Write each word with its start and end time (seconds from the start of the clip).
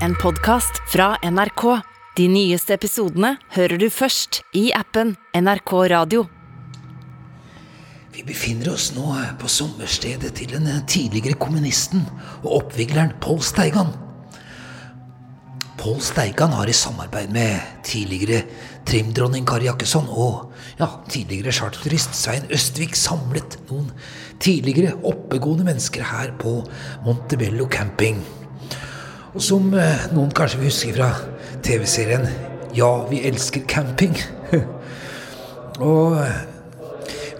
en 0.00 0.14
podkast 0.14 0.80
fra 0.88 1.16
NRK. 1.22 1.80
De 2.16 2.28
nyeste 2.30 2.74
episodene 2.74 3.34
hører 3.54 3.78
du 3.78 3.88
først 3.92 4.42
i 4.56 4.68
appen 4.74 5.14
NRK 5.34 5.72
Radio. 5.92 6.24
Vi 8.14 8.22
befinner 8.26 8.70
oss 8.74 8.92
nå 8.94 9.08
på 9.40 9.50
sommerstedet 9.50 10.30
til 10.38 10.54
den 10.54 10.68
tidligere 10.90 11.38
kommunisten 11.38 12.04
og 12.44 12.50
oppvigleren 12.60 13.16
Pål 13.22 13.42
Steigan. 13.42 13.90
Pål 15.80 15.98
Steigan 16.02 16.54
har 16.54 16.70
i 16.70 16.76
samarbeid 16.76 17.34
med 17.34 17.82
tidligere 17.84 18.44
trimdronning 18.86 19.44
Kari 19.46 19.66
Jakkesson 19.66 20.06
og 20.08 20.54
ja, 20.78 20.88
tidligere 21.10 21.52
charterturist 21.52 22.14
Svein 22.16 22.46
Østvik 22.54 22.94
samlet 22.98 23.58
noen 23.68 23.90
tidligere 24.42 24.94
oppegående 25.02 25.66
mennesker 25.66 26.06
her 26.14 26.32
på 26.40 26.60
Montebello 27.04 27.68
camping. 27.70 28.22
Og 29.34 29.42
som 29.42 29.72
eh, 29.74 30.08
noen 30.14 30.30
kanskje 30.34 30.60
vil 30.60 30.70
huske 30.70 30.94
fra 30.94 31.10
TV-serien 31.66 32.26
Ja, 32.74 32.90
vi 33.10 33.20
elsker 33.26 33.64
camping. 33.70 34.14
og 35.90 36.18
eh, 36.22 36.42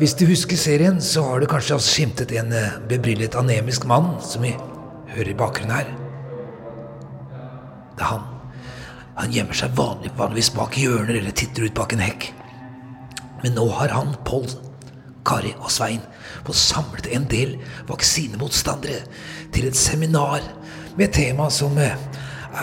hvis 0.00 0.16
du 0.18 0.24
husker 0.26 0.58
serien, 0.58 0.98
så 1.02 1.22
har 1.28 1.38
du 1.38 1.46
kanskje 1.50 1.76
også 1.76 1.92
skimtet 1.92 2.34
en 2.34 2.50
bebrillet 2.50 2.88
bebryllet 2.90 3.36
anemisk 3.38 3.86
mann 3.86 4.16
som 4.26 4.42
vi 4.42 4.50
hører 5.14 5.30
i 5.30 5.36
bakgrunnen 5.38 5.76
her. 5.76 5.92
Det 7.94 8.02
er 8.02 8.10
han. 8.10 8.24
Han 9.14 9.34
gjemmer 9.34 9.54
seg 9.54 9.76
vanlig, 9.78 10.10
vanligvis 10.18 10.50
bak 10.56 10.74
hjørner 10.78 11.20
eller 11.20 11.34
titter 11.38 11.68
ut 11.68 11.76
bak 11.78 11.94
en 11.94 12.02
hekk. 12.02 12.32
Men 13.44 13.54
nå 13.54 13.68
har 13.78 13.94
han, 13.94 14.16
Pål, 14.26 14.48
Kari 15.24 15.54
og 15.60 15.70
Svein 15.70 16.02
fått 16.44 16.58
samlet 16.58 17.06
en 17.14 17.28
del 17.30 17.54
vaksinemotstandere 17.86 19.04
til 19.54 19.70
et 19.70 19.78
seminar 19.78 20.42
med 20.98 21.12
tema 21.14 21.50
som 21.50 21.76
eh, 21.78 21.94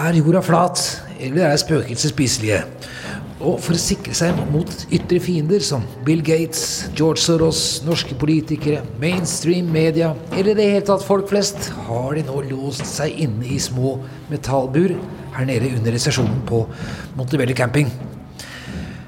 er 0.02 0.17
jorda 0.20 0.41
flat, 0.45 0.81
eller 1.20 1.49
er 1.49 1.59
spøkelser 1.59 2.13
spiselige? 2.13 2.62
Og 3.42 3.58
for 3.64 3.73
å 3.73 3.81
sikre 3.81 4.14
seg 4.14 4.38
mot 4.53 4.69
ytre 4.94 5.17
fiender 5.23 5.64
som 5.66 5.81
Bill 6.06 6.22
Gates, 6.25 6.91
George 6.94 7.23
Soros, 7.23 7.81
norske 7.88 8.14
politikere, 8.22 8.83
mainstream 9.02 9.72
media 9.73 10.11
eller 10.36 10.53
i 10.53 10.59
det 10.59 10.67
hele 10.75 10.86
tatt 10.86 11.06
folk 11.08 11.25
flest, 11.31 11.72
har 11.88 12.14
de 12.16 12.23
nå 12.28 12.44
låst 12.52 12.86
seg 12.86 13.17
inne 13.25 13.50
i 13.50 13.58
små 13.61 13.95
metallbur 14.30 14.94
her 15.34 15.50
nede 15.50 15.73
under 15.73 15.97
resesjonen 15.97 16.44
på 16.45 16.61
Montebello 17.17 17.58
camping. 17.58 17.89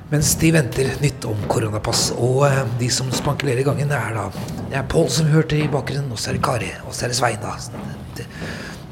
Mens 0.09 0.33
de 0.41 0.49
venter 0.53 0.91
nytt 1.01 1.25
om 1.25 1.37
koronapass. 1.49 2.11
Og 2.21 2.43
eh, 2.45 2.59
de 2.81 2.89
som 2.93 3.07
spankulerer 3.13 3.65
gangen, 3.65 3.89
er 3.93 4.17
da 4.17 4.27
Det 4.69 4.77
er 4.77 4.89
Pål 4.89 5.09
som 5.13 5.29
hørte 5.29 5.57
i 5.57 5.69
bakgrunnen, 5.69 6.11
og 6.13 6.21
så 6.21 6.31
er 6.31 6.37
det 6.37 6.45
Kari, 6.45 6.69
og 6.85 6.93
så 6.93 7.05
er 7.05 7.13
det 7.13 7.17
Svein, 7.17 7.41
da. 7.41 8.25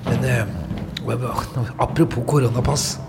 Men 0.06 0.24
eh, 0.26 0.46
apropos 1.78 2.24
koronapass. 2.28 3.00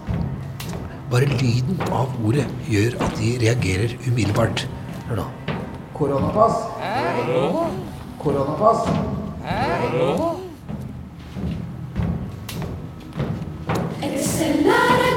Bare 1.13 1.27
lyden 1.27 1.81
av 1.93 2.09
ordet 2.25 2.47
gjør 2.73 2.97
at 3.05 3.17
de 3.21 3.35
reagerer 3.43 3.97
umiddelbart. 4.07 4.65
Hør 5.09 5.21
nå. 5.21 5.27
Koronapass. 5.97 6.63
Koronapass. 8.23 8.89
Excel 14.03 14.71
er 14.73 15.12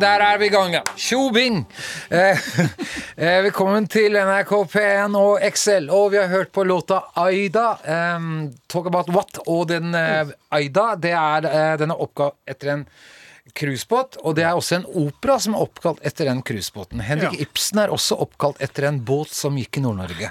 Der 0.00 0.22
er 0.24 0.38
vi 0.38 0.46
i 0.46 0.48
gang, 0.48 0.72
ja. 0.72 0.80
Tjobing! 0.96 1.66
Eh, 2.08 2.38
eh, 3.16 3.42
velkommen 3.44 3.84
til 3.92 4.14
NRK 4.16 4.52
P1 4.72 5.16
og 5.20 5.42
XL. 5.52 5.90
Og 5.92 6.14
vi 6.14 6.16
har 6.16 6.30
hørt 6.32 6.52
på 6.52 6.64
låta 6.64 7.02
Aida, 7.20 7.76
eh, 7.84 8.24
Talk 8.72 8.88
About 8.88 9.10
What. 9.12 9.42
Og 9.46 9.68
den 9.68 9.92
eh, 9.94 10.32
Aida, 10.48 10.94
det 10.96 11.12
er, 11.12 11.48
eh, 11.50 11.74
den 11.82 11.92
er 11.92 12.00
oppkalt 12.00 12.38
etter 12.48 12.72
en 12.72 12.86
cruisebåt. 13.58 14.16
Og 14.22 14.34
det 14.38 14.44
er 14.46 14.56
også 14.56 14.78
en 14.80 14.86
opera 15.06 15.36
som 15.42 15.54
er 15.56 15.62
oppkalt 15.64 16.00
etter 16.06 16.28
den 16.30 16.40
cruisebåten. 16.46 17.02
Henrik 17.04 17.38
Ibsen 17.42 17.78
er 17.82 17.92
også 17.94 18.16
oppkalt 18.24 18.60
etter 18.64 18.86
en 18.88 19.00
båt 19.06 19.32
som 19.34 19.56
gikk 19.60 19.78
i 19.78 19.82
Nord-Norge. 19.84 20.30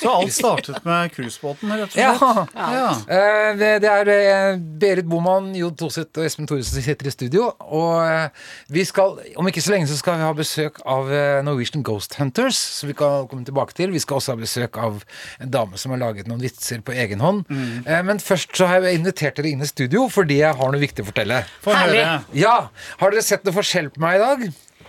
Så 0.00 0.12
alt 0.12 0.34
startet 0.34 0.84
med 0.86 1.12
cruisebåten, 1.14 1.72
rett 1.74 1.96
og 1.96 2.00
Ja. 2.00 2.12
slett? 2.18 2.54
Ja. 2.56 2.90
Eh, 3.16 3.50
det, 3.60 3.70
det 3.84 3.90
er 3.90 4.12
eh, 4.14 4.56
Berit 4.80 5.08
Boman, 5.10 5.50
Jod 5.58 5.76
Toseth 5.80 6.18
og 6.20 6.26
Espen 6.28 6.46
Thoresen 6.50 6.78
som 6.78 6.86
sitter 6.86 7.10
i 7.10 7.14
studio. 7.14 7.50
Og 7.70 8.00
eh, 8.06 8.28
vi 8.70 8.84
skal, 8.88 9.18
om 9.36 9.48
ikke 9.50 9.62
så 9.64 9.74
lenge 9.74 9.90
så 9.90 9.98
skal 9.98 10.18
vi 10.20 10.26
ha 10.28 10.32
besøk 10.36 10.80
av 10.86 11.10
Norwegian 11.46 11.82
Ghost 11.86 12.14
Hunters, 12.20 12.58
som 12.80 12.90
vi 12.90 12.94
kan 12.98 13.26
komme 13.30 13.44
tilbake 13.48 13.74
til. 13.76 13.90
Vi 13.94 14.00
skal 14.02 14.20
også 14.20 14.34
ha 14.36 14.40
besøk 14.40 14.78
av 14.80 15.02
en 15.40 15.50
dame 15.52 15.78
som 15.80 15.92
har 15.94 16.00
laget 16.02 16.28
noen 16.30 16.40
vitser 16.42 16.80
på 16.86 16.94
egen 16.94 17.20
hånd. 17.20 17.44
Mm. 17.50 17.84
men 18.06 18.18
først 18.22 18.54
så 18.56 18.66
har 18.70 18.82
jeg 18.84 18.98
invitert 19.00 19.36
dere 19.38 19.50
inn 19.50 19.62
i 19.64 19.68
studio 19.68 20.06
fordi 20.12 20.40
jeg 20.40 20.54
har 20.58 20.70
noe 20.72 20.80
viktig 20.80 21.02
å 21.04 21.08
fortelle. 21.08 21.42
Få 21.64 21.74
Herlig. 21.74 22.00
høre. 22.04 22.16
Ja, 22.38 22.54
Har 23.00 23.14
dere 23.14 23.24
sett 23.26 23.46
noe 23.46 23.56
forskjell 23.56 23.90
på 23.94 24.02
meg 24.04 24.18
i 24.18 24.22
dag? 24.24 24.44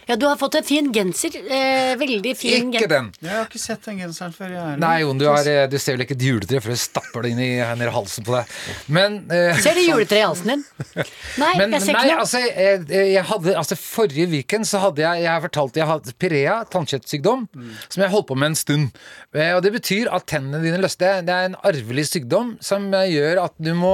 Ja, 0.08 0.16
du 0.16 0.26
har 0.26 0.38
fått 0.42 0.56
en 0.60 0.64
fin 0.66 0.88
genser. 0.94 1.36
Eh, 1.38 1.94
veldig 2.00 2.34
fin 2.38 2.72
Ikke 2.74 2.88
den. 2.90 3.12
Jeg 3.22 3.32
har 3.32 3.46
ikke 3.48 3.62
sett 3.62 3.86
den 3.86 4.00
genseren 4.02 4.34
før. 4.36 4.50
Jeg 4.52 4.62
er 4.74 4.80
Nei, 4.82 4.96
Jon, 5.04 5.20
du, 5.22 5.26
har, 5.30 5.46
eh, 5.48 5.68
du 5.72 5.78
ser 5.80 5.96
vel 5.98 6.06
ikke 6.06 6.16
et 6.18 6.26
juletre, 6.26 6.62
før 6.64 6.74
jeg 6.74 6.82
stapper 6.84 7.26
det 7.26 7.32
inn 7.36 7.42
i, 7.44 7.50
ned 7.80 7.88
i 7.88 7.94
halsen 7.96 8.26
på 8.28 8.36
deg. 8.36 8.56
Men 8.92 9.20
eh, 9.32 9.60
Ser 9.62 9.78
du 9.78 9.84
juletreet 9.86 10.20
i 10.24 10.26
halsen 10.26 10.52
din? 10.56 10.64
Nei, 11.42 11.52
Men 11.62 11.76
jeg 11.78 11.86
ser 11.86 11.96
nei, 11.98 12.04
ikke 12.08 12.16
noe. 12.18 12.26
altså, 12.26 12.42
jeg, 12.42 12.86
jeg 13.14 13.26
hadde, 13.32 13.56
altså 13.62 13.78
Forrige 13.82 14.28
weekend 14.32 14.68
så 14.68 14.82
hadde 14.84 15.02
jeg 15.04 15.24
Jeg 15.24 15.32
har 15.32 15.42
fortalt 15.46 15.78
jeg 15.80 15.88
hadde 15.90 16.14
pirea, 16.22 16.58
tannkjøttsykdom, 16.74 17.46
som 17.88 18.04
jeg 18.04 18.12
holdt 18.14 18.28
på 18.32 18.36
med 18.40 18.52
en 18.52 18.58
stund. 18.60 18.90
Eh, 19.36 19.54
Og 19.56 19.62
Det 19.64 19.72
betyr 19.78 20.10
at 20.14 20.26
tennene 20.30 20.60
dine 20.64 20.80
løste. 20.82 21.14
Det 21.28 21.34
er 21.36 21.50
en 21.52 21.58
arvelig 21.68 22.08
sykdom 22.12 22.56
som 22.64 22.90
eh, 22.98 23.08
gjør 23.14 23.44
at 23.46 23.56
du 23.62 23.72
må 23.78 23.94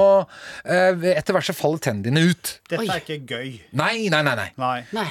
eh, 0.64 1.06
Etter 1.14 1.36
hvert 1.36 1.46
så 1.48 1.54
faller 1.56 1.82
tennene 1.84 2.08
dine 2.08 2.24
ut. 2.32 2.54
Dette 2.70 2.82
Oi. 2.82 2.88
er 2.96 3.04
ikke 3.04 3.20
gøy. 3.28 3.52
Nei, 3.78 4.08
nei, 4.12 4.22
nei. 4.26 4.34
nei. 4.38 4.48
Nei. 4.58 4.78
Nei. 4.96 5.06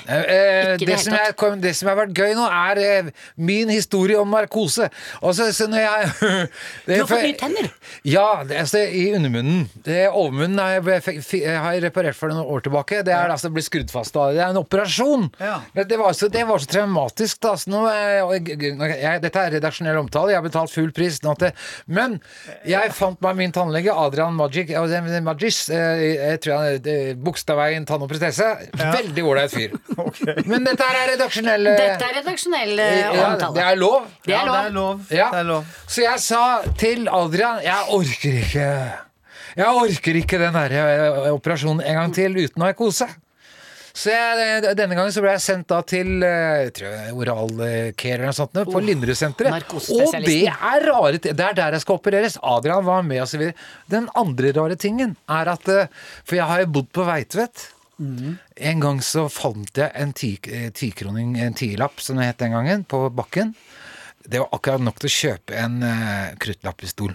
Ikke 0.77 0.86
det 0.87 0.95
det, 0.97 1.03
som 1.03 1.13
jeg, 1.17 1.61
det 1.63 1.73
som 1.77 1.89
har 1.91 1.97
vært 1.99 2.13
gøy 2.17 2.33
nå, 2.37 2.45
er 2.47 2.79
eh, 2.81 3.09
min 3.37 3.69
historie 3.71 4.17
om 4.19 4.31
narkose. 4.33 4.87
Og 5.21 5.35
så, 5.37 5.49
så 5.55 5.67
når 5.69 5.83
jeg 5.83 6.11
Du 6.87 6.93
har 6.95 7.09
fått 7.09 7.25
nye 7.25 7.37
tenner. 7.39 7.69
Ja, 8.07 8.25
det, 8.47 8.61
altså, 8.63 8.81
i 8.87 9.03
undermunnen. 9.17 9.65
Det, 9.85 9.99
overmunnen 10.09 10.61
har 10.61 10.77
jeg, 10.79 11.03
fikk- 11.05 11.21
f, 11.23 11.33
har 11.47 11.75
jeg 11.77 11.83
reparert 11.87 12.17
for 12.17 12.31
noen 12.33 12.47
år 12.55 12.63
tilbake. 12.65 13.01
Det 13.07 13.13
er 13.15 13.33
altså 13.33 13.51
blitt 13.53 13.67
skrudd 13.67 13.91
fast. 13.93 14.15
Da. 14.15 14.29
Det 14.35 14.41
er 14.43 14.53
en 14.55 14.61
operasjon. 14.61 15.27
Ja. 15.43 15.59
Det, 15.77 15.99
var 15.99 16.15
så, 16.17 16.29
det 16.33 16.45
var 16.49 16.63
så 16.63 16.71
traumatisk. 16.71 17.41
Da. 17.43 17.53
Så 17.59 17.71
nå, 17.73 17.83
eh, 17.91 18.21
jeg, 18.47 18.57
jeg, 19.03 19.23
dette 19.27 19.43
er 19.45 19.55
redaksjonell 19.57 20.01
omtale. 20.01 20.33
Jeg 20.33 20.41
har 20.41 20.47
betalt 20.47 20.73
full 20.73 20.91
pris. 20.95 21.19
Til, 21.27 21.51
men 21.91 22.19
jeg 22.67 22.91
fant 22.95 23.19
meg 23.25 23.35
min 23.39 23.51
tannlege, 23.55 23.91
Adrian 23.91 24.35
Magic, 24.37 24.69
Magis. 25.25 25.63
eh, 25.73 26.03
Jeg 26.31 26.39
tror 26.45 26.61
han 26.61 27.17
Bogstadveien 27.23 27.85
tann 27.89 28.03
og 28.05 28.09
protese. 28.11 28.47
Veldig 28.77 29.23
ålreit 29.27 29.53
fyr. 29.53 29.73
Men 30.51 30.63
dette 30.77 30.87
er 31.01 31.09
redaksjonell 31.15 31.67
eh, 31.71 31.77
Dette 31.81 32.07
er 32.11 32.15
redaksjonell 32.21 32.71
omtale. 32.77 33.17
ja, 33.17 33.51
Det 33.57 33.65
er 33.71 33.75
lov. 33.81 34.07
Det 34.23 34.31
Ja, 34.33 34.39
er 34.41 34.45
det 34.51 34.55
er 34.61 34.71
lov. 34.71 34.95
lov. 35.01 35.11
Ja. 35.17 35.29
Det 35.33 35.39
er 35.43 35.49
lov. 35.51 35.65
Så 35.87 36.01
jeg 36.05 36.19
sa 36.23 36.43
til 36.77 37.07
Adrian 37.09 37.61
Jeg 37.65 37.93
orker 37.97 38.41
ikke 38.45 38.67
Jeg 39.57 39.85
orker 39.85 40.19
ikke 40.23 40.37
den 40.45 40.53
der 40.53 40.75
eh, 40.81 41.31
operasjonen 41.33 41.81
en 41.85 41.95
gang 42.03 42.13
til 42.13 42.37
uten 42.37 42.61
narkose. 42.61 43.07
Så 43.97 44.11
jeg, 44.13 44.41
eh, 44.61 44.73
denne 44.77 44.93
gangen 44.93 45.09
så 45.09 45.23
ble 45.23 45.31
jeg 45.33 45.41
sendt 45.41 45.71
da 45.71 45.79
til 45.81 46.21
eh, 46.21 46.67
jeg 46.67 46.73
tror 46.77 46.91
jeg, 46.93 47.13
Oral 47.17 47.53
eh, 47.65 47.87
Care 47.97 48.19
eller 48.19 48.29
noe 48.29 48.37
sånt 48.37 48.53
på 48.53 48.65
på 48.75 48.81
Linderud-senteret. 48.85 49.73
Og 49.73 50.19
det 50.21 50.43
er 50.53 50.85
rare 50.85 51.17
ting. 51.17 51.33
Det 51.39 51.47
er 51.47 51.57
der 51.57 51.71
jeg 51.79 51.81
skal 51.81 51.97
opereres. 51.97 52.37
Adrian 52.45 52.85
var 52.85 53.01
med 53.01 53.25
videre. 53.33 53.55
Den 53.89 54.05
andre 54.13 54.51
rare 54.53 54.77
tingen 54.77 55.15
er 55.25 55.49
at 55.55 55.67
eh, 55.73 55.89
For 56.23 56.37
jeg 56.37 56.45
har 56.45 56.61
jo 56.61 56.69
bodd 56.77 56.91
på 56.93 57.07
Veitvet. 57.09 57.65
En 57.99 58.79
gang 58.83 58.99
så 59.01 59.27
fant 59.31 59.71
jeg 59.77 59.91
en 59.95 60.13
ti- 60.13 60.39
eh, 60.53 60.69
tikroning, 60.69 61.37
en 61.41 61.53
tilapp 61.57 61.99
som 62.03 62.17
det 62.17 62.25
het 62.29 62.37
den 62.43 62.51
gangen, 62.53 62.83
på 62.85 63.09
bakken. 63.09 63.55
Det 64.27 64.39
var 64.43 64.49
akkurat 64.51 64.83
nok 64.83 64.99
til 64.99 65.09
å 65.09 65.15
kjøpe 65.15 65.55
en 65.55 65.81
uh, 65.83 66.35
kruttlappistol. 66.41 67.13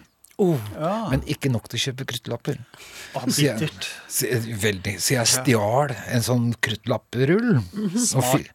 Men 1.13 1.23
ikke 1.31 1.51
nok 1.53 1.69
til 1.71 1.79
å 1.79 1.83
kjøpe 1.87 2.07
kruttlapper. 2.11 2.59
Ah, 3.15 3.27
Så 3.29 3.43
jeg, 3.45 3.69
så, 4.09 4.27
jeg- 4.31 4.57
veldig, 4.63 4.95
så 5.03 5.15
jeg 5.19 5.31
stjal 5.33 5.95
en 6.17 6.23
sånn 6.25 6.47
kruttlapperull. 6.65 7.59
Og 7.59 8.25
fy- 8.33 8.47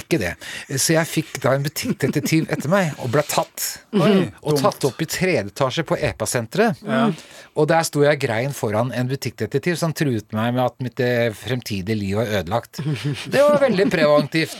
Ikke 0.00 0.18
det. 0.18 0.32
Så 0.76 0.94
jeg 0.96 1.06
fikk 1.10 1.40
da 1.44 1.54
en 1.56 1.62
butikkdetektiv 1.66 2.48
etter 2.52 2.68
meg, 2.72 2.92
og 2.98 3.10
ble 3.14 3.22
tatt. 3.28 3.66
og 4.42 4.58
tatt 4.58 4.84
opp 4.88 5.02
i 5.02 5.06
tredje 5.06 5.44
etasje 5.52 5.84
på 5.88 5.96
EPA-senteret. 5.98 6.82
Og 7.56 7.68
der 7.68 7.82
sto 7.84 8.02
jeg 8.02 8.18
grein 8.22 8.52
foran 8.56 8.92
en 8.96 9.08
butikkdetektiv 9.10 9.76
som 9.76 9.92
truet 9.92 10.30
meg 10.32 10.54
med 10.56 10.64
at 10.64 10.78
mitt 10.82 11.00
eh, 11.04 11.30
fremtidige 11.36 11.96
liv 11.98 12.16
var 12.16 12.26
ødelagt. 12.40 12.80
Det 13.30 13.42
var 13.42 13.58
veldig 13.60 13.86
preventivt. 13.92 14.56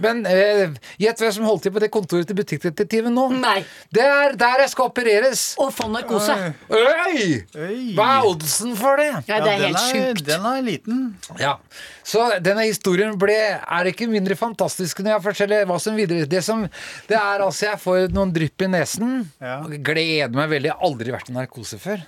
Men 0.00 0.24
eh, 0.26 0.72
gjett 1.00 1.20
hvem 1.20 1.32
som 1.36 1.44
holdt 1.48 1.66
til 1.66 1.74
på 1.74 1.82
det 1.84 1.90
kontoret 1.94 2.26
til 2.30 2.38
butikkdetektiven 2.38 3.14
nå? 3.14 3.28
Nei. 3.38 3.58
Det 3.92 4.02
er 4.04 4.34
der 4.40 4.64
jeg 4.64 4.72
skal 4.72 4.88
opereres. 4.90 5.44
Og 5.60 5.70
få 5.76 5.88
narkose. 5.94 6.34
Øy! 6.70 7.94
Hva 7.96 8.06
er 8.18 8.28
oddsen 8.28 8.74
for 8.78 9.00
det? 9.00 9.10
Ja, 9.30 9.40
det 9.44 9.52
er 9.54 9.62
helt 9.66 9.82
sjukt. 9.88 10.24
Den 10.26 10.46
er 10.50 10.62
liten. 10.66 11.02
Ja, 11.40 11.56
Så 12.04 12.26
denne 12.44 12.66
historien 12.68 13.14
ble, 13.18 13.36
er 13.62 13.90
ikke 13.90 14.08
mindre 14.10 14.36
fantastisk 14.38 15.00
når 15.00 15.14
jeg 15.16 15.24
forteller 15.24 15.64
hva 15.68 15.78
som 15.80 15.96
videre 15.96 16.26
Det 16.28 16.42
som, 16.44 16.66
det 17.08 17.16
er 17.16 17.40
altså 17.44 17.70
Jeg 17.70 17.80
får 17.80 18.10
noen 18.14 18.32
drypp 18.34 18.66
i 18.66 18.68
nesen. 18.74 19.14
Ja. 19.40 19.60
og 19.64 19.72
Gleder 19.84 20.34
meg 20.34 20.50
veldig. 20.52 20.70
Jeg 20.72 20.76
har 20.76 20.90
aldri 20.90 21.14
vært 21.14 21.30
i 21.32 21.36
narkose 21.38 21.78
før. 21.80 22.04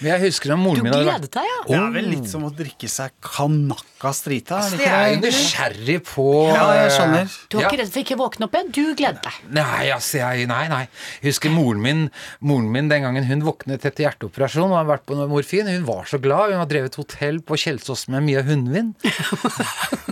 Men 0.00 0.10
jeg 0.14 0.20
husker 0.28 0.50
da 0.50 0.56
moren 0.58 0.80
Du 0.80 0.82
min 0.82 0.92
hadde 0.92 1.04
gledet 1.06 1.28
vært 1.28 1.36
deg, 1.38 1.50
ja. 1.50 1.58
Det 1.68 1.76
er 1.78 1.92
vel 1.94 2.08
litt 2.10 2.28
som 2.30 2.42
å 2.44 2.50
drikke 2.54 2.88
seg 2.90 3.12
kanakka 3.22 4.10
strita. 4.12 4.58
er 4.66 4.70
det 4.76 4.80
Jeg 4.84 4.94
er 4.94 5.12
jo 5.14 5.20
det? 5.20 5.30
nysgjerrig 5.30 5.98
på 6.08 6.26
Ja, 6.50 6.64
jeg 6.80 6.90
skjønner. 6.96 7.36
Du 7.48 7.56
var 7.56 7.62
Ja. 7.62 7.68
ikke 7.70 7.80
redd 7.82 7.92
for 7.94 8.00
ikke 8.02 8.16
å 8.16 8.20
våkne 8.24 8.48
opp 8.48 8.54
igjen? 8.58 8.72
Du 8.74 8.94
gledet 8.98 9.22
deg. 9.22 9.32
Nei, 9.54 9.90
altså, 9.94 10.18
jeg, 10.18 10.48
nei, 10.50 10.64
nei. 10.68 10.88
Jeg 11.22 11.30
husker 11.32 11.50
moren 11.54 11.80
min, 11.80 12.02
moren 12.40 12.70
min 12.72 12.88
den 12.88 13.02
gangen 13.06 13.24
hun 13.24 13.42
våknet 13.46 13.84
etter 13.86 14.04
hjerteoperasjon 14.08 14.66
og 14.70 14.76
hadde 14.80 14.90
vært 14.92 15.06
på 15.06 15.16
noe 15.16 15.28
morfin. 15.30 15.66
Hun 15.70 15.84
var 15.86 16.04
så 16.10 16.18
glad. 16.20 16.50
Hun 16.50 16.58
har 16.58 16.66
drevet 16.66 16.94
hotell 16.96 17.38
på 17.40 17.54
Kjelsås 17.56 18.08
med 18.08 18.22
mye 18.26 18.42
hundvin. 18.44 18.94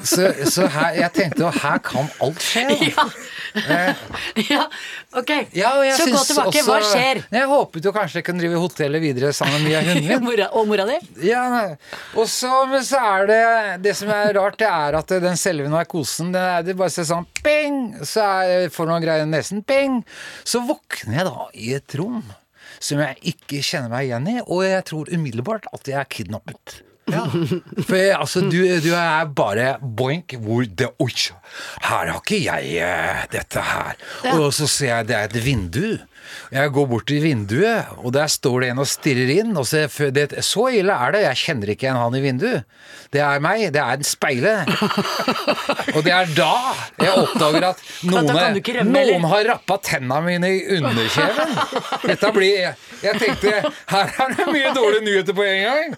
så 0.03 0.31
så 0.49 0.67
her, 0.73 0.95
jeg 1.03 1.13
tenkte 1.17 1.45
jo 1.45 1.51
her 1.51 1.79
kan 1.85 2.09
alt 2.23 2.39
skje. 2.43 2.65
da. 2.97 3.09
Ja. 3.53 3.95
ja, 4.49 4.63
ok. 5.19 5.31
Ja, 5.53 5.75
og 5.77 5.85
jeg 5.85 5.97
Så 5.99 6.07
gå 6.09 6.17
syns 6.17 6.27
tilbake. 6.31 6.63
Hva 6.65 6.79
også- 6.79 6.95
skjer? 6.97 7.23
Jeg 7.33 7.49
håpet 7.51 7.85
jo 7.85 7.93
kanskje 7.93 8.21
jeg 8.23 8.25
kunne 8.25 8.41
drive 8.41 8.61
hotellet 8.63 9.03
videre 9.05 9.33
sammen 9.37 9.63
med 9.63 9.72
Mia 9.73 9.81
Hundvin. 9.89 10.23
Mora, 10.27 10.49
og 10.59 10.69
mora 10.71 10.87
di? 10.89 10.99
Ja, 11.29 11.45
og 12.15 12.29
så, 12.31 12.51
men 12.71 12.85
så 12.87 13.01
er 13.01 13.27
det 13.31 13.41
Det 13.87 13.97
som 13.99 14.13
er 14.13 14.35
rart, 14.37 14.59
det 14.61 14.69
er 14.69 14.99
at 15.01 15.17
den 15.25 15.41
selve 15.41 15.71
narkosen 15.73 16.33
Det, 16.35 16.43
er, 16.43 16.67
det 16.67 16.77
bare 16.79 16.93
ser 16.93 17.09
sånn 17.09 17.27
ping, 17.43 17.81
så 18.07 18.29
er, 18.45 18.69
får 18.73 18.89
noen 18.91 19.03
greier 19.05 19.27
i 19.27 19.31
nesen, 19.31 19.65
ping. 19.67 20.03
Så 20.45 20.63
våkner 20.69 21.21
jeg 21.23 21.29
da 21.29 21.49
i 21.57 21.75
et 21.79 21.99
rom 21.99 22.23
som 22.83 22.99
jeg 22.99 23.35
ikke 23.35 23.61
kjenner 23.63 23.93
meg 23.93 24.09
igjen 24.09 24.25
i, 24.27 24.39
og 24.43 24.65
jeg 24.67 24.87
tror 24.89 25.11
umiddelbart 25.15 25.69
at 25.71 25.87
jeg 25.87 26.01
er 26.01 26.09
kidnappet. 26.11 26.81
For 27.89 27.99
altså, 28.15 28.45
du, 28.47 28.61
du 28.83 28.93
er 28.95 29.27
bare 29.35 29.75
boink 29.83 30.37
hvor 30.43 30.67
det 30.67 30.89
Oi, 31.03 31.11
her 31.83 32.13
har 32.13 32.21
ikke 32.21 32.39
jeg 32.45 32.77
eh, 32.83 33.25
dette 33.33 33.63
her. 33.67 33.99
Og 34.37 34.53
så 34.55 34.69
ser 34.71 34.93
jeg 34.93 35.11
det 35.11 35.19
er 35.19 35.31
et 35.31 35.39
vindu. 35.45 35.87
Jeg 36.53 36.73
går 36.75 36.89
bort 36.91 37.07
til 37.09 37.23
vinduet, 37.25 37.93
og 38.03 38.13
der 38.15 38.31
står 38.31 38.65
det 38.65 38.73
en 38.73 38.83
og 38.83 38.89
stirrer 38.91 39.33
inn. 39.39 39.55
Og 39.59 39.67
så, 39.69 39.85
det, 40.15 40.29
så 40.45 40.69
ille 40.73 40.95
er 40.95 41.15
det. 41.17 41.25
Jeg 41.27 41.41
kjenner 41.43 41.73
ikke 41.75 41.91
en 41.91 42.01
han 42.01 42.19
i 42.19 42.23
vinduet. 42.25 42.69
Det 43.13 43.21
er 43.21 43.43
meg. 43.45 43.67
Det 43.75 43.81
er 43.83 44.01
en 44.01 44.07
speile. 44.07 44.55
og 45.97 46.01
det 46.05 46.15
er 46.15 46.33
da 46.37 46.53
jeg 47.03 47.13
oppdager 47.13 47.69
at 47.73 47.83
noen, 48.09 48.31
rømme, 48.33 48.87
noen 48.93 49.27
har 49.33 49.47
rappa 49.53 49.79
tenna 49.85 50.21
mine 50.25 50.49
i 50.49 50.63
underkjeven. 50.79 51.57
Dette 52.07 52.33
blir 52.35 52.73
Jeg 53.03 53.19
tenkte 53.19 53.53
her 53.93 54.13
er 54.23 54.35
det 54.37 54.47
mye 54.49 54.73
dårlige 54.77 55.05
nyheter 55.07 55.37
på 55.37 55.45
en 55.47 55.63
gang. 55.67 55.97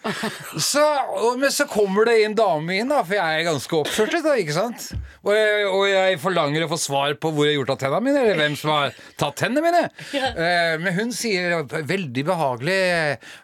Så, 0.58 0.82
og, 1.20 1.38
men 1.40 1.52
så 1.54 1.66
kommer 1.70 2.08
det 2.08 2.20
en 2.24 2.36
dame 2.38 2.78
inn, 2.80 2.90
da, 2.90 3.02
for 3.04 3.18
jeg 3.18 3.40
er 3.40 3.48
ganske 3.48 3.80
oppført. 3.82 4.16
Da, 4.24 4.34
ikke 4.40 4.56
sant? 4.56 4.88
Og 5.24 5.32
jeg, 5.36 5.66
og 5.68 5.84
jeg 5.88 6.18
forlanger 6.22 6.66
å 6.66 6.70
få 6.72 6.78
svar 6.80 7.14
på 7.20 7.32
hvor 7.34 7.48
jeg 7.48 7.54
har 7.54 7.62
gjort 7.62 7.74
av 7.74 7.80
tennene 7.82 8.04
mine, 8.08 8.24
eller 8.24 8.40
hvem 8.42 8.56
som 8.60 8.72
har 8.74 8.98
tatt 9.20 9.38
tennene 9.40 9.64
mine. 9.64 9.82
Eh, 10.14 10.74
men 10.82 10.94
hun 10.96 11.12
sier 11.14 11.64
veldig 11.70 12.24
behagelig, 12.28 12.78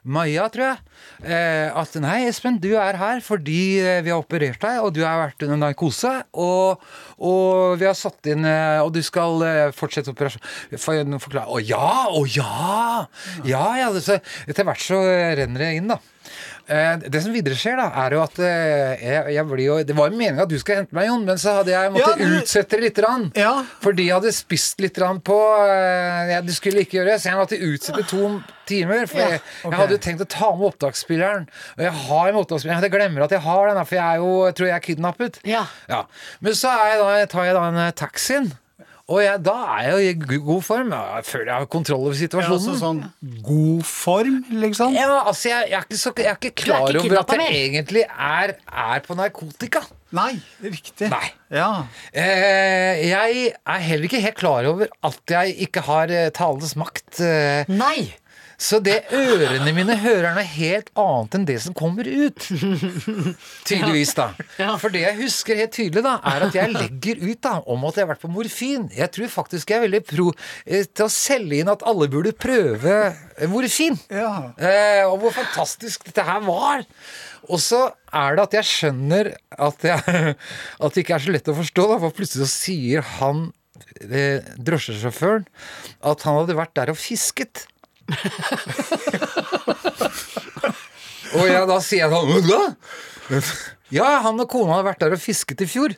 Maja, 0.05 0.46
tror 0.52 0.67
jeg, 0.67 0.82
eh, 1.25 1.69
at 1.81 1.96
nei, 2.02 2.19
Espen, 2.28 2.58
du 2.62 2.72
er 2.81 2.99
her 3.00 3.22
fordi 3.25 3.81
eh, 3.82 4.00
vi 4.06 4.12
har 4.12 4.22
operert 4.22 4.61
deg, 4.62 4.81
og 4.84 4.94
du 4.96 5.02
har 5.05 5.20
vært 5.25 5.44
under 5.46 5.61
narkose. 5.64 6.12
Og, 6.32 6.82
og 7.19 7.76
vi 7.81 7.88
har 7.88 7.96
satt 7.99 8.31
inn 8.31 8.46
eh, 8.49 8.81
Og 8.84 8.93
du 8.94 9.00
skal 9.05 9.43
eh, 9.46 9.72
fortsette 9.76 10.12
operasjon. 10.14 11.19
Forklare. 11.20 11.49
Å 11.50 11.61
ja! 11.64 11.90
Å 12.11 12.22
ja! 12.31 13.06
Ja, 13.49 13.66
ja. 13.81 13.90
Så, 14.00 14.20
etter 14.49 14.66
hvert 14.69 14.84
så 14.84 15.02
eh, 15.08 15.34
renner 15.43 15.66
det 15.66 15.75
inn, 15.81 15.90
da. 15.90 15.99
Eh, 16.70 16.96
Det 17.11 17.20
som 17.25 17.32
videre 17.34 17.56
skjer, 17.58 17.75
da, 17.81 17.88
er 18.05 18.14
jo 18.14 18.20
at 18.22 18.37
eh, 18.46 19.00
jeg, 19.02 19.32
jeg 19.34 19.46
blir 19.50 19.64
jo 19.64 19.78
Det 19.88 19.96
var 19.99 20.11
jo 20.12 20.19
meninga 20.20 20.44
at 20.44 20.52
du 20.52 20.55
skulle 20.61 20.84
hente 20.84 20.94
meg, 20.94 21.08
Jon, 21.08 21.25
men 21.26 21.40
så 21.43 21.56
hadde 21.58 21.72
jeg 21.75 21.90
måttet 21.96 22.20
Ja, 22.22 22.28
du- 22.31 22.37
utsette 22.38 22.76
det 22.76 22.81
litt. 22.84 23.00
grann. 23.00 23.25
Ja. 23.34 23.52
Fordi 23.82 24.06
jeg 24.06 24.14
hadde 24.14 24.32
spist 24.37 24.81
litt 24.84 24.99
rann 25.02 25.19
på 25.26 25.37
eh, 25.67 26.31
ja, 26.37 26.40
Det 26.46 26.55
skulle 26.55 26.84
ikke 26.84 27.00
gjøres. 27.00 27.26
jeg 27.26 27.34
måtte 27.40 27.58
utsette 27.58 28.06
to 28.12 28.31
timer. 28.70 29.06
For 29.11 29.19
jeg, 29.19 29.40
okay. 29.43 29.70
jeg 29.70 29.78
hadde 29.81 29.96
jo 29.96 30.02
tenkt 30.06 30.22
å 30.22 30.28
ta 30.31 30.52
med 30.55 30.69
opptaksspilleren. 30.70 31.49
Og 31.76 31.82
jeg 31.88 31.94
har 32.06 32.31
med 32.32 32.40
opptaksspilleren. 32.44 32.87
Jeg 32.87 32.94
glemmer 32.94 33.26
at 33.26 33.34
jeg 33.34 33.43
har 33.49 33.66
den, 33.75 33.84
for 33.84 33.99
jeg 33.99 34.06
er 34.06 34.23
jo, 34.23 34.31
jeg 34.46 34.55
tror 34.61 34.70
jeg 34.70 34.76
er 34.78 34.84
kidnappet. 34.87 35.40
Ja. 35.49 35.64
Men 36.40 36.55
så 36.55 36.70
er 36.70 36.93
jeg 36.94 37.00
da, 37.02 37.26
tar 37.34 37.49
jeg 37.50 37.58
da 37.58 37.64
en 37.73 37.81
taxien. 37.99 38.52
Og 39.11 39.19
jeg, 39.25 39.41
da 39.43 39.55
er 39.81 39.97
jeg 39.99 40.21
i 40.23 40.39
god 40.39 40.62
form. 40.62 40.93
Jeg 40.95 41.25
føler 41.27 41.49
jeg 41.51 41.55
har 41.65 41.69
kontroll 41.73 42.05
over 42.07 42.15
Ja, 42.15 42.21
situasjonen. 42.21 42.61
altså 42.61 42.75
sånn 42.79 43.01
god 43.43 43.83
form, 43.89 44.37
liksom. 44.62 44.95
Ja, 44.95 45.09
altså 45.27 45.51
jeg, 45.51 45.65
jeg, 45.73 45.79
er 45.81 45.89
ikke 45.89 45.99
så, 45.99 46.12
jeg 46.17 46.31
er 46.31 46.39
ikke 46.39 46.53
klar 46.62 46.87
ikke 46.93 47.03
over 47.03 47.19
at 47.25 47.35
jeg 47.35 47.41
mer? 47.43 47.57
egentlig 47.65 48.05
er, 48.07 48.53
er 48.87 49.03
på 49.09 49.17
narkotika. 49.19 49.83
Nei, 50.15 50.31
riktig. 50.62 51.11
Nei. 51.11 51.27
Ja. 51.55 51.69
Eh, 52.15 53.03
jeg 53.09 53.51
er 53.55 53.85
heller 53.87 54.07
ikke 54.09 54.23
helt 54.23 54.39
klar 54.39 54.67
over 54.71 54.87
at 55.07 55.35
jeg 55.35 55.57
ikke 55.67 55.83
har 55.91 56.07
talenes 56.11 56.39
talens 56.41 56.77
makt. 56.79 57.21
Eh, 57.23 57.65
Nei! 57.71 58.09
Så 58.61 58.77
det 58.85 58.99
ørene 59.17 59.73
mine 59.73 59.95
hører 60.03 60.27
er 60.31 60.37
noe 60.37 60.45
helt 60.45 60.91
annet 61.01 61.37
enn 61.39 61.47
det 61.49 61.57
som 61.65 61.77
kommer 61.77 62.05
ut. 62.05 62.45
Tydeligvis, 63.69 64.12
da. 64.19 64.27
For 64.83 64.93
det 64.93 65.07
jeg 65.07 65.19
husker 65.23 65.57
helt 65.62 65.73
tydelig, 65.73 66.03
da, 66.05 66.19
er 66.29 66.45
at 66.45 66.59
jeg 66.59 66.75
legger 66.75 67.23
ut 67.25 67.41
da, 67.47 67.55
om 67.65 67.87
at 67.89 67.97
jeg 67.97 68.05
har 68.05 68.11
vært 68.12 68.25
på 68.27 68.33
morfin. 68.35 68.85
Jeg 68.93 69.15
tror 69.17 69.33
faktisk 69.33 69.73
jeg 69.73 69.81
er 69.81 69.87
veldig 69.87 70.03
pro 70.11 70.29
eh, 70.67 70.85
til 70.85 71.07
å 71.07 71.15
selge 71.15 71.62
inn 71.62 71.73
at 71.73 71.87
alle 71.89 72.11
burde 72.12 72.35
prøve 72.37 72.99
eh, 73.09 73.49
morfin. 73.49 73.97
Ja. 74.12 74.53
Eh, 74.61 75.07
og 75.09 75.17
hvor 75.25 75.35
fantastisk 75.41 76.05
dette 76.11 76.29
her 76.29 76.45
var. 76.45 76.85
Og 77.49 77.65
så 77.65 77.87
er 78.12 78.37
det 78.37 78.45
at 78.45 78.61
jeg 78.61 78.71
skjønner 78.75 79.33
at, 79.57 79.89
jeg, 79.89 80.37
at 80.85 80.93
det 80.93 81.07
ikke 81.07 81.17
er 81.17 81.25
så 81.25 81.33
lett 81.33 81.49
å 81.49 81.57
forstå, 81.62 81.89
da, 81.95 82.01
for 82.05 82.21
plutselig 82.21 82.45
så 82.45 82.53
sier 82.53 83.11
han 83.17 83.47
eh, 84.05 84.45
drosjesjåføren 84.61 85.49
at 86.12 86.29
han 86.29 86.43
hadde 86.43 86.61
vært 86.61 86.77
der 86.77 86.93
og 86.93 87.01
fisket. 87.01 87.65
og 91.37 91.45
jeg, 91.47 91.62
da 91.71 91.77
sier 91.85 92.01
jeg 92.05 92.11
sånn 92.12 92.49
Hva? 92.49 92.61
Ja, 93.95 94.09
han 94.25 94.43
og 94.43 94.49
kona 94.51 94.73
hadde 94.79 94.89
vært 94.89 95.03
der 95.03 95.15
og 95.17 95.23
fisket 95.23 95.61
i 95.65 95.67
fjor. 95.71 95.91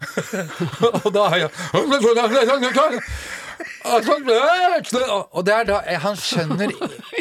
Og 1.04 1.10
da 1.12 1.22
har 1.28 1.38
jeg 1.42 1.50
Og 5.36 5.42
det 5.44 5.52
er 5.52 5.64
da 5.68 5.76
Han 6.00 6.16
skjønner 6.16 6.72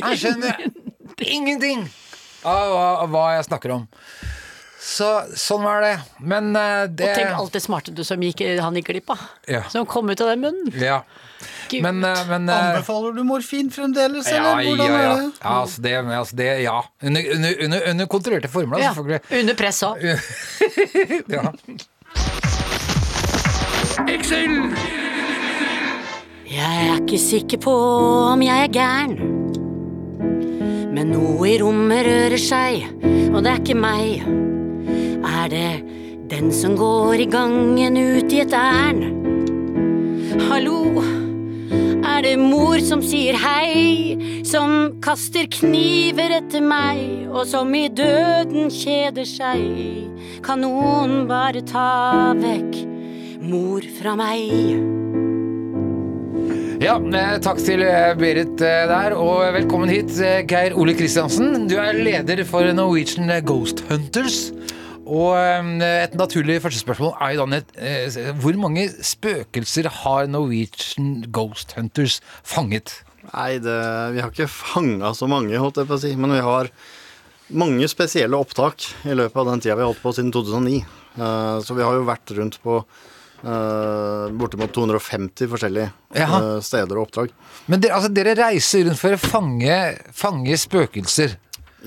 Han 0.03 0.15
skjønner 0.15 0.55
ingenting 1.19 1.79
av 2.47 3.03
hva 3.11 3.25
jeg 3.35 3.43
snakker 3.49 3.69
om. 3.75 3.83
Så 4.79 5.07
sånn 5.35 5.65
var 5.65 5.81
det. 5.83 5.95
Men 6.23 6.53
uh, 6.55 6.87
det 6.87 7.09
Og 7.09 7.17
tenk 7.17 7.33
alt 7.35 7.55
det 7.55 7.61
smarte 7.63 7.91
du 7.95 7.99
som 8.07 8.21
gikk, 8.23 8.45
han 8.63 8.77
gikk 8.79 8.93
glipp 8.93 9.11
av. 9.11 9.25
Ja. 9.51 9.65
Som 9.71 9.87
kom 9.89 10.07
ut 10.09 10.21
av 10.23 10.31
den 10.31 10.45
munnen. 10.45 10.71
Ja. 10.79 11.01
Gud. 11.69 11.83
Men, 11.83 11.99
uh, 12.03 12.23
men 12.29 12.47
uh, 12.49 12.55
Anbefaler 12.55 13.13
du 13.15 13.23
morfin 13.27 13.69
fremdeles, 13.71 14.27
ja, 14.31 14.39
eller 14.39 14.71
hvordan 14.71 14.87
ja, 14.87 14.95
ja. 14.95 15.11
er 15.11 15.21
det? 15.21 15.29
ja, 15.43 15.53
altså 15.59 15.83
det, 15.83 15.93
altså 16.21 16.39
det 16.39 16.49
Ja. 16.63 16.79
Under, 17.03 17.29
under, 17.35 17.63
under, 17.65 17.89
under 17.91 18.05
kontrollerte 18.15 18.51
former, 18.51 18.77
da, 18.77 18.83
Ja. 18.83 18.93
selvfølgelig. 18.93 19.39
Under 19.39 19.55
press 19.59 19.83
òg. 19.83 19.95
Ja. 21.29 21.51
Jeg 26.49 26.89
er 26.89 26.95
ikke 27.01 27.19
sikker 27.21 27.59
på 27.61 27.73
om 28.33 28.41
jeg 28.41 28.63
er 28.65 28.71
gæren. 28.73 29.15
Men 30.95 31.11
noe 31.13 31.49
i 31.51 31.57
rommet 31.61 32.07
rører 32.07 32.41
seg, 32.41 32.87
og 33.29 33.43
det 33.43 33.51
er 33.51 33.59
ikke 33.61 33.77
meg. 33.77 34.23
Er 35.25 35.49
det 35.51 35.83
den 36.31 36.51
som 36.53 36.75
går 36.77 37.19
i 37.19 37.25
gangen 37.25 37.97
ut 37.97 38.31
i 38.31 38.39
et 38.43 38.53
ærend? 38.53 39.27
Hallo, 40.47 41.01
er 42.05 42.21
det 42.23 42.37
mor 42.39 42.79
som 42.85 43.01
sier 43.03 43.35
hei, 43.35 44.15
som 44.47 45.01
kaster 45.03 45.49
kniver 45.51 46.37
etter 46.37 46.63
meg, 46.63 47.27
og 47.27 47.43
som 47.49 47.73
i 47.75 47.89
døden 47.91 48.71
kjeder 48.71 49.27
seg? 49.27 50.07
Kan 50.45 50.63
noen 50.63 51.25
bare 51.27 51.65
ta 51.67 52.31
vekk 52.39 52.79
mor 53.43 53.83
fra 53.99 54.15
meg? 54.19 54.79
Ja, 56.79 56.95
eh, 56.95 57.33
takk 57.43 57.59
til 57.59 57.83
eh, 57.83 58.13
Berit 58.15 58.61
eh, 58.63 58.85
der, 58.87 59.11
og 59.19 59.41
velkommen 59.51 59.91
hit, 59.91 60.13
Geir 60.47 60.77
Ole 60.79 60.95
Kristiansen. 60.95 61.65
Du 61.67 61.75
er 61.75 61.97
leder 61.97 62.39
for 62.47 62.63
Norwegian 62.71 63.33
Ghost 63.43 63.83
Hunters. 63.89 64.45
Og 65.09 65.33
eh, 65.39 66.05
et 66.05 66.15
naturlig 66.19 66.59
første 66.63 66.81
spørsmål 66.83 67.15
er 67.17 67.35
jo 67.35 67.45
da 67.49 67.59
eh, 67.81 68.31
hvor 68.41 68.57
mange 68.61 68.87
spøkelser 68.93 69.89
har 70.03 70.29
Norwegian 70.31 71.25
Ghost 71.33 71.75
Hunters 71.77 72.19
fanget? 72.45 72.99
Nei, 73.33 73.57
det, 73.61 73.75
vi 74.15 74.23
har 74.23 74.31
ikke 74.31 74.49
fanga 74.49 75.11
så 75.17 75.27
mange, 75.29 75.57
holdt 75.59 75.81
jeg 75.81 75.89
på 75.89 75.97
å 75.97 76.01
si. 76.01 76.15
Men 76.17 76.37
vi 76.37 76.43
har 76.45 76.71
mange 77.49 77.89
spesielle 77.89 78.37
opptak 78.37 78.85
i 79.09 79.17
løpet 79.17 79.41
av 79.41 79.53
den 79.53 79.63
tida 79.63 79.77
vi 79.77 79.85
har 79.85 79.91
holdt 79.91 80.03
på 80.05 80.13
siden 80.17 80.33
2009. 80.35 80.81
Eh, 81.19 81.55
Så 81.65 81.77
vi 81.77 81.85
har 81.85 81.97
jo 81.97 82.09
vært 82.09 82.37
rundt 82.37 82.61
på 82.63 82.83
Eh, 83.39 84.25
bortimot 84.35 84.73
250 84.75 85.47
forskjellige 85.47 85.91
eh, 86.11 86.57
steder 86.59 86.97
og 86.97 87.05
oppdrag. 87.05 87.29
Men 87.71 87.79
dere, 87.79 87.95
altså, 87.95 88.11
dere 88.11 88.33
reiser 88.35 88.83
rundt 88.89 88.99
for 88.99 89.15
å 89.15 89.21
fange, 89.21 89.77
fange 90.11 90.57
spøkelser. 90.59 91.37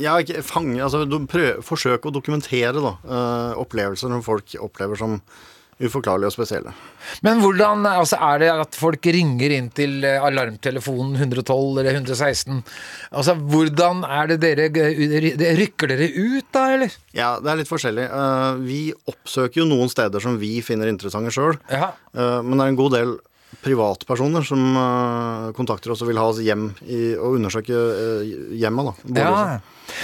Ja, 0.00 0.16
ikke 0.22 0.42
fange, 0.46 0.80
altså 0.80 1.04
prøv, 1.28 1.62
Forsøk 1.66 2.08
å 2.08 2.14
dokumentere 2.14 2.72
da, 2.80 2.92
eh, 3.04 3.56
opplevelser 3.60 4.12
som 4.12 4.22
folk 4.24 4.54
opplever 4.60 4.96
som 4.98 5.18
uforklarlige 5.82 6.28
og 6.28 6.34
spesielle. 6.34 6.72
Men 7.26 7.40
hvordan 7.42 7.86
altså, 7.88 8.18
er 8.22 8.38
det 8.42 8.50
at 8.52 8.76
folk 8.78 9.06
ringer 9.16 9.54
inn 9.56 9.68
til 9.74 10.04
eh, 10.06 10.22
alarmtelefonen 10.22 11.16
112 11.18 11.80
eller 11.82 11.96
116? 11.96 12.60
Altså, 13.10 13.34
hvordan 13.34 14.04
er 14.06 14.30
det 14.30 14.38
dere 14.44 14.68
Rykker 15.58 15.90
dere 15.90 16.08
ut, 16.12 16.46
da, 16.54 16.68
eller? 16.76 16.94
Ja, 17.16 17.34
det 17.42 17.50
er 17.50 17.60
litt 17.60 17.72
forskjellig. 17.72 18.06
Eh, 18.06 18.62
vi 18.62 18.80
oppsøker 19.10 19.64
jo 19.64 19.68
noen 19.68 19.90
steder 19.92 20.22
som 20.22 20.38
vi 20.40 20.54
finner 20.64 20.92
interessante 20.92 21.34
sjøl. 21.34 21.58
Ja. 21.72 21.92
men 22.14 22.56
det 22.56 22.64
er 22.64 22.72
en 22.72 22.78
god 22.78 22.94
del 22.94 23.16
privatpersoner 23.62 24.46
som 24.46 24.62
eh, 24.78 25.50
kontakter 25.56 25.92
oss 25.94 26.02
og 26.02 26.10
vil 26.10 26.20
ha 26.20 26.28
oss 26.32 26.40
hjem 26.42 26.70
i, 26.86 27.12
og 27.18 27.36
undersøke 27.38 27.76
uh, 27.76 28.32
hjemmet. 28.56 28.92
da. 29.04 29.20
ja. 29.22 29.60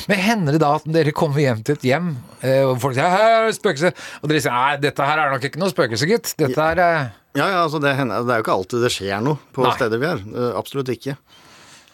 Men 0.09 0.21
hender 0.23 0.57
det 0.57 0.61
da 0.63 0.75
at 0.79 0.87
dere 0.91 1.15
kommer 1.17 1.43
hjem 1.43 1.63
til 1.65 1.79
et 1.79 1.87
hjem, 1.91 2.11
eh, 2.43 2.63
og 2.67 2.77
folk 2.83 2.97
sier 2.97 3.09
'her 3.09 3.31
er 3.39 3.47
det 3.49 3.57
spøkelse', 3.57 3.93
og 4.23 4.29
dere 4.31 4.43
sier 4.45 4.55
'nei, 4.55 4.77
dette 4.83 5.09
her 5.09 5.19
er 5.23 5.33
nok 5.33 5.45
ikke 5.49 5.61
noe 5.63 5.73
spøkelse, 5.73 6.09
gitt'. 6.11 6.35
Dette 6.37 6.61
er 6.61 6.79
eh, 6.79 7.09
Ja, 7.39 7.47
ja, 7.47 7.59
altså 7.65 7.81
det, 7.81 7.95
hender, 7.97 8.25
det 8.27 8.35
er 8.35 8.41
jo 8.41 8.45
ikke 8.47 8.57
alltid 8.57 8.83
det 8.83 8.93
skjer 8.93 9.21
noe 9.23 9.39
på 9.55 9.63
Nei. 9.63 9.75
steder 9.77 10.01
vi 10.01 10.07
er. 10.07 10.23
Eh, 10.35 10.53
absolutt 10.59 10.89
ikke. 10.89 11.17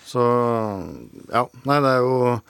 Så 0.07 0.23
ja. 1.33 1.47
Nei, 1.67 1.81
det 1.83 1.91
er 1.91 2.01
jo 2.05 2.41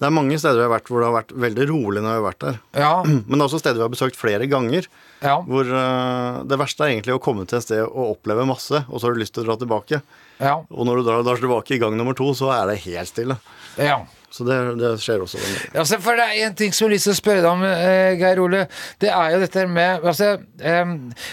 Det 0.00 0.08
er 0.08 0.16
mange 0.16 0.38
steder 0.40 0.56
vi 0.56 0.64
har 0.64 0.72
vært 0.72 0.88
hvor 0.88 1.02
det 1.02 1.08
har 1.10 1.18
vært 1.18 1.32
veldig 1.36 1.64
rolig 1.68 2.00
når 2.00 2.14
vi 2.14 2.16
har 2.16 2.24
vært 2.24 2.44
der. 2.46 2.60
Ja. 2.72 2.92
Men 3.28 3.36
det 3.36 3.42
er 3.42 3.48
også 3.50 3.60
steder 3.60 3.76
vi 3.76 3.84
har 3.84 3.92
besøkt 3.92 4.16
flere 4.16 4.46
ganger. 4.48 4.88
Ja. 5.20 5.36
Hvor 5.44 5.68
uh, 5.68 6.40
det 6.48 6.58
verste 6.60 6.86
er 6.86 6.94
egentlig 6.94 7.16
å 7.16 7.22
komme 7.22 7.44
til 7.48 7.58
et 7.58 7.66
sted 7.66 7.82
og 7.84 8.14
oppleve 8.16 8.46
masse, 8.48 8.84
og 8.88 8.96
så 9.00 9.08
har 9.08 9.16
du 9.16 9.20
lyst 9.22 9.34
til 9.36 9.44
å 9.44 9.50
dra 9.50 9.58
tilbake. 9.60 10.00
ja, 10.40 10.54
Og 10.70 10.88
når 10.88 11.00
du 11.00 11.08
drar, 11.08 11.26
drar 11.26 11.42
tilbake 11.42 11.76
i 11.76 11.80
gang 11.82 11.96
nummer 11.98 12.16
to, 12.16 12.30
så 12.36 12.52
er 12.56 12.72
det 12.72 12.80
helt 12.86 13.12
stille. 13.12 13.36
ja. 13.76 14.00
Så 14.30 14.44
det, 14.46 14.56
det 14.78 14.92
skjer 15.02 15.24
også. 15.24 15.40
Altså, 15.74 15.98
for 16.02 16.18
det 16.18 16.26
er 16.28 16.46
en 16.46 16.54
ting 16.54 16.70
som 16.70 16.84
jeg 16.84 16.90
har 16.90 16.94
lyst 16.94 17.08
til 17.08 17.14
å 17.16 17.18
spørre 17.18 17.42
deg 17.42 17.48
om, 17.50 17.64
eh, 17.66 18.12
Geir 18.20 18.38
Ole. 18.44 18.60
Det 19.02 19.10
er 19.10 19.34
jo 19.34 19.40
dette 19.42 19.64
med 19.66 20.06
altså, 20.06 20.28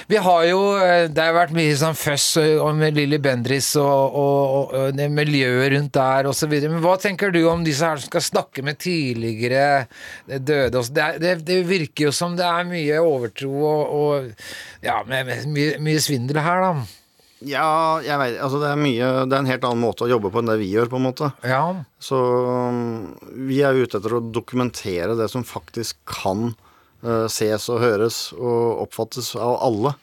Vi 0.09 0.21
har 0.27 0.45
jo 0.47 0.61
eh, 0.81 1.03
Det 1.13 1.21
har 1.21 1.35
vært 1.35 1.53
mye 1.53 1.75
sånn 1.77 1.97
føss 1.97 2.27
med 2.77 2.97
Lilly 2.97 3.19
Bendriss 3.21 3.69
og, 3.77 4.17
og, 4.17 4.73
og, 4.73 5.01
miljøet 5.13 5.71
rundt 5.75 5.93
der 5.93 6.31
osv. 6.31 6.57
Men 6.65 6.81
hva 6.81 6.97
tenker 7.01 7.33
du 7.33 7.43
om 7.51 7.61
disse 7.65 7.85
her 7.85 8.01
som 8.01 8.09
skal 8.09 8.25
snakke 8.25 8.65
med 8.65 8.81
tidligere 8.81 9.85
døde? 10.25 10.73
også? 10.79 10.95
Det, 10.97 11.09
det, 11.21 11.35
det 11.45 11.61
virker 11.69 12.09
jo 12.09 12.15
som 12.15 12.33
det 12.37 12.49
er 12.49 12.65
mye 12.67 13.01
overtro 13.03 13.53
og, 13.61 13.97
og 14.01 14.85
ja, 14.85 15.03
mye, 15.05 15.75
mye 15.83 16.01
svindel 16.01 16.41
her, 16.41 16.65
da. 16.65 17.06
Ja, 17.45 17.99
jeg 18.01 18.17
vet, 18.17 18.37
altså 18.41 18.59
det 18.61 18.69
er 18.71 18.79
mye 18.81 19.09
Det 19.29 19.35
er 19.35 19.41
en 19.43 19.49
helt 19.49 19.65
annen 19.67 19.83
måte 19.83 20.07
å 20.07 20.09
jobbe 20.09 20.31
på 20.33 20.41
enn 20.41 20.49
det 20.49 20.57
vi 20.61 20.71
gjør, 20.71 20.89
på 20.89 20.97
en 20.97 21.05
måte. 21.05 21.29
Ja. 21.45 21.61
Så 22.01 22.17
um, 22.17 23.11
vi 23.47 23.61
er 23.65 23.77
ute 23.77 23.99
etter 23.99 24.17
å 24.17 24.23
dokumentere 24.23 25.17
det 25.19 25.29
som 25.29 25.45
faktisk 25.45 25.99
kan 26.09 26.49
uh, 27.05 27.27
ses 27.29 27.69
og 27.69 27.83
høres 27.83 28.19
og 28.33 28.87
oppfattes 28.87 29.35
av 29.37 29.59
alle. 29.67 29.93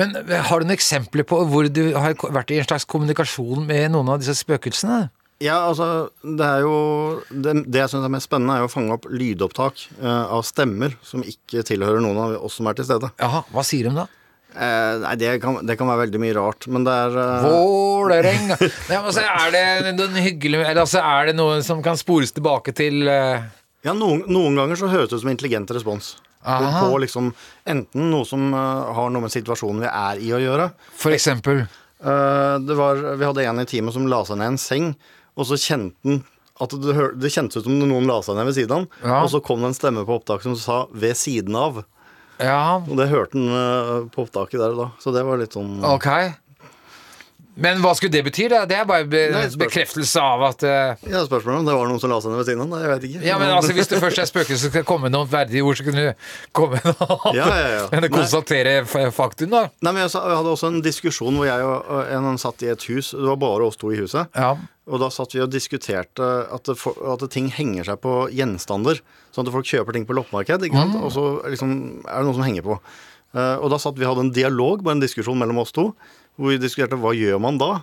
Men 0.00 0.18
eh, 0.24 0.34
har 0.50 0.58
du 0.58 0.66
noen 0.66 0.74
eksempler 0.74 1.26
på 1.28 1.38
hvor 1.50 1.70
du 1.70 1.84
har 1.94 2.18
vært 2.18 2.50
i 2.50 2.58
en 2.58 2.66
slags 2.66 2.88
kommunikasjon 2.90 3.66
med 3.70 3.92
noen 3.94 4.10
av 4.10 4.22
disse 4.22 4.34
spøkelsene? 4.42 5.06
Ja, 5.40 5.62
altså, 5.70 6.10
det 6.20 6.44
er 6.44 6.66
jo 6.66 6.74
Det, 7.32 7.54
det 7.64 7.78
jeg 7.80 7.88
syns 7.94 8.04
er 8.04 8.12
mest 8.12 8.28
spennende, 8.28 8.58
er 8.58 8.66
jo 8.66 8.68
å 8.68 8.72
fange 8.74 8.92
opp 8.98 9.06
lydopptak 9.08 9.86
uh, 10.02 10.26
av 10.36 10.42
stemmer 10.44 10.98
som 11.06 11.22
ikke 11.22 11.62
tilhører 11.70 12.02
noen 12.02 12.18
av 12.26 12.40
oss 12.42 12.58
som 12.58 12.68
er 12.68 12.76
til 12.76 12.90
stede. 12.90 13.14
Jaha, 13.22 13.46
hva 13.54 13.64
sier 13.64 13.88
de 13.88 14.02
da? 14.02 14.10
Eh, 14.50 14.94
nei, 15.04 15.14
det 15.20 15.36
kan, 15.42 15.60
det 15.66 15.76
kan 15.78 15.90
være 15.90 16.06
veldig 16.06 16.20
mye 16.22 16.36
rart, 16.36 16.66
men 16.72 16.86
det 16.86 16.94
er 17.04 17.18
eh, 17.22 17.44
Vålerenga 17.46 18.56
ja, 18.90 18.98
altså, 18.98 19.22
Er 19.22 19.52
det 19.54 19.92
noen 19.94 20.16
hyggelig 20.18 20.64
Eller 20.64 20.82
altså, 20.82 20.98
er 20.98 21.30
det 21.30 21.36
noe 21.38 21.60
som 21.62 21.84
kan 21.84 21.98
spores 22.00 22.34
tilbake 22.34 22.74
til 22.74 23.06
eh, 23.06 23.44
Ja, 23.86 23.94
noen, 23.94 24.24
noen 24.26 24.58
ganger 24.58 24.80
så 24.80 24.90
høres 24.90 25.12
det 25.12 25.20
ut 25.20 25.22
som 25.22 25.30
intelligent 25.30 25.70
respons. 25.76 26.16
Aha. 26.40 26.86
på 26.88 26.98
liksom 27.02 27.34
Enten 27.68 28.08
noe 28.10 28.24
som 28.24 28.46
uh, 28.56 28.90
har 28.96 29.10
noe 29.12 29.26
med 29.26 29.32
situasjonen 29.32 29.84
vi 29.84 29.90
er 29.92 30.24
i 30.24 30.32
å 30.32 30.40
gjøre. 30.40 30.70
For 30.96 31.12
eksempel 31.12 31.66
Eh, 32.00 32.58
det 32.60 32.74
var, 32.74 32.96
vi 33.16 33.24
hadde 33.24 33.44
en 33.44 33.60
i 33.60 33.66
teamet 33.68 33.94
som 33.94 34.06
la 34.08 34.22
seg 34.24 34.40
ned 34.40 34.54
en 34.54 34.60
seng, 34.60 34.92
og 35.36 35.48
så 35.48 35.58
kjente 35.60 36.00
han 36.08 36.22
at 36.60 36.74
det, 36.76 36.94
det 37.20 37.32
kjentes 37.32 37.60
ut 37.60 37.66
som 37.66 37.76
noen 37.80 38.08
la 38.08 38.18
seg 38.24 38.36
ned 38.36 38.48
ved 38.48 38.56
siden 38.56 38.76
av. 38.76 38.98
Ja. 39.04 39.20
Og 39.22 39.30
så 39.32 39.40
kom 39.44 39.62
det 39.62 39.70
en 39.70 39.76
stemme 39.76 40.04
på 40.08 40.18
opptaket 40.20 40.48
som 40.48 40.56
sa 40.60 40.78
'ved 40.92 41.16
siden 41.16 41.56
av'. 41.56 41.84
Ja, 42.40 42.80
Og 42.80 42.96
det 42.96 43.08
hørte 43.10 43.36
han 43.36 43.48
eh, 43.52 44.06
på 44.14 44.24
opptaket 44.24 44.60
der 44.62 44.72
og 44.72 44.78
da. 44.80 44.88
Så 45.02 45.12
det 45.14 45.24
var 45.28 45.40
litt 45.40 45.56
sånn 45.56 45.78
ok 45.84 46.08
Men 47.60 47.82
hva 47.84 47.92
skulle 47.96 48.14
det 48.14 48.22
bety? 48.26 48.46
da? 48.50 48.62
Det 48.68 48.76
er 48.78 48.86
bare 48.88 49.06
be 49.10 49.20
Nei, 49.34 49.42
bekreftelse 49.60 50.22
av 50.24 50.44
at 50.48 50.64
uh... 50.64 51.04
Ja, 51.04 51.22
spørsmålet 51.26 51.60
om 51.60 51.68
det 51.68 51.76
var 51.76 51.90
noen 51.90 52.00
som 52.02 52.12
la 52.12 52.20
seg 52.24 52.32
ned 52.32 52.40
ved 52.40 52.48
siden 52.48 52.64
av 52.64 52.82
Jeg 52.84 52.92
vet 52.94 53.06
ikke. 53.10 53.22
Ja, 53.28 53.36
men 53.40 53.52
altså, 53.52 53.74
hvis 53.76 53.90
det 53.90 54.00
først 54.02 54.22
er 54.22 54.30
spøkelser 54.30 54.62
så 54.64 54.72
skal 54.72 54.84
det 54.84 54.88
komme 54.88 55.12
noen 55.12 55.28
verdige 55.30 55.64
ord, 55.66 55.78
så 55.78 55.86
kunne 55.86 56.06
du 56.08 56.26
komme 56.56 56.80
noe 56.86 57.34
Ja, 57.36 57.46
ja, 57.52 57.68
ja. 57.76 57.84
Men 57.92 58.08
konstatere 58.14 58.74
faktum, 58.88 59.52
da. 59.52 59.66
Nei, 59.84 59.92
men 59.92 60.04
jeg, 60.06 60.12
hadde 60.16 60.54
også 60.54 60.72
en 60.72 60.80
diskusjon 60.84 61.36
hvor 61.36 61.48
jeg 61.48 61.68
og 61.68 62.12
en 62.16 62.40
satt 62.40 62.64
i 62.64 62.72
et 62.72 62.88
hus. 62.90 63.12
Det 63.12 63.28
var 63.28 63.40
bare 63.40 63.68
oss 63.68 63.78
to 63.80 63.92
i 63.92 64.00
huset. 64.00 64.32
Ja. 64.36 64.54
Og 64.90 65.02
da 65.02 65.10
satt 65.12 65.36
vi 65.36 65.42
og 65.44 65.52
diskuterte 65.52 66.26
at, 66.50 66.72
for- 66.80 66.98
at 67.12 67.22
ting 67.32 67.50
henger 67.54 67.92
seg 67.92 68.00
på 68.02 68.24
gjenstander. 68.34 69.02
Sånn 69.34 69.46
at 69.46 69.54
folk 69.54 69.68
kjøper 69.68 69.94
ting 69.94 70.08
på 70.08 70.16
loppemarked, 70.16 70.66
sant? 70.72 70.96
og 70.98 71.12
så 71.14 71.26
liksom 71.52 71.72
er 72.02 72.16
det 72.18 72.26
noe 72.26 72.38
som 72.38 72.46
henger 72.46 72.66
på. 72.66 72.80
Uh, 73.30 73.60
og 73.62 73.68
da 73.70 73.78
satt 73.78 73.98
vi 73.98 74.08
hadde 74.08 74.24
en 74.26 74.32
dialog, 74.34 74.80
bare 74.82 74.96
en 74.98 75.04
diskusjon 75.04 75.38
mellom 75.38 75.60
oss 75.62 75.70
to, 75.74 75.92
hvor 76.40 76.54
vi 76.54 76.62
diskuterte 76.62 76.98
hva 77.00 77.12
gjør 77.16 77.42
man 77.42 77.60
da 77.60 77.74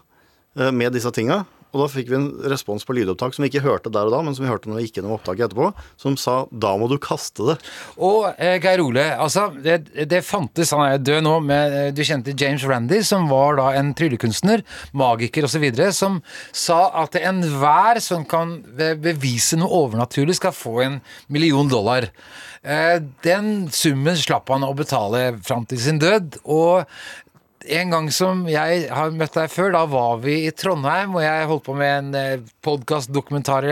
eh, 0.58 0.74
med 0.74 0.98
disse 0.98 1.14
tinga. 1.14 1.44
Og 1.76 1.82
da 1.82 1.88
fikk 1.92 2.08
vi 2.10 2.16
en 2.16 2.28
respons 2.50 2.86
på 2.88 2.96
lydopptak 2.96 3.36
som 3.36 3.44
vi 3.44 3.50
ikke 3.52 3.66
hørte 3.66 3.92
der 3.94 4.08
og 4.08 4.14
da, 4.16 4.22
men 4.24 4.36
som 4.36 4.46
vi 4.46 4.50
hørte 4.50 4.70
når 4.72 4.80
vi 4.80 4.86
gikk 4.86 5.00
gjennom 5.00 5.18
opptaket 5.18 5.50
etterpå, 5.50 5.68
som 6.00 6.16
sa 6.18 6.48
'da 6.50 6.72
må 6.80 6.88
du 6.88 6.96
kaste 6.98 7.44
det'. 7.44 7.66
Og 8.00 8.32
eh, 8.38 8.56
Geir 8.64 8.82
Ole, 8.82 9.04
altså, 9.20 9.50
det, 9.52 9.92
det 10.08 10.24
fantes, 10.26 10.72
han 10.72 10.88
er 10.88 11.04
død 11.04 11.22
nå, 11.28 11.36
med, 11.44 11.76
eh, 11.76 11.92
du 11.92 12.02
kjente 12.08 12.34
James 12.40 12.64
Randy, 12.64 13.02
som 13.04 13.28
var 13.28 13.60
da 13.60 13.68
en 13.76 13.94
tryllekunstner, 13.94 14.64
magiker 14.94 15.44
osv., 15.44 15.68
som 15.92 16.22
sa 16.56 17.04
at 17.04 17.20
enhver 17.20 18.00
som 18.02 18.26
kan 18.26 18.62
bevise 19.04 19.60
noe 19.60 19.70
overnaturlig, 19.84 20.40
skal 20.40 20.56
få 20.56 20.82
en 20.88 21.02
million 21.28 21.68
dollar. 21.68 22.08
Eh, 22.64 22.98
den 23.24 23.70
summen 23.72 24.18
slapp 24.18 24.50
han 24.52 24.66
å 24.66 24.74
betale 24.76 25.38
fram 25.46 25.66
til 25.70 25.80
sin 25.80 26.00
død. 26.02 26.40
og 26.44 26.88
en 27.68 27.92
gang 27.94 28.08
som 28.14 28.46
jeg 28.50 28.88
har 28.94 29.12
møtt 29.16 29.36
deg 29.38 29.52
før, 29.52 29.74
da 29.76 29.84
var 29.90 30.22
vi 30.24 30.40
i 30.48 30.54
Trondheim, 30.56 31.16
og 31.18 31.26
jeg 31.26 31.50
holdt 31.50 31.66
på 31.68 31.76
med 31.78 32.16
en 32.16 32.48
podkastdokumentar 32.66 33.68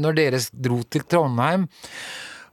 når 0.00 0.18
dere 0.18 0.42
dro 0.52 0.82
til 0.84 1.06
Trondheim. 1.08 1.66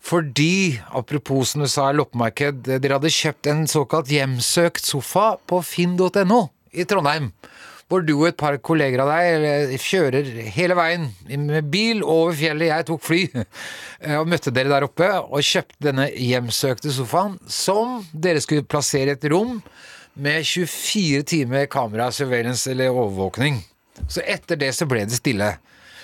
Fordi, 0.02 0.82
apropos 0.98 1.52
som 1.52 1.62
du 1.62 1.70
sa, 1.70 1.92
loppemarked, 1.94 2.64
dere 2.66 2.98
hadde 2.98 3.14
kjøpt 3.14 3.50
en 3.52 3.68
såkalt 3.70 4.10
hjemsøkt 4.10 4.88
sofa 4.88 5.36
på 5.48 5.62
finn.no 5.66 6.42
i 6.74 6.88
Trondheim. 6.90 7.30
Hvor 7.92 8.06
du 8.08 8.14
og 8.16 8.30
et 8.30 8.40
par 8.40 8.56
kolleger 8.64 9.04
av 9.04 9.12
deg 9.12 9.76
kjører 9.84 10.30
hele 10.56 10.78
veien 10.80 11.10
med 11.28 11.68
bil 11.74 12.06
over 12.08 12.34
fjellet. 12.40 12.70
Jeg 12.70 12.88
tok 12.88 13.04
fly 13.04 13.22
eh, 13.36 14.16
og 14.16 14.30
møtte 14.32 14.54
dere 14.56 14.72
der 14.72 14.88
oppe 14.88 15.10
og 15.20 15.44
kjøpte 15.44 15.90
denne 15.90 16.08
hjemsøkte 16.16 16.94
sofaen 16.96 17.36
som 17.52 18.00
dere 18.14 18.42
skulle 18.42 18.64
plassere 18.64 19.12
i 19.12 19.20
et 19.20 19.28
rom 19.34 19.60
med 20.14 20.46
24 20.46 21.24
timer 21.24 21.66
kamera, 21.72 22.12
surveillance 22.12 22.72
eller 22.72 22.92
overvåkning. 22.92 23.62
Så 24.10 24.24
etter 24.26 24.60
det 24.60 24.74
så 24.76 24.88
ble 24.90 25.06
det 25.08 25.20
stille. 25.20 25.54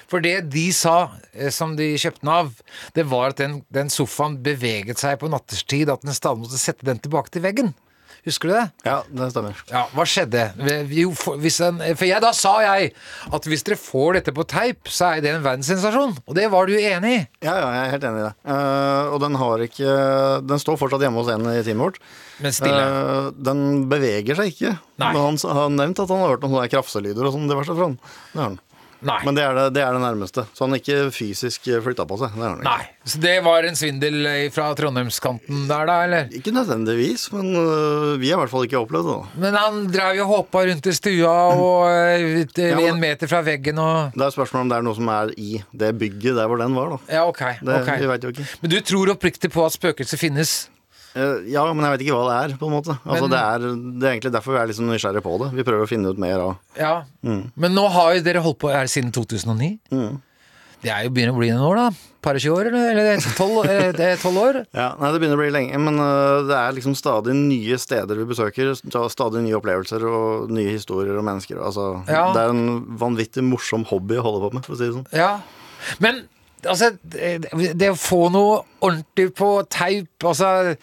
For 0.07 0.23
det 0.23 0.47
de 0.53 0.69
sa, 0.73 1.11
eh, 1.33 1.51
som 1.51 1.75
de 1.75 1.89
kjøpte 1.99 2.23
den 2.23 2.31
av, 2.31 2.53
det 2.95 3.07
var 3.11 3.33
at 3.33 3.41
den, 3.41 3.59
den 3.73 3.91
sofaen 3.91 4.39
beveget 4.43 5.01
seg 5.01 5.19
på 5.19 5.31
natterstid, 5.31 5.91
at 5.91 6.05
den 6.05 6.15
stadig 6.15 6.45
måtte 6.45 6.61
sette 6.61 6.87
den 6.87 7.01
tilbake 7.03 7.33
til 7.33 7.43
veggen. 7.43 7.73
Husker 8.27 8.49
du 8.49 8.53
det? 8.57 8.65
Ja, 8.83 8.97
det 9.07 9.29
stemmer. 9.31 9.59
Ja, 9.71 9.85
hva 9.95 10.03
skjedde? 10.07 10.41
Jo, 10.91 11.13
for, 11.15 11.39
en, 11.39 11.79
for 11.95 12.07
jeg, 12.09 12.19
da 12.23 12.33
sa 12.35 12.57
jeg 12.65 12.91
at 13.37 13.47
hvis 13.47 13.63
dere 13.63 13.77
får 13.79 14.17
dette 14.19 14.33
på 14.35 14.43
teip, 14.51 14.91
så 14.91 15.13
er 15.13 15.23
det 15.23 15.31
en 15.31 15.45
verdenssensasjon. 15.45 16.17
Og 16.27 16.35
det 16.35 16.49
var 16.51 16.67
du 16.67 16.75
enig 16.75 17.13
i. 17.13 17.21
Ja, 17.45 17.55
ja, 17.55 17.69
jeg 17.77 17.85
er 17.85 17.93
helt 17.95 18.07
enig 18.09 18.21
i 18.21 18.25
det. 18.25 18.33
Uh, 18.51 19.15
og 19.15 19.21
den 19.23 19.39
har 19.39 19.63
ikke 19.63 19.95
Den 20.43 20.59
står 20.61 20.79
fortsatt 20.81 21.05
hjemme 21.05 21.23
hos 21.23 21.31
en 21.31 21.47
i 21.53 21.63
teamet 21.63 21.85
vårt. 21.85 22.01
Men 22.43 22.55
stille. 22.59 22.83
Uh, 22.83 23.31
den 23.47 23.63
beveger 23.91 24.41
seg 24.41 24.51
ikke. 24.51 24.75
Nei. 24.99 25.13
Men 25.15 25.23
han 25.23 25.57
har 25.61 25.71
nevnt 25.79 26.03
at 26.03 26.11
han 26.11 26.23
har 26.25 26.35
hørt 26.35 26.43
noen 26.43 26.57
sånne 26.57 26.71
krafselyder 26.75 27.29
og 27.29 27.37
sånn 27.37 27.47
diverse 27.47 27.77
fra 27.77 27.87
han. 27.87 27.99
Det 28.33 28.41
har 28.41 28.49
han. 28.51 28.59
Nei. 29.05 29.19
Men 29.27 29.35
det 29.37 29.43
er 29.45 29.53
det, 29.53 29.63
det 29.75 29.81
er 29.85 29.93
det 29.93 30.01
nærmeste. 30.01 30.43
Så 30.57 30.65
han 30.65 30.73
ikke 30.73 31.11
fysisk 31.13 31.67
flytta 31.85 32.05
på 32.09 32.17
seg. 32.17 32.33
Det. 32.33 32.47
Nei. 32.65 32.79
Så 33.07 33.19
det 33.21 33.35
var 33.45 33.63
en 33.67 33.75
svindel 33.77 34.25
eh, 34.25 34.47
fra 34.51 34.71
Trondheimskanten 34.77 35.67
der, 35.69 35.85
da, 35.89 35.97
eller? 36.07 36.31
Ikke 36.33 36.51
nødvendigvis, 36.55 37.27
men 37.35 37.51
øh, 37.55 38.15
vi 38.19 38.31
har 38.31 38.39
i 38.39 38.41
hvert 38.41 38.53
fall 38.53 38.65
ikke 38.65 38.79
opplevd 38.81 39.07
det. 39.11 39.17
da. 39.19 39.41
Men 39.45 39.57
han 39.61 39.77
drev 39.93 40.17
jo 40.17 40.25
og 40.25 40.31
hoppa 40.35 40.63
rundt 40.67 40.89
i 40.89 40.95
stua 40.97 41.35
og 41.53 41.85
eh, 41.91 42.41
ut, 42.41 42.57
eh, 42.57 42.71
Ja, 42.73 42.79
men- 42.81 42.89
en 42.95 42.99
meter 43.05 43.29
fra 43.31 43.43
veggen 43.45 43.77
og 43.83 44.11
Det 44.17 44.25
er 44.25 44.33
spørsmål 44.33 44.65
om 44.65 44.69
det 44.73 44.77
er 44.79 44.87
noe 44.89 44.95
som 44.97 45.09
er 45.13 45.33
i 45.37 45.61
det 45.77 45.93
bygget 46.01 46.35
der 46.41 46.47
hvor 46.49 46.57
den 46.63 46.73
var. 46.75 46.95
da. 46.97 46.97
Ja, 47.19 47.27
ok. 47.29 47.43
Det, 47.61 47.77
ok. 47.83 47.93
Vi 48.01 48.09
vet 48.15 48.23
jo 48.23 48.33
ikke. 48.33 48.47
Men 48.63 48.73
du 48.73 48.79
tror 48.81 49.13
oppriktig 49.13 49.51
på 49.53 49.65
at 49.65 49.77
spøkelser 49.77 50.17
finnes? 50.17 50.57
Eh, 51.15 51.47
Ja, 51.53 51.63
men 51.73 51.83
jeg 51.85 51.93
vet 51.97 52.05
ikke 52.07 52.17
hva 52.17 52.27
det 52.27 52.37
er, 52.53 52.57
på 52.57 52.67
en 52.67 52.75
måte. 52.75 52.97
Altså, 53.05 53.27
Men- 53.27 53.31
det, 53.31 53.39
er, 53.39 53.59
det 53.99 54.03
er 54.07 54.13
egentlig 54.17 54.33
derfor 54.35 54.53
vi 54.53 54.59
er 54.59 54.73
sånn 54.77 54.91
nysgjerrige 54.91 55.23
på 55.23 55.37
det. 55.43 55.51
Vi 55.55 55.63
prøver 55.63 55.83
å 55.87 55.89
finne 55.89 56.09
ut 56.11 56.17
mer 56.19 56.39
av 56.39 56.57
Ja. 56.77 57.03
Men 57.23 57.73
nå 57.73 57.87
har 57.89 58.15
jo 58.15 58.21
dere 58.21 58.41
holdt 58.43 58.59
på 58.59 58.71
her 58.73 58.85
siden 58.85 59.11
2009. 59.11 59.79
Det 60.79 60.91
er 60.93 61.05
jo 61.07 61.09
begynner 61.09 61.33
å 61.33 61.39
bli 61.39 61.49
noen 61.49 61.65
år, 61.65 61.75
da. 61.75 61.89
Par 62.21 62.35
og 62.37 62.41
20 62.43 62.53
år, 62.53 62.67
eller? 62.69 63.07
Er 63.17 64.17
tolv 64.21 64.37
år? 64.37 64.57
Ja, 64.77 64.91
nei, 64.99 65.09
Det 65.11 65.19
begynner 65.23 65.39
å 65.39 65.41
bli 65.41 65.49
lenge, 65.49 65.79
men 65.81 65.97
uh, 65.97 66.45
det 66.45 66.53
er 66.53 66.75
liksom 66.77 66.93
stadig 66.93 67.33
nye 67.33 67.79
steder 67.81 68.13
vi 68.19 68.27
besøker. 68.29 68.75
Stadig 69.09 69.41
nye 69.41 69.57
opplevelser 69.57 70.05
og 70.05 70.51
nye 70.53 70.69
historier 70.75 71.17
og 71.17 71.25
mennesker. 71.25 71.57
Altså, 71.57 72.03
Ja. 72.05 72.27
Det 72.35 72.43
er 72.45 72.53
en 72.53 72.97
vanvittig 72.99 73.41
morsom 73.47 73.87
hobby 73.89 74.19
å 74.21 74.25
holde 74.27 74.43
på 74.45 74.53
med, 74.53 74.65
for 74.69 74.75
å 74.75 74.77
si 74.77 74.85
det 74.85 74.93
sånn. 74.99 75.07
Ja. 75.17 75.39
Men 75.99 76.27
altså, 76.69 76.91
det, 77.03 77.89
å 77.91 77.97
få 77.99 78.27
noe 78.33 78.59
ordentlig 78.83 79.31
på 79.37 79.47
teip 79.73 80.25
altså, 80.27 80.75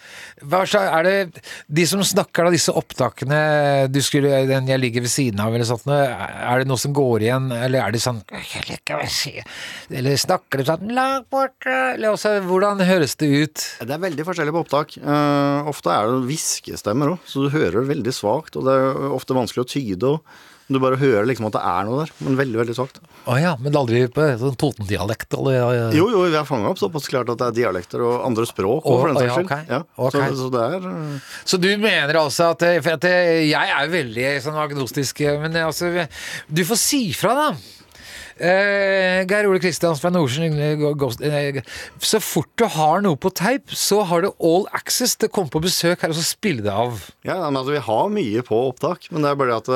Er 0.43 1.05
det 1.05 1.43
de 1.67 1.85
som 1.87 2.01
snakker 2.03 2.47
av 2.47 2.55
disse 2.55 2.73
opptakene 2.75 3.87
du 3.91 4.01
skulle, 4.03 4.43
den 4.49 4.67
jeg 4.69 4.81
ligger 4.81 5.05
ved 5.05 5.13
siden 5.13 5.41
av, 5.43 5.55
eller 5.55 5.67
sånt, 5.67 5.87
er 5.87 6.61
det 6.61 6.69
noe 6.69 6.81
som 6.81 6.95
går 6.95 7.27
igjen, 7.27 7.49
eller 7.55 7.85
er 7.85 7.95
det 7.95 8.03
sånn 8.03 8.21
«Jeg 8.35 8.65
liker 8.69 9.05
se», 9.11 9.45
Eller 9.93 10.19
snakker 10.19 10.61
de 10.61 10.67
sånn 10.67 10.91
langt 10.95 11.29
borte? 11.33 11.75
Eller 11.93 12.11
også, 12.11 12.35
hvordan 12.45 12.83
høres 12.85 13.15
det 13.21 13.29
ut? 13.31 13.67
Det 13.79 13.95
er 13.95 14.03
veldig 14.03 14.27
forskjellig 14.27 14.55
på 14.55 14.65
opptak. 14.65 14.97
Uh, 15.01 15.67
ofte 15.71 15.93
er 15.93 16.11
det 16.11 16.25
hviskestemmer 16.29 17.15
òg, 17.15 17.29
så 17.29 17.45
du 17.45 17.53
hører 17.53 17.81
det 17.81 17.93
veldig 17.93 18.15
svakt. 18.15 18.59
Og 18.59 18.67
det 18.67 18.75
er 18.75 19.15
ofte 19.15 19.37
vanskelig 19.37 19.65
å 19.65 19.71
tyde. 19.75 20.11
Og 20.15 20.54
du 20.67 20.79
bare 20.81 20.97
hører 20.97 21.27
liksom 21.29 21.45
at 21.45 21.53
det 21.53 21.61
er 21.61 21.83
noe 21.85 21.99
der, 22.03 22.11
men 22.25 22.37
veldig 22.39 22.57
veldig 22.63 22.75
svakt. 22.77 22.97
Oh, 23.29 23.35
ja, 23.37 23.51
men 23.61 23.75
aldri 23.77 24.07
på 24.09 24.23
sånn 24.41 24.55
Toten-dialekt? 24.57 25.33
eller- 25.37 25.91
Jo, 25.93 26.07
jo, 26.09 26.23
vi 26.25 26.35
har 26.35 26.45
fanga 26.45 26.69
opp 26.71 26.79
såpass 26.81 27.05
klart 27.07 27.29
at 27.29 27.37
det 27.37 27.47
er 27.51 27.57
dialekter 27.61 28.01
og 28.01 28.25
andre 28.25 28.45
språk. 28.49 28.81
oh, 28.85 28.99
for 29.01 29.13
den 29.13 29.17
saks 29.21 29.35
skyld. 29.35 29.45
ok. 29.45 29.69
Ja, 29.69 29.81
Ok. 29.97 30.11
Så, 30.17 30.35
så 30.41 30.49
det 30.51 30.63
er 30.65 30.89
øh, 30.89 31.21
Så 31.45 31.59
du 31.61 31.69
mener 31.77 32.13
altså 32.17 32.51
at 32.55 32.65
For 32.83 32.91
at 32.97 33.03
jeg 33.03 33.53
er 33.53 33.85
jo 33.85 33.91
veldig 33.93 34.41
sånn 34.41 34.57
agnostisk, 34.57 35.19
men 35.41 35.53
altså 35.53 36.07
Du 36.51 36.63
får 36.65 36.77
si 36.81 37.13
fra, 37.13 37.35
da. 37.35 37.47
Eh, 38.35 39.21
Geir 39.29 39.47
Ole 39.47 39.61
Kristiansen 39.63 40.01
fra 40.03 40.09
Nordsjøen 40.11 40.57
eh, 40.59 41.59
Så 42.03 42.19
fort 42.19 42.49
du 42.59 42.65
har 42.67 42.99
noe 43.05 43.15
på 43.15 43.29
teip, 43.31 43.71
så 43.71 44.01
har 44.09 44.25
du 44.25 44.31
all 44.43 44.65
access 44.75 45.13
til 45.15 45.29
å 45.29 45.33
komme 45.37 45.53
på 45.53 45.61
besøk 45.63 46.03
her 46.03 46.11
og 46.11 46.17
så 46.17 46.25
spille 46.27 46.65
det 46.65 46.73
av. 46.73 46.99
Ja, 47.23 47.37
men 47.47 47.61
altså, 47.61 47.71
Vi 47.77 47.83
har 47.87 48.11
mye 48.11 48.43
på 48.43 48.59
opptak, 48.73 49.07
men 49.15 49.23
det 49.23 49.31
er 49.31 49.39
bare 49.39 49.55
det 49.55 49.61
at 49.63 49.71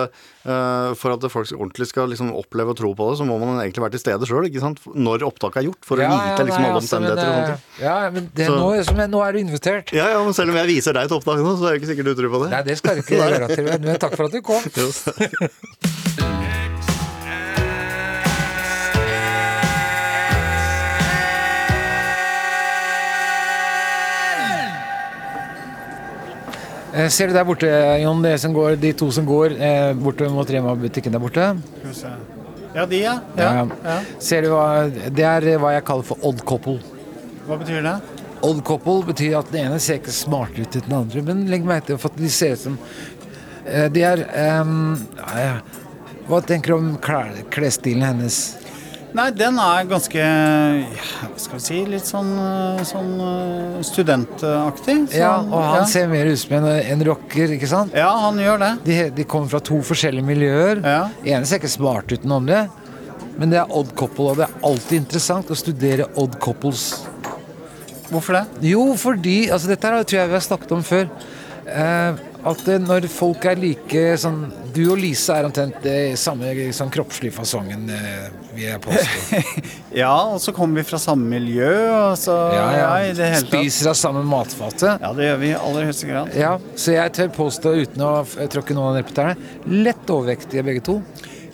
eh, 0.49 0.91
for 0.99 1.15
at 1.15 1.23
folk 1.31 1.53
ordentlig 1.55 1.87
skal 1.87 2.11
liksom 2.11 2.33
oppleve 2.35 2.75
og 2.75 2.79
tro 2.81 2.91
på 2.99 3.07
det, 3.11 3.19
så 3.21 3.27
må 3.29 3.39
man 3.39 3.61
egentlig 3.63 3.85
være 3.85 3.95
til 3.95 4.03
stede 4.03 4.27
sjøl 4.27 4.49
når 4.49 5.23
opptaket 5.29 5.61
er 5.63 5.69
gjort. 5.69 5.79
For 5.87 6.03
å 6.03 6.09
vite 6.11 6.47
liksom 6.49 6.65
nei, 6.65 6.71
alle 6.73 6.81
altså, 6.81 6.83
omstendigheter 6.83 7.55
og 7.55 7.83
Ja, 7.85 7.97
men 8.11 8.27
det, 8.35 8.49
Så- 8.49 8.59
nå, 8.59 8.83
som 8.83 8.99
jeg- 8.99 9.13
nå 9.15 9.23
er 9.23 9.31
du 9.31 9.39
invitert. 9.39 9.93
Ja, 9.95 10.09
ja, 10.17 10.19
men 10.23 10.33
selv 10.35 10.51
om 10.51 10.59
jeg 10.59 10.67
viser 10.75 10.93
deg 10.99 11.07
et 11.07 11.15
opptak 11.15 11.39
nå, 11.39 11.55
så 11.55 11.69
er 11.69 11.77
det 11.77 11.81
ikke 11.81 11.93
sikkert 11.93 12.11
du 12.11 12.15
tror 12.19 12.35
på 12.35 12.43
det. 12.43 12.51
Nei, 12.51 12.61
det 12.67 12.77
skal 12.77 12.99
du 12.99 13.01
ikke 13.07 13.23
gjøre 13.23 13.99
takk 14.03 14.15
for 14.19 14.27
at 14.27 14.35
du 14.35 14.41
kom. 14.43 15.87
Ser 27.07 27.29
du 27.29 27.33
der 27.37 27.45
borte, 27.47 27.69
Jon, 28.01 28.21
det 28.25 28.33
som 28.41 28.53
går, 28.53 28.75
de 28.81 28.91
to 28.97 29.07
som 29.13 29.25
går 29.27 29.53
eh, 29.55 29.91
borte 29.95 30.27
mot 30.33 30.49
Rema-butikken 30.49 31.13
der 31.15 31.21
borte? 31.21 31.45
Ja, 32.73 32.85
de, 32.85 32.99
ja. 32.99 33.13
ja. 33.37 33.51
Ja. 33.53 33.67
ja. 33.85 33.97
Ser 34.19 34.43
du 34.43 34.51
hva 34.51 34.87
Det 34.89 35.23
er 35.25 35.47
eh, 35.53 35.59
hva 35.61 35.75
jeg 35.77 35.85
kaller 35.87 36.07
for 36.07 36.19
odd 36.27 36.43
couple. 36.49 36.79
Hva 37.47 37.59
betyr 37.61 37.85
det? 37.85 37.95
Odd 38.45 38.63
couple 38.67 39.05
betyr 39.07 39.37
at 39.39 39.51
den 39.53 39.69
ene 39.69 39.79
ser 39.83 40.01
ikke 40.01 40.15
smart 40.15 40.59
ut 40.59 40.69
til 40.73 40.83
den 40.85 40.97
andre, 40.99 41.23
men 41.29 41.45
legg 41.51 41.67
merke 41.67 41.91
til 41.91 42.09
at 42.09 42.19
de 42.19 42.31
ser 42.33 42.57
ut 42.57 42.65
som 42.67 42.77
eh, 43.65 43.87
De 43.93 44.03
er 44.09 44.25
ja, 44.25 45.53
Hva 46.27 46.41
tenker 46.45 46.73
du 46.73 46.77
om 46.79 46.91
klesstilen 47.53 48.07
hennes? 48.09 48.41
Nei, 49.17 49.29
den 49.33 49.57
er 49.57 49.87
ganske 49.89 50.21
ja, 50.21 51.29
skal 51.41 51.57
vi 51.57 51.63
si 51.65 51.79
Litt 51.89 52.05
sånn, 52.05 52.29
eh, 52.37 52.81
sånn 52.85 53.13
eh, 53.25 53.79
studentaktig. 53.87 54.97
Så, 55.09 55.17
Ja, 55.17 55.31
og 55.41 55.63
han 55.63 55.81
ja. 55.81 55.88
ser 55.89 56.12
mer 56.12 56.29
ut 56.29 56.38
som 56.41 56.57
en, 56.60 56.67
en 56.93 57.05
rocker, 57.07 57.55
ikke 57.55 57.69
sant? 57.71 57.95
Ja, 57.97 58.12
han 58.27 58.38
gjør 58.41 58.62
det. 58.62 58.71
De, 58.86 58.99
de 59.17 59.25
kommer 59.29 59.49
fra 59.55 59.62
to 59.65 59.79
forskjellige 59.86 60.27
miljøer. 60.27 60.84
Ja. 60.86 61.01
Ene 61.25 61.49
ser 61.49 61.62
ikke 61.62 61.71
smart 61.73 62.13
ut 62.13 62.21
den 62.21 62.36
andre. 62.38 62.67
Men 63.39 63.53
det 63.53 63.62
er 63.62 63.73
odd 63.73 63.95
couple, 63.97 64.34
og 64.34 64.39
det 64.41 64.45
er 64.49 64.65
alltid 64.67 65.01
interessant 65.01 65.49
å 65.49 65.57
studere 65.57 66.10
odd 66.19 66.38
couples. 66.43 66.89
Hvorfor 68.10 68.36
det? 68.39 68.45
Jo, 68.71 68.84
fordi 68.99 69.38
altså 69.53 69.69
Dette 69.71 69.89
her 69.89 70.03
tror 70.03 70.19
jeg 70.19 70.31
vi 70.31 70.38
har 70.38 70.45
snakket 70.45 70.73
om 70.75 70.86
før. 70.86 71.10
Eh, 71.69 72.25
at 72.49 72.69
når 72.86 73.05
folk 73.12 73.45
er 73.49 73.60
like 73.60 74.03
sånn 74.21 74.45
Du 74.79 74.85
og 74.93 74.99
Lise 75.01 75.35
er 75.35 75.43
omtrent 75.43 75.83
i 75.91 76.13
samme 76.15 76.53
liksom, 76.55 76.87
kroppslige 76.93 77.33
fasongen, 77.35 77.81
eh, 77.91 78.29
vil 78.55 78.63
jeg 78.63 78.79
påstå. 78.85 79.39
Ja, 79.99 80.13
og 80.29 80.37
så 80.39 80.53
kommer 80.55 80.79
vi 80.79 80.85
fra 80.87 80.99
samme 81.01 81.25
miljø, 81.27 81.71
og 81.97 82.13
så 82.21 82.35
ja, 82.53 82.67
det 83.17 83.25
hele. 83.25 83.41
Spiser 83.41 83.89
av 83.91 83.97
samme 83.99 84.21
matfatet. 84.23 85.01
Ja, 85.01 85.09
det 85.17 85.25
gjør 85.25 85.41
vi 85.41 85.49
i 85.49 85.57
aller 85.57 85.89
høyeste 85.89 86.07
grad. 86.07 86.31
Ja, 86.37 86.53
så 86.79 86.93
jeg 86.95 87.11
tør 87.17 87.33
påstå, 87.41 87.73
uten 87.81 88.05
å 88.05 88.13
tråkke 88.53 88.77
noen 88.77 88.95
ned 88.99 89.09
på 89.09 89.17
tærne, 89.17 89.35
lett 89.67 90.13
overvektige 90.13 90.63
begge 90.69 90.85
to. 90.87 90.99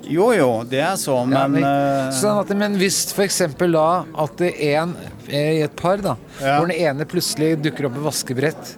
Jo 0.06 0.28
jo, 0.38 0.50
det 0.70 0.84
er 0.86 1.00
så, 1.02 1.16
Ja, 1.32 1.48
men 1.50 1.66
eh, 1.66 2.12
sånn 2.14 2.44
at, 2.44 2.52
men 2.60 2.78
hvis 2.78 3.00
f.eks. 3.16 3.40
da 3.58 3.88
at 4.22 4.38
det 4.38 4.52
er 4.68 4.84
en 4.84 4.94
eh, 5.26 5.56
i 5.56 5.64
et 5.66 5.74
par, 5.80 5.98
da, 6.04 6.14
Ja. 6.44 6.60
hvor 6.60 6.70
den 6.70 6.78
ene 6.78 7.10
plutselig 7.10 7.56
dukker 7.66 7.90
opp 7.90 7.98
med 7.98 8.06
vaskebrett, 8.06 8.76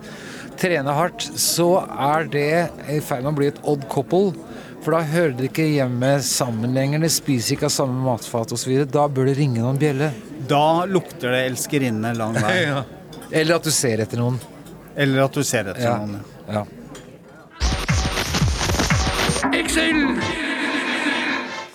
trener 0.60 0.94
hardt, 0.98 1.22
så 1.40 1.68
er 1.86 2.28
det 2.34 2.48
i 2.94 3.00
ferd 3.04 3.24
med 3.26 3.32
å 3.34 3.38
bli 3.40 3.48
et 3.52 3.60
odd 3.68 3.86
couple. 3.92 4.34
For 4.84 4.94
da 4.96 5.02
hører 5.04 5.34
dere 5.36 5.50
ikke 5.50 5.66
hjemme 5.68 6.12
sammen 6.24 6.74
lenger, 6.78 7.02
dere 7.04 7.12
spiser 7.12 7.56
ikke 7.58 7.68
av 7.68 7.74
samme 7.76 7.98
matfat 8.06 8.54
osv. 8.56 8.74
Da 8.94 9.08
bør 9.12 9.28
det 9.32 9.38
ringe 9.42 9.60
noen 9.64 9.80
bjelle. 9.82 10.12
da 10.48 10.86
lukter 10.88 11.34
det 11.36 11.42
elskerinne 11.50 12.14
lang 12.16 12.38
vei. 12.40 12.60
Eller 13.38 13.58
at 13.58 13.64
du 13.68 13.72
ser 13.76 14.00
etter 14.06 14.18
noen. 14.22 14.38
Eller 14.96 15.26
at 15.26 15.34
du 15.36 15.44
ser 15.44 15.68
etter 15.74 15.84
Ja. 15.84 15.98
noen. 15.98 16.22
Ja. 16.48 16.64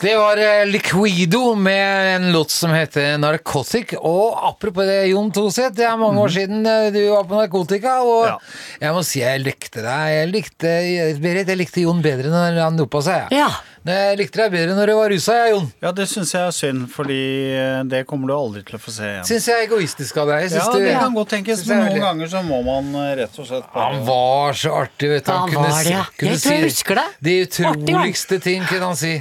Det 0.03 0.17
var 0.17 0.37
eh, 0.37 0.67
Liquido 0.67 1.55
med 1.55 2.17
en 2.17 2.33
låt 2.33 2.51
som 2.51 2.71
heter 2.75 3.19
Narcotic. 3.19 3.93
Og 4.01 4.35
apropos 4.49 4.83
det, 4.87 5.05
Jon 5.13 5.29
Toseth, 5.31 5.77
det 5.79 5.85
er 5.87 5.95
mange 6.01 6.19
år 6.25 6.33
siden 6.35 6.67
eh, 6.67 6.89
du 6.91 6.99
var 7.13 7.29
på 7.31 7.39
narkotika. 7.39 8.01
Og 8.03 8.25
Ja. 8.27 8.33
jeg 8.83 8.97
må 8.97 9.05
si 9.07 9.21
jeg 9.23 9.45
likte 9.45 9.85
deg. 9.85 10.09
Jeg 10.17 10.33
likte, 10.33 10.73
Berit, 11.23 11.47
jeg 11.55 11.61
likte 11.61 11.85
Jon 11.87 12.03
bedre 12.03 12.33
når 12.35 12.59
han 12.65 12.81
dopa 12.81 12.99
seg. 13.07 13.31
Ja. 13.31 13.47
Men 13.87 13.95
Jeg 13.95 14.19
likte 14.19 14.43
deg 14.43 14.51
bedre 14.57 14.75
når 14.79 14.91
du 14.91 14.95
var 14.99 15.09
rusa, 15.15 15.39
jeg, 15.39 15.55
Jon. 15.55 15.71
Ja, 15.87 15.95
det 15.95 16.09
syns 16.11 16.35
jeg 16.35 16.43
er 16.51 16.59
synd, 16.59 16.85
fordi 16.91 17.23
eh, 17.55 17.79
det 17.95 18.03
kommer 18.11 18.27
du 18.27 18.35
aldri 18.41 18.67
til 18.67 18.79
å 18.79 18.83
få 18.83 18.91
se 18.99 19.07
igjen. 19.07 19.25
Syns 19.31 19.47
jeg 19.53 19.55
er 19.61 19.67
egoistisk 19.71 20.19
av 20.19 20.35
deg. 20.35 20.51
Ja, 20.51 20.67
det 20.83 20.95
kan 20.99 21.15
godt 21.15 21.31
tenkes, 21.37 21.63
men 21.71 21.87
noen 21.87 22.03
ganger 22.09 22.35
så 22.35 22.43
må 22.43 22.59
man 22.67 22.91
rett 23.23 23.39
og 23.39 23.47
slett 23.47 23.71
Han 23.79 24.03
var 24.11 24.59
så 24.59 24.75
artig, 24.83 25.15
vet 25.15 25.31
du. 25.31 25.31
Han 25.31 25.47
kunne 25.55 25.71
var 25.71 25.83
det, 25.87 25.95
ja. 25.95 26.07
kunne 26.19 26.35
Jeg 26.35 26.43
tror 26.43 26.59
jeg 26.59 26.71
husker 26.73 27.05
det. 27.05 27.11
De 27.31 27.43
utroligste 27.47 28.43
ting 28.43 28.67
kunne 28.67 28.91
han 28.91 28.99
si. 28.99 29.21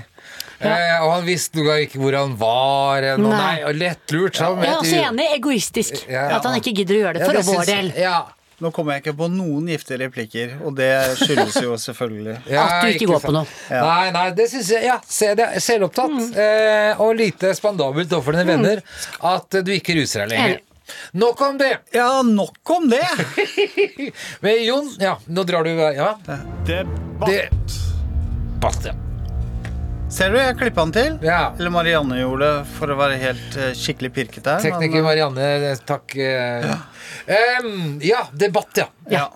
Eh, 0.61 0.97
og 1.03 1.11
han 1.15 1.25
visste 1.25 1.63
ikke 1.85 1.99
hvor 2.01 2.13
han 2.17 2.35
var. 2.37 3.01
hen, 3.01 3.25
Og 3.25 3.31
Nei. 3.31 3.39
nei, 3.39 3.63
og 3.63 3.75
lettlurt. 3.75 4.37
Ja. 4.39 4.51
Jeg 4.61 4.69
er 4.69 4.77
også 4.77 5.01
enig. 5.11 5.25
Egoistisk. 5.37 6.03
Ja. 6.09 6.27
At 6.37 6.43
han 6.45 6.59
ikke 6.59 6.73
gidder 6.75 6.95
å 6.95 7.01
gjøre 7.05 7.13
det 7.13 7.21
Ja, 7.21 7.25
for 7.25 7.33
det 7.39 7.45
vår 7.45 7.63
syns- 7.65 7.73
del. 7.75 7.91
Ja, 8.01 8.19
Nå 8.61 8.69
kommer 8.71 8.93
jeg 8.93 9.01
ikke 9.01 9.15
på 9.17 9.25
noen 9.33 9.65
giftige 9.65 9.97
replikker, 10.03 10.51
og 10.63 10.75
det 10.77 11.17
skyldes 11.17 11.55
jo 11.63 11.71
selvfølgelig 11.81 12.35
ja, 12.45 12.61
At 12.61 12.83
du 12.83 12.89
ikke 12.93 13.07
går 13.09 13.23
på 13.23 13.31
noe. 13.33 13.47
noe. 13.71 13.79
Nei, 13.81 14.11
nei, 14.13 14.25
det 14.37 14.45
syns 14.51 14.69
jeg 14.69 14.83
Ja. 14.85 14.99
Selvopptatt. 15.01 16.11
Mm. 16.13 16.35
Eh, 16.37 17.01
og 17.01 17.15
lite 17.17 17.55
spandabelt 17.57 18.13
overfor 18.13 18.33
dine 18.37 18.45
venner 18.45 18.83
at 19.23 19.49
du 19.65 19.71
ikke 19.73 19.95
ruser 19.97 20.27
deg 20.27 20.29
lenger. 20.37 20.59
Nok 21.15 21.41
om 21.41 21.57
det! 21.57 21.71
Ja, 21.91 22.21
nok 22.21 22.69
om 22.77 22.87
det! 22.87 23.01
Men 24.43 24.63
Jon, 24.63 24.91
ja, 24.99 25.17
nå 25.27 25.43
drar 25.43 25.63
du 25.65 25.71
Ja. 25.73 26.13
Debatt. 26.67 27.25
Debatt, 27.25 27.79
Basta. 28.61 28.93
Ser 30.11 30.33
du, 30.33 30.37
jeg 30.41 30.57
klippa 30.59 30.83
den 30.83 30.91
til. 30.91 31.13
Ja. 31.23 31.53
Eller 31.55 31.71
Marianne 31.71 32.17
gjorde 32.19 32.47
det 32.49 32.71
for 32.75 32.91
å 32.91 32.97
være 32.99 33.19
helt 33.21 33.53
uh, 33.55 33.69
skikkelig 33.77 34.11
pirket 34.17 34.49
her. 34.51 34.59
Tekniker 34.59 34.97
men, 34.97 34.99
eh, 34.99 35.05
Marianne, 35.07 35.75
takk. 35.87 36.17
Uh, 36.19 36.65
ja. 36.67 36.79
Um, 37.63 37.93
ja, 38.03 38.25
debatt, 38.35 38.81
ja. 38.81 38.89
ja. 39.11 39.29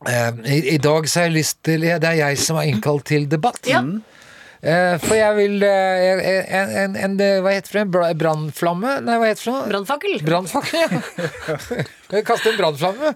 Um, 0.00 0.40
i, 0.48 0.62
I 0.72 0.78
dag 0.80 1.04
så 1.04 1.20
har 1.20 1.28
jeg 1.28 1.34
lyst 1.34 1.58
til 1.68 1.84
Det 1.84 2.08
er 2.08 2.16
jeg 2.16 2.38
som 2.40 2.56
har 2.56 2.70
innkalt 2.70 3.04
til 3.12 3.28
debatt. 3.28 3.60
Ja. 3.68 3.84
Uh, 3.84 4.96
for 5.04 5.16
jeg 5.16 5.36
vil 5.36 5.62
eh, 5.68 6.24
en, 6.48 6.74
en, 6.82 6.96
en, 6.96 7.14
Hva 7.44 7.54
heter 7.58 7.82
det? 7.82 8.02
Brannflamme? 8.20 8.98
Nei, 9.04 9.20
hva 9.20 9.30
heter 9.34 9.52
det? 9.52 9.62
Brannfakkel. 9.68 10.20
Brannfakkel, 10.24 10.80
ja. 10.80 11.88
Kan 12.10 12.24
kaste 12.26 12.50
en 12.50 12.56
brannflamme? 12.58 13.12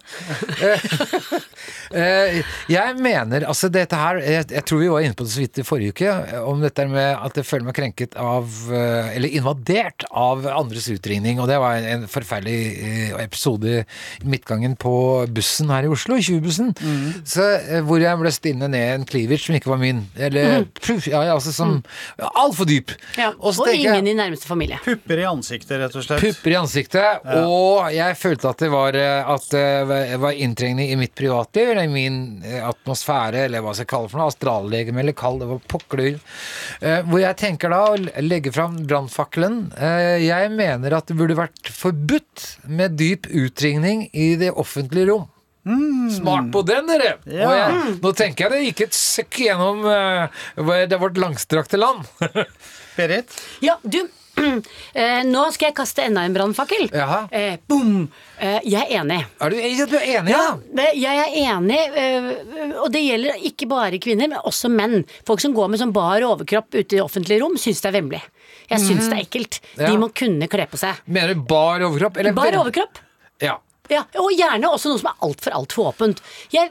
Eh, 0.65 0.85
eh, 2.01 2.39
jeg 2.71 2.97
mener 3.03 3.45
altså 3.49 3.69
dette 3.73 3.97
her 3.99 4.19
jeg, 4.23 4.47
jeg 4.55 4.65
tror 4.69 4.81
vi 4.81 4.91
var 4.93 5.05
inne 5.05 5.17
på 5.19 5.27
det 5.27 5.33
så 5.35 5.43
vidt 5.43 5.61
i 5.61 5.65
forrige 5.67 5.95
uke, 5.95 6.11
eh, 6.11 6.41
om 6.47 6.63
dette 6.63 6.87
med 6.91 7.11
at 7.19 7.39
jeg 7.41 7.47
føler 7.49 7.67
meg 7.69 7.77
krenket 7.79 8.15
av 8.21 8.49
Eller 8.75 9.33
invadert 9.37 10.05
av 10.11 10.45
andres 10.51 10.87
utringning. 10.93 11.41
Og 11.43 11.49
det 11.51 11.59
var 11.61 11.77
en, 11.79 11.87
en 12.05 12.07
forferdelig 12.11 13.15
episode 13.23 13.81
i 13.83 14.29
midtgangen 14.29 14.77
på 14.81 14.95
bussen 15.35 15.71
her 15.73 15.87
i 15.87 15.91
Oslo, 15.93 16.17
20-bussen. 16.19 16.73
Så, 17.29 17.45
eh, 17.61 17.83
hvor 17.87 18.03
jeg 18.03 18.21
ble 18.21 18.33
stinnet 18.35 18.73
ned 18.75 18.95
en 19.01 19.07
cleavage 19.09 19.47
som 19.49 19.57
ikke 19.59 19.71
var 19.73 19.81
min. 19.83 20.05
Eller 20.17 20.65
puff, 20.81 21.07
ja, 21.11 21.23
altså 21.35 21.53
som 21.55 21.77
Altfor 22.35 22.67
dyp. 22.69 22.93
Ja. 23.19 23.33
Og 23.39 23.55
Og, 23.59 23.69
ingen 23.73 24.05
jeg- 24.07 24.15
i 24.15 24.17
nærmeste 24.19 24.47
familie. 24.49 24.79
Pupper 24.85 25.19
i 25.23 25.27
ansiktet, 25.29 25.79
rett 25.81 25.95
og 25.97 26.05
slett. 26.05 26.21
Pupper 26.23 26.51
i 26.55 26.59
ansiktet, 26.59 27.25
og 27.45 27.91
jeg 27.95 28.17
følte 28.21 28.49
at 28.51 28.59
det 28.65 28.71
var, 28.73 28.84
eh, 28.93 29.31
at 29.33 29.47
det 29.55 30.19
var 30.21 30.37
inntrengende 30.37 30.85
i 30.93 30.97
mitt 31.01 31.15
privatliv, 31.17 31.71
eller 31.73 31.89
i 31.89 31.93
min 31.93 32.19
eh, 32.45 32.61
atmosfære, 32.69 33.47
eller 33.47 33.65
hva 33.65 33.73
jeg 33.73 33.81
skal 33.87 33.91
kalle 33.95 34.05
det 34.11 34.13
for 34.13 34.21
noe, 34.21 34.29
astrallegeme, 34.35 35.01
eller 35.01 35.17
kall 35.17 35.41
det 35.41 35.49
hva 35.49 35.57
pokker 35.73 36.03
eh, 36.11 37.01
Hvor 37.09 37.23
jeg 37.23 37.39
tenker 37.41 37.73
da 37.73 37.81
å 37.95 37.99
legge 38.21 38.53
fram 38.53 38.77
brannfakkelen. 38.85 39.61
Eh, 39.79 40.27
Jeg 40.27 40.51
mener 40.53 40.99
at 40.99 41.09
det 41.09 41.17
burde 41.17 41.39
vært 41.39 41.71
forbudt 41.73 42.45
med 42.69 42.99
dyp 43.01 43.31
utringning 43.33 44.11
i 44.13 44.35
det 44.41 44.51
offentlige 44.53 45.09
rom. 45.15 45.31
Smart 46.13 46.51
på 46.53 46.61
den, 46.69 46.91
dere! 46.91 47.15
Ja. 47.25 47.53
Jeg, 47.57 47.95
nå 48.03 48.11
tenker 48.13 48.45
jeg 48.45 48.53
det 48.53 48.67
gikk 48.67 48.83
et 48.85 48.97
søkk 48.99 49.39
gjennom 49.47 49.87
eh, 49.89 50.85
det 50.91 50.99
vårt 51.01 51.17
langstrakte 51.17 51.81
land. 51.81 52.05
Berit? 52.99 53.33
Ja, 53.65 53.79
du 53.81 54.03
eh, 54.39 55.23
Nå 55.29 55.45
skal 55.55 55.69
jeg 55.71 55.77
kaste 55.77 56.05
enda 56.07 56.25
en 56.27 56.35
brannfakkel. 56.37 56.89
Eh, 56.95 57.57
bom! 57.71 58.07
Eh, 58.39 58.59
jeg 58.67 58.83
er 58.83 59.01
enig. 59.01 59.21
Er 59.41 59.53
du, 59.55 59.59
ja, 59.61 59.87
du 59.89 59.97
er 59.99 60.07
enig, 60.19 60.35
ja? 60.35 60.45
Det, 60.81 60.87
jeg 60.99 61.23
er 61.25 61.37
enig, 61.55 61.81
eh, 62.01 62.31
og 62.83 62.89
det 62.95 63.05
gjelder 63.05 63.45
ikke 63.51 63.69
bare 63.71 64.01
kvinner, 64.03 64.31
men 64.33 64.47
også 64.47 64.71
menn. 64.73 65.05
Folk 65.29 65.43
som 65.45 65.55
går 65.57 65.71
med 65.73 65.83
sånn 65.83 65.95
bar 65.95 66.25
overkropp 66.27 66.75
ute 66.75 66.99
i 66.99 67.03
offentlige 67.05 67.43
rom, 67.45 67.59
syns 67.61 67.85
det 67.85 67.93
er 67.93 67.99
vemmelig. 68.01 68.23
Jeg 68.71 68.81
syns 68.81 69.11
det 69.11 69.19
er 69.19 69.27
ekkelt. 69.27 69.61
Ja. 69.77 69.91
De 69.91 70.01
må 70.01 70.09
kunne 70.17 70.49
kle 70.51 70.65
på 70.71 70.81
seg. 70.81 71.03
Mener 71.05 71.37
du 71.37 71.45
bar 71.49 71.85
overkropp? 71.85 72.19
Eller 72.23 72.37
Bar 72.37 72.57
overkropp. 72.63 73.01
Ja. 73.45 73.59
Ja, 73.93 74.01
og 74.17 74.31
gjerne 74.33 74.71
også 74.73 74.89
noe 74.89 75.01
som 75.01 75.11
er 75.11 75.25
altfor 75.27 75.53
altfor 75.59 75.91
åpent. 75.91 76.23
Jeg, 76.55 76.71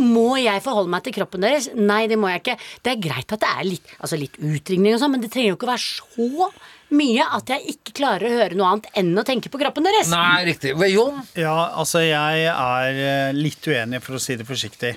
må 0.00 0.30
jeg 0.40 0.62
forholde 0.64 0.88
meg 0.94 1.04
til 1.04 1.12
kroppen 1.18 1.44
deres? 1.44 1.66
Nei, 1.76 2.06
det 2.08 2.16
må 2.16 2.30
jeg 2.32 2.40
ikke. 2.40 2.54
Det 2.80 2.94
er 2.94 3.02
greit 3.04 3.34
at 3.36 3.42
det 3.42 3.50
er 3.50 3.66
litt, 3.68 3.92
altså 3.98 4.16
litt 4.16 4.38
utringning 4.40 4.96
og 4.96 5.02
sånn, 5.02 5.12
men 5.12 5.24
det 5.24 5.28
trenger 5.34 5.52
jo 5.52 5.58
ikke 5.58 5.68
å 5.68 5.74
være 5.74 5.84
så 5.84 6.48
mye 6.90 7.24
at 7.36 7.48
jeg 7.48 7.76
ikke 7.76 7.94
klarer 8.00 8.28
å 8.28 8.34
høre 8.38 8.54
noe 8.58 8.72
annet 8.74 8.86
enn 9.00 9.14
å 9.18 9.24
tenke 9.24 9.48
på 9.50 9.58
kroppen 9.58 9.84
deres. 9.84 10.10
Nei, 10.12 10.44
riktig. 10.50 10.74
Jon? 10.92 11.22
Ja, 11.34 11.70
altså 11.80 12.02
jeg 12.04 12.46
er 12.50 12.98
eh, 13.28 13.32
litt 13.32 13.64
uenig, 13.66 14.02
for 14.02 14.14
å 14.18 14.20
si 14.20 14.36
det 14.36 14.46
forsiktig. 14.46 14.96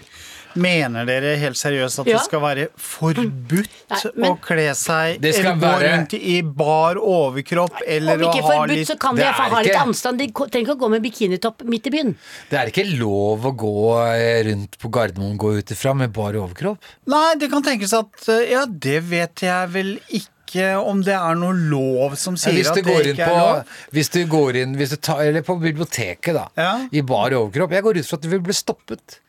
Mener 0.57 1.05
dere 1.05 1.35
helt 1.37 1.57
seriøst 1.59 1.99
at 2.01 2.07
Ja. 2.07 2.17
det 2.17 2.23
skal 2.25 2.39
være 2.41 2.63
forbudt 2.81 3.69
Nei, 3.91 3.99
men- 4.15 4.31
å 4.31 4.39
kle 4.41 4.73
seg 4.73 5.19
Det 5.21 5.35
skal 5.35 5.51
eller 5.51 5.61
gå 5.61 5.73
være- 5.79 5.91
rundt 5.91 6.13
i 6.17 6.41
bar 6.41 6.95
overkropp 6.95 7.81
eller 7.85 8.15
Om 8.15 8.21
å 8.21 8.31
ikke 8.31 8.41
ha 8.41 8.51
forbudt, 8.55 8.69
litt 8.75 8.87
så 8.87 8.97
kan 8.99 9.15
de 9.15 9.21
Det 9.21 9.27
iallfall 9.27 9.51
ha 9.51 9.61
litt 9.61 9.75
anstand. 9.75 10.17
De 10.17 10.27
trenger 10.31 10.65
ikke 10.65 10.75
å 10.77 10.79
gå 10.79 10.89
med 10.89 11.03
bikinitopp 11.03 11.61
midt 11.63 11.85
i 11.87 11.89
byen. 11.91 12.15
Det 12.49 12.57
er 12.59 12.71
ikke 12.71 12.97
lov 12.97 13.45
å 13.45 13.55
gå 13.55 13.75
eh, 14.15 14.43
rundt 14.49 14.79
på 14.79 14.89
Gardermoen 14.89 15.37
gå 15.37 15.57
ut 15.59 15.65
ifra 15.71 15.93
med 15.95 16.11
bar 16.13 16.33
overkropp. 16.33 16.79
Nei, 17.05 17.35
det 17.35 17.51
kan 17.51 17.61
tenkes 17.61 17.93
at 17.93 18.27
eh, 18.29 18.49
Ja, 18.51 18.65
det 18.65 19.03
vet 19.03 19.35
jeg 19.41 19.69
vel 19.69 19.99
ikke 20.09 20.25
om 20.79 21.03
det 21.03 21.15
er 21.17 21.37
noe 21.39 21.55
lov 21.57 22.15
som 22.19 22.37
sier 22.39 22.61
ja, 22.61 22.71
at 22.71 22.79
det 22.79 22.95
ikke 23.11 23.27
på 23.27 23.35
er 23.35 23.41
lov. 23.41 23.77
Hvis 23.95 24.09
du 24.13 24.19
går 24.29 24.61
inn 24.63 24.75
hvis 24.79 24.95
du 24.95 24.97
tar, 24.97 25.23
Eller 25.25 25.43
på 25.45 25.57
biblioteket, 25.61 26.33
da. 26.37 26.47
Ja. 26.55 26.73
I 26.91 27.01
bar 27.01 27.35
overkropp. 27.35 27.73
Jeg 27.75 27.83
går 27.83 27.99
ut 27.99 28.09
fra 28.09 28.19
at 28.19 28.27
du 28.27 28.29
vil 28.31 28.43
bli 28.45 28.55
stoppet. 28.55 29.19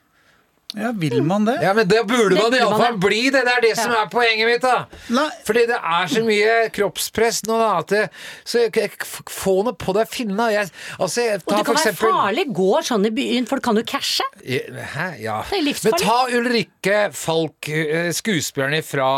Ja, 0.77 0.93
vil 0.93 1.23
man 1.25 1.47
det? 1.49 1.59
Ja, 1.63 1.71
men 1.73 1.89
det 1.89 2.03
burde 2.05 2.37
Det 2.37 2.43
man 2.43 2.55
iallfall 2.59 2.99
bli! 3.01 3.23
Det 3.33 3.41
Det 3.47 3.53
er 3.57 3.63
det 3.65 3.71
som 3.79 3.93
er 3.97 4.09
poenget 4.13 4.45
mitt, 4.45 4.61
da. 4.61 4.85
Nei. 5.17 5.29
Fordi 5.47 5.63
det 5.71 5.79
er 5.81 6.11
så 6.13 6.21
mye 6.27 6.57
kroppspress 6.77 7.39
nå, 7.49 7.57
da. 7.57 7.69
At 7.81 7.95
det, 7.95 8.03
så 8.45 8.67
jeg, 8.67 8.75
jeg, 8.77 8.91
få 9.33 9.55
noe 9.65 9.73
på 9.81 9.95
deg 9.97 10.11
finne 10.13 10.51
Jeg, 10.53 10.69
altså, 10.99 11.25
jeg, 11.25 11.41
Og 11.47 11.55
det 11.55 11.63
kan 11.65 11.79
for 11.79 11.89
være 11.89 11.97
farlig. 12.03 12.45
Gå 12.59 12.83
sånn 12.85 13.09
i 13.09 13.13
byen, 13.17 13.49
for 13.49 13.65
kan 13.65 13.81
jo 13.81 13.85
cashe. 13.89 14.27
Hæ? 14.45 15.07
Ja. 15.23 15.39
Det 15.49 15.57
er 15.57 15.65
livsfarlig. 15.71 15.97
Men 15.97 16.05
ta 16.05 16.37
Ulrikke 16.37 16.99
Falk, 17.17 17.71
skuespilleren 18.19 18.85
fra 18.85 19.09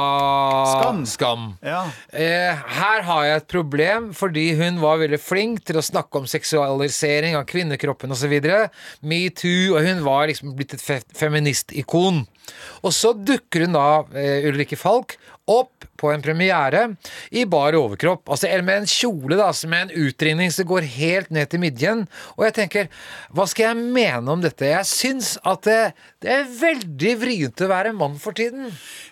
Skam. 0.71 1.03
Skam. 1.11 1.51
Ja. 1.67 1.83
Eh, 2.15 2.63
her 2.79 3.05
har 3.11 3.27
jeg 3.27 3.43
et 3.43 3.51
problem 3.51 4.11
fordi 4.15 4.47
hun 4.59 4.79
var 4.85 5.03
veldig 5.03 5.19
flink 5.19 5.65
til 5.67 5.81
å 5.81 5.85
snakke 5.85 6.23
om 6.23 6.31
seksualisering 6.31 7.35
av 7.39 7.49
kvinnekroppen 7.51 8.15
osv. 8.15 8.39
Metoo, 9.03 9.75
og 9.75 9.83
hun 9.87 10.07
var 10.07 10.31
liksom 10.31 10.55
blitt 10.55 10.79
et 10.79 10.87
fe 10.87 11.01
feministikon. 11.41 12.27
Og 12.85 12.93
så 12.95 13.13
dukker 13.15 13.67
hun 13.67 13.75
da, 13.77 14.05
eh, 14.15 14.47
Ulrikke 14.49 14.77
Falk, 14.77 15.17
opp 15.49 15.80
på 16.01 16.11
en 16.15 16.25
premiere 16.25 16.87
i 17.31 17.45
bar 17.49 17.77
overkropp. 17.79 18.29
Altså 18.33 18.49
eller 18.49 18.67
med 18.67 18.83
en 18.83 18.91
kjole 18.91 19.39
da, 19.39 19.51
som 19.57 19.75
er 19.77 19.87
en 19.87 20.09
utringning 20.09 20.53
som 20.55 20.69
går 20.71 20.89
helt 20.97 21.31
ned 21.35 21.51
til 21.53 21.63
midjen. 21.63 22.07
Og 22.39 22.47
jeg 22.49 22.57
tenker, 22.63 22.91
hva 23.37 23.47
skal 23.51 23.71
jeg 23.71 23.91
mene 23.99 24.33
om 24.33 24.43
dette? 24.45 24.69
Jeg 24.71 24.89
syns 24.89 25.35
at 25.47 25.67
det, 25.69 25.79
det 26.25 26.33
er 26.35 26.51
veldig 26.61 27.15
vrient 27.21 27.65
å 27.65 27.71
være 27.71 27.95
mann 27.97 28.17
for 28.21 28.37
tiden. 28.37 28.71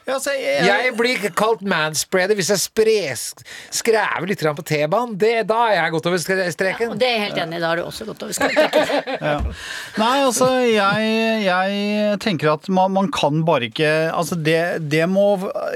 Ja, 0.08 0.16
altså, 0.16 0.32
jeg, 0.32 0.64
Jeg 0.68 0.94
blir 0.96 1.28
kalt 1.36 1.62
manspreader 1.68 2.38
hvis 2.38 2.48
jeg 2.54 2.62
skrever 2.64 4.28
litt 4.28 4.44
på 4.56 4.64
T-banen. 4.64 5.16
Da 5.18 5.58
er 5.68 5.74
jeg 5.76 5.94
gått 5.94 6.08
over 6.08 6.20
streken. 6.22 6.94
Og 6.94 7.00
det 7.00 7.08
er 7.08 7.16
jeg 7.16 7.24
helt 7.26 7.42
enig 7.44 7.58
i. 7.58 7.62
Da 7.62 7.72
har 7.72 7.80
du 7.80 7.84
også 7.84 8.06
gått 8.08 8.24
over 8.24 8.36
streken. 8.36 9.50
Nei, 10.02 10.14
altså, 10.24 10.48
jeg, 10.64 11.10
jeg 11.44 12.18
tenker 12.24 12.54
at 12.54 12.68
man, 12.72 12.94
man 12.96 13.10
kan 13.14 13.42
bare 13.46 13.68
ikke 13.68 13.88
Altså, 14.08 14.36
det, 14.38 14.88
det 14.92 15.04
må 15.10 15.26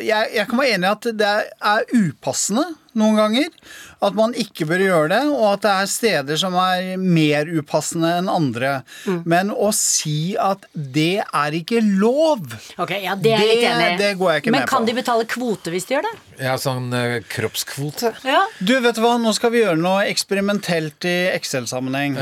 jeg, 0.00 0.30
jeg 0.36 0.48
kan 0.48 0.60
være 0.60 0.76
enig 0.76 0.88
i 0.88 0.92
at 0.92 1.01
det 1.04 1.32
er 1.58 1.84
upassende 1.96 2.64
noen 2.98 3.18
ganger. 3.18 3.50
At 4.02 4.16
man 4.18 4.32
ikke 4.34 4.66
bør 4.66 4.82
gjøre 4.82 5.08
det, 5.12 5.20
og 5.30 5.44
at 5.52 5.62
det 5.62 5.70
er 5.72 5.90
steder 5.92 6.40
som 6.40 6.56
er 6.58 6.96
mer 6.98 7.46
upassende 7.54 8.10
enn 8.18 8.28
andre. 8.32 8.72
Men 9.24 9.52
å 9.54 9.68
si 9.76 10.34
at 10.40 10.66
det 10.74 11.20
er 11.22 11.56
ikke 11.60 11.78
lov 12.00 12.42
okay, 12.82 13.04
ja, 13.04 13.14
det 13.14 13.32
er 13.36 13.38
Det- 13.92 13.98
det 14.02 14.10
går 14.18 14.32
jeg 14.32 14.42
ikke 14.42 14.50
Men 14.52 14.60
med 14.64 14.68
kan 14.68 14.84
de 14.88 14.92
betale 14.96 15.24
kvote 15.30 15.70
hvis 15.70 15.86
de 15.86 15.94
gjør 15.94 16.02
det? 16.08 16.14
Ja, 16.42 16.56
sånn 16.58 16.88
uh, 16.92 17.20
kroppskvote. 17.30 18.10
Ja. 18.26 18.40
Du, 18.58 18.72
vet 18.80 18.96
du 18.96 19.02
hva? 19.04 19.12
Nå 19.20 19.30
skal 19.36 19.52
vi 19.54 19.60
gjøre 19.62 19.78
noe 19.78 20.02
eksperimentelt 20.10 21.04
i 21.06 21.14
Excel-sammenheng. 21.36 22.16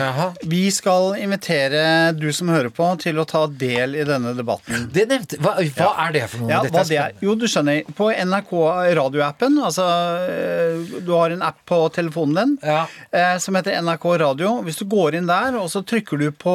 Vi 0.51 0.67
skal 0.75 1.15
invitere 1.23 2.13
du 2.19 2.29
som 2.37 2.51
hører 2.53 2.69
på, 2.75 2.89
til 3.01 3.17
å 3.23 3.25
ta 3.29 3.47
del 3.47 3.95
i 3.97 4.05
denne 4.05 4.35
debatten. 4.37 4.89
Det 4.93 5.07
nevnte 5.09 5.39
Hva, 5.41 5.55
hva 5.79 5.91
er 6.09 6.13
det 6.19 6.25
for 6.33 6.43
noe? 6.43 6.51
Ja, 6.53 6.61
Dette 6.67 6.83
er? 6.83 6.85
spennende. 6.91 7.25
Jo, 7.25 7.35
du 7.41 7.47
skjønner. 7.49 7.95
På 7.97 8.11
NRK 8.13 8.53
radioappen, 8.99 9.57
altså 9.65 9.87
eh, 10.29 11.01
Du 11.07 11.13
har 11.17 11.31
en 11.35 11.43
app 11.47 11.63
på 11.71 11.79
telefonen 11.95 12.35
din 12.41 12.57
Ja. 12.67 12.81
eh, 13.15 13.39
som 13.39 13.55
heter 13.55 13.79
NRK 13.81 14.05
Radio. 14.21 14.57
Hvis 14.67 14.81
du 14.83 14.85
går 14.91 15.15
inn 15.21 15.31
der, 15.31 15.55
og 15.61 15.71
så 15.71 15.85
trykker 15.87 16.19
du 16.19 16.27
på 16.35 16.55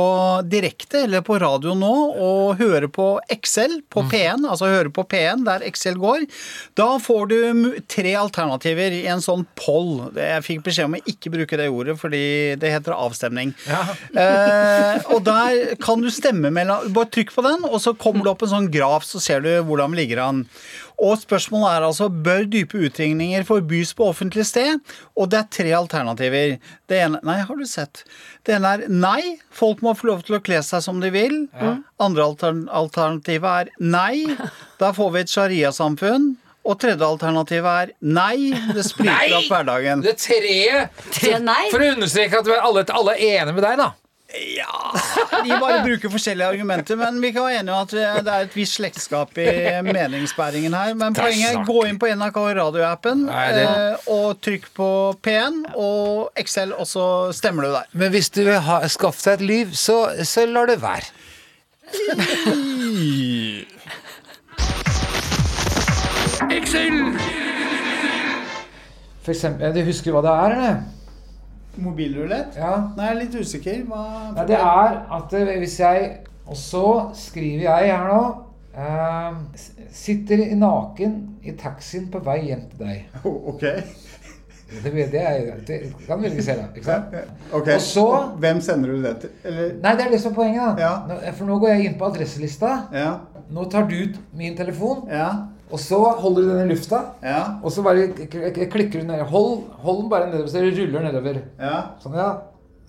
direkte 0.52 1.06
eller 1.08 1.24
på 1.26 1.40
radio 1.42 1.74
nå, 1.74 1.94
og 2.20 2.58
hører 2.60 2.88
på 2.92 3.08
Excel 3.32 3.80
på 3.90 4.04
Mm. 4.06 4.10
P1, 4.12 4.46
altså 4.52 4.68
hører 4.70 4.92
på 4.94 5.08
P1 5.08 5.46
der 5.48 5.64
Excel 5.66 5.96
går, 5.96 6.28
da 6.76 6.90
får 7.00 7.28
du 7.32 7.40
tre 7.88 8.14
alternativer 8.20 8.92
i 8.92 9.06
en 9.08 9.24
sånn 9.24 9.46
poll. 9.56 10.12
Jeg 10.20 10.44
fikk 10.44 10.64
beskjed 10.68 10.86
om 10.90 10.98
å 11.00 11.04
ikke 11.08 11.32
bruke 11.34 11.58
det 11.58 11.70
ordet, 11.72 11.96
fordi 11.98 12.24
det 12.60 12.74
heter 12.76 12.94
avstemning. 12.94 13.54
Eh, 14.14 15.00
og 15.14 15.24
der 15.26 15.76
kan 15.86 16.02
du 16.04 16.10
stemme 16.14 16.52
mellom 16.54 16.92
Bare 16.96 17.10
trykk 17.12 17.32
på 17.36 17.44
den, 17.46 17.64
og 17.68 17.80
så 17.84 17.96
kommer 17.98 18.24
det 18.26 18.34
opp 18.36 18.44
en 18.46 18.52
sånn 18.54 18.70
graf, 18.74 19.06
så 19.08 19.20
ser 19.24 19.42
du 19.46 19.50
hvordan 19.66 19.92
vi 19.96 20.04
ligger 20.04 20.22
an. 20.26 20.44
Og 21.02 21.18
spørsmålet 21.20 21.74
er 21.76 21.86
altså 21.88 22.08
bør 22.10 22.46
dype 22.48 22.80
utringninger 22.88 23.44
forbys 23.48 23.92
på 23.98 24.08
offentlig 24.12 24.46
sted? 24.48 24.80
Og 25.18 25.30
det 25.32 25.42
er 25.42 25.50
tre 25.58 25.74
alternativer. 25.76 26.56
Det 26.90 27.02
ene 27.04 27.20
Nei, 27.26 27.40
har 27.48 27.60
du 27.60 27.66
sett? 27.68 28.04
Det 28.46 28.56
ene 28.56 28.72
er 28.78 28.86
nei, 28.92 29.36
folk 29.52 29.84
må 29.86 29.96
få 29.98 30.12
lov 30.12 30.24
til 30.28 30.38
å 30.38 30.42
kle 30.46 30.62
seg 30.64 30.84
som 30.86 31.02
de 31.04 31.12
vil. 31.14 31.38
Andre 32.00 32.26
altern 32.30 32.66
alternativet 32.70 33.52
er 33.66 33.74
nei, 33.80 34.26
da 34.80 34.94
får 34.96 35.14
vi 35.16 35.24
et 35.26 35.34
shariasamfunn. 35.36 36.34
Og 36.66 36.80
tredje 36.82 37.06
alternativet 37.06 37.68
er 37.70 37.92
nei, 38.02 38.56
det 38.74 38.88
spriter 38.88 39.36
opp 39.38 39.52
hverdagen. 39.52 40.02
Det 40.02 40.16
tre, 40.18 40.88
Tre 41.14 41.36
nei? 41.44 41.68
For 41.70 41.84
å 41.84 41.92
understreke 41.94 42.42
at 42.42 42.50
alle, 42.56 42.86
alle 42.90 43.14
er 43.20 43.44
enige 43.44 43.54
med 43.54 43.66
deg, 43.68 43.78
da. 43.84 43.92
De 45.46 45.58
bare 45.62 45.82
bruker 45.86 46.10
forskjellige 46.14 46.48
argumenter, 46.48 46.96
men 47.00 47.20
vi 47.22 47.32
kan 47.36 47.46
være 47.46 47.60
enige 47.60 47.74
om 47.76 47.82
at 47.86 47.92
det 48.26 48.34
er 48.34 48.46
et 48.48 48.56
visst 48.56 48.78
slektskap 48.80 49.38
i 49.38 49.48
meningsbæringen 49.86 50.74
her. 50.74 50.94
Men 50.98 51.14
poenget 51.18 51.52
er 51.56 51.64
gå 51.68 51.84
inn 51.90 52.00
på 52.02 52.10
NRK 52.16 52.40
radioappen 52.60 53.26
det- 53.28 53.68
eh, 53.68 54.10
og 54.16 54.40
trykk 54.42 54.70
på 54.78 54.90
P1 55.26 55.62
og 55.76 56.32
Excel, 56.38 56.74
og 56.74 56.88
så 56.88 57.06
stemmer 57.34 57.64
du 57.68 57.72
der. 57.78 57.88
Men 57.94 58.12
hvis 58.12 58.30
du 58.30 58.44
vil 58.44 58.60
ha, 58.60 58.82
skaffe 58.88 59.30
deg 59.30 59.34
et 59.42 59.48
liv, 59.48 59.74
så, 59.74 60.00
så 60.24 60.46
lar 60.50 60.66
det 60.72 60.82
være. 60.82 61.12
Excel! 66.52 67.18
For 69.26 69.32
eksempel, 69.34 69.72
du 69.74 69.82
husker 69.88 70.14
hva 70.14 70.22
det 70.26 70.34
er, 70.34 70.54
eller? 70.56 70.76
Mobilrulett? 71.78 72.56
Ja. 72.58 72.76
Nei, 72.98 73.06
jeg 73.10 73.16
er 73.16 73.20
litt 73.22 73.36
usikker. 73.42 73.84
Hva 73.90 74.04
Nei, 74.36 74.46
det 74.50 74.58
er 74.60 74.98
at 75.20 75.34
eh, 75.34 75.54
hvis 75.62 75.80
jeg 75.80 76.10
Og 76.48 76.58
så 76.58 76.84
skriver 77.18 77.64
jeg 77.66 77.92
her 77.92 78.08
nå 78.10 78.20
eh, 78.78 79.38
Sitter 79.96 80.44
naken 80.60 81.16
i 81.46 81.54
taxien 81.60 82.10
på 82.12 82.20
vei 82.26 82.40
hjem 82.50 82.68
til 82.72 82.86
deg. 82.86 83.06
Ok. 83.54 83.64
Det, 84.66 84.92
det, 85.14 85.20
er, 85.22 85.60
det 85.68 85.76
kan 86.08 86.22
velge 86.24 86.42
selv. 86.44 86.64
Ikke 86.76 86.88
sant? 86.88 87.14
Ok. 87.54 87.68
Og 87.76 87.82
så 87.86 88.06
Hvem 88.42 88.62
sender 88.66 88.96
du 88.96 89.04
det 89.04 89.12
til? 89.22 89.30
Eller 89.46 89.76
Nei, 89.84 89.92
det 89.96 90.08
er 90.08 90.16
det 90.16 90.22
som 90.24 90.34
er 90.34 90.36
poenget. 90.40 90.80
da. 90.80 91.20
Ja. 91.22 91.32
For 91.38 91.46
nå 91.46 91.60
går 91.62 91.76
jeg 91.76 91.86
inn 91.92 92.00
på 92.00 92.08
adresselista. 92.10 92.72
Ja. 92.94 93.12
Nå 93.54 93.68
tar 93.70 93.86
du 93.86 93.94
ut 94.08 94.18
min 94.34 94.58
telefon, 94.58 95.06
Ja. 95.14 95.28
Og 95.72 95.80
så 95.82 95.98
holder 96.22 96.42
du 96.46 96.50
den 96.52 96.66
i 96.70 96.74
lufta. 96.74 97.00
Ja. 97.26 97.40
Og 97.64 97.72
så 97.74 97.82
bare 97.86 98.08
klikker 98.14 99.02
du 99.02 99.08
ned. 99.08 99.24
Hold, 99.32 99.64
hold 99.82 100.02
den 100.04 100.10
bare 100.12 100.30
nedover, 100.30 100.48
så 100.52 100.62
du 100.62 100.70
ruller 100.78 101.08
nedover. 101.08 101.40
Ja. 101.60 101.78
Sånn, 102.04 102.18
ja. 102.20 102.30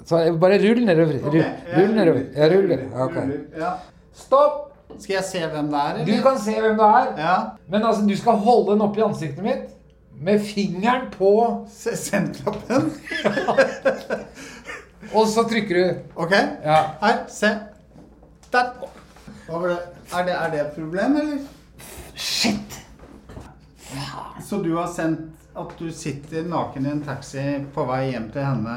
Så 0.06 0.20
bare 0.38 0.58
rull 0.62 0.84
nedover. 0.86 1.16
Rull, 1.24 1.40
Ok, 1.40 1.72
rull 1.76 1.94
nedover. 1.96 2.26
Ja, 2.36 2.48
rull. 2.52 2.74
Ja, 2.76 3.06
ok. 3.06 3.16
Ja. 3.58 3.72
Stopp! 4.16 4.62
Skal 4.98 5.16
jeg 5.16 5.24
se 5.28 5.40
hvem 5.50 5.66
det 5.72 5.80
er, 5.82 5.96
Du 6.06 6.12
kan 6.22 6.38
se 6.40 6.52
hvem 6.54 6.76
det 6.78 6.86
er. 7.00 7.08
Ja. 7.20 7.32
Men 7.68 7.82
altså, 7.84 8.04
du 8.06 8.14
skal 8.16 8.38
holde 8.44 8.72
den 8.72 8.84
oppi 8.86 9.02
ansiktet 9.04 9.44
mitt 9.44 9.72
med 10.16 10.40
fingeren 10.40 11.08
på 11.12 11.32
Sendklappen? 11.68 12.92
Og 15.16 15.26
så 15.28 15.44
trykker 15.48 15.76
du. 15.76 15.98
Ok. 16.16 16.32
Ja. 16.64 16.78
Her, 17.02 17.18
se. 17.28 17.50
Der. 18.52 18.72
Er 19.50 20.24
det, 20.24 20.32
er 20.32 20.50
det 20.54 20.60
et 20.60 20.72
problem, 20.78 21.16
eller? 21.20 21.38
Shit! 22.16 22.65
Så 24.44 24.60
du 24.64 24.72
har 24.76 24.88
sendt 24.92 25.36
at 25.56 25.72
du 25.78 25.88
sitter 25.92 26.44
naken 26.48 26.86
i 26.86 26.92
en 26.92 27.02
taxi 27.04 27.44
på 27.74 27.86
vei 27.88 28.10
hjem 28.10 28.28
til 28.34 28.44
henne 28.44 28.76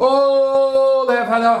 Å, 0.00 0.08
det 1.08 1.18
er 1.18 1.28
feil, 1.28 1.44
ja. 1.44 1.58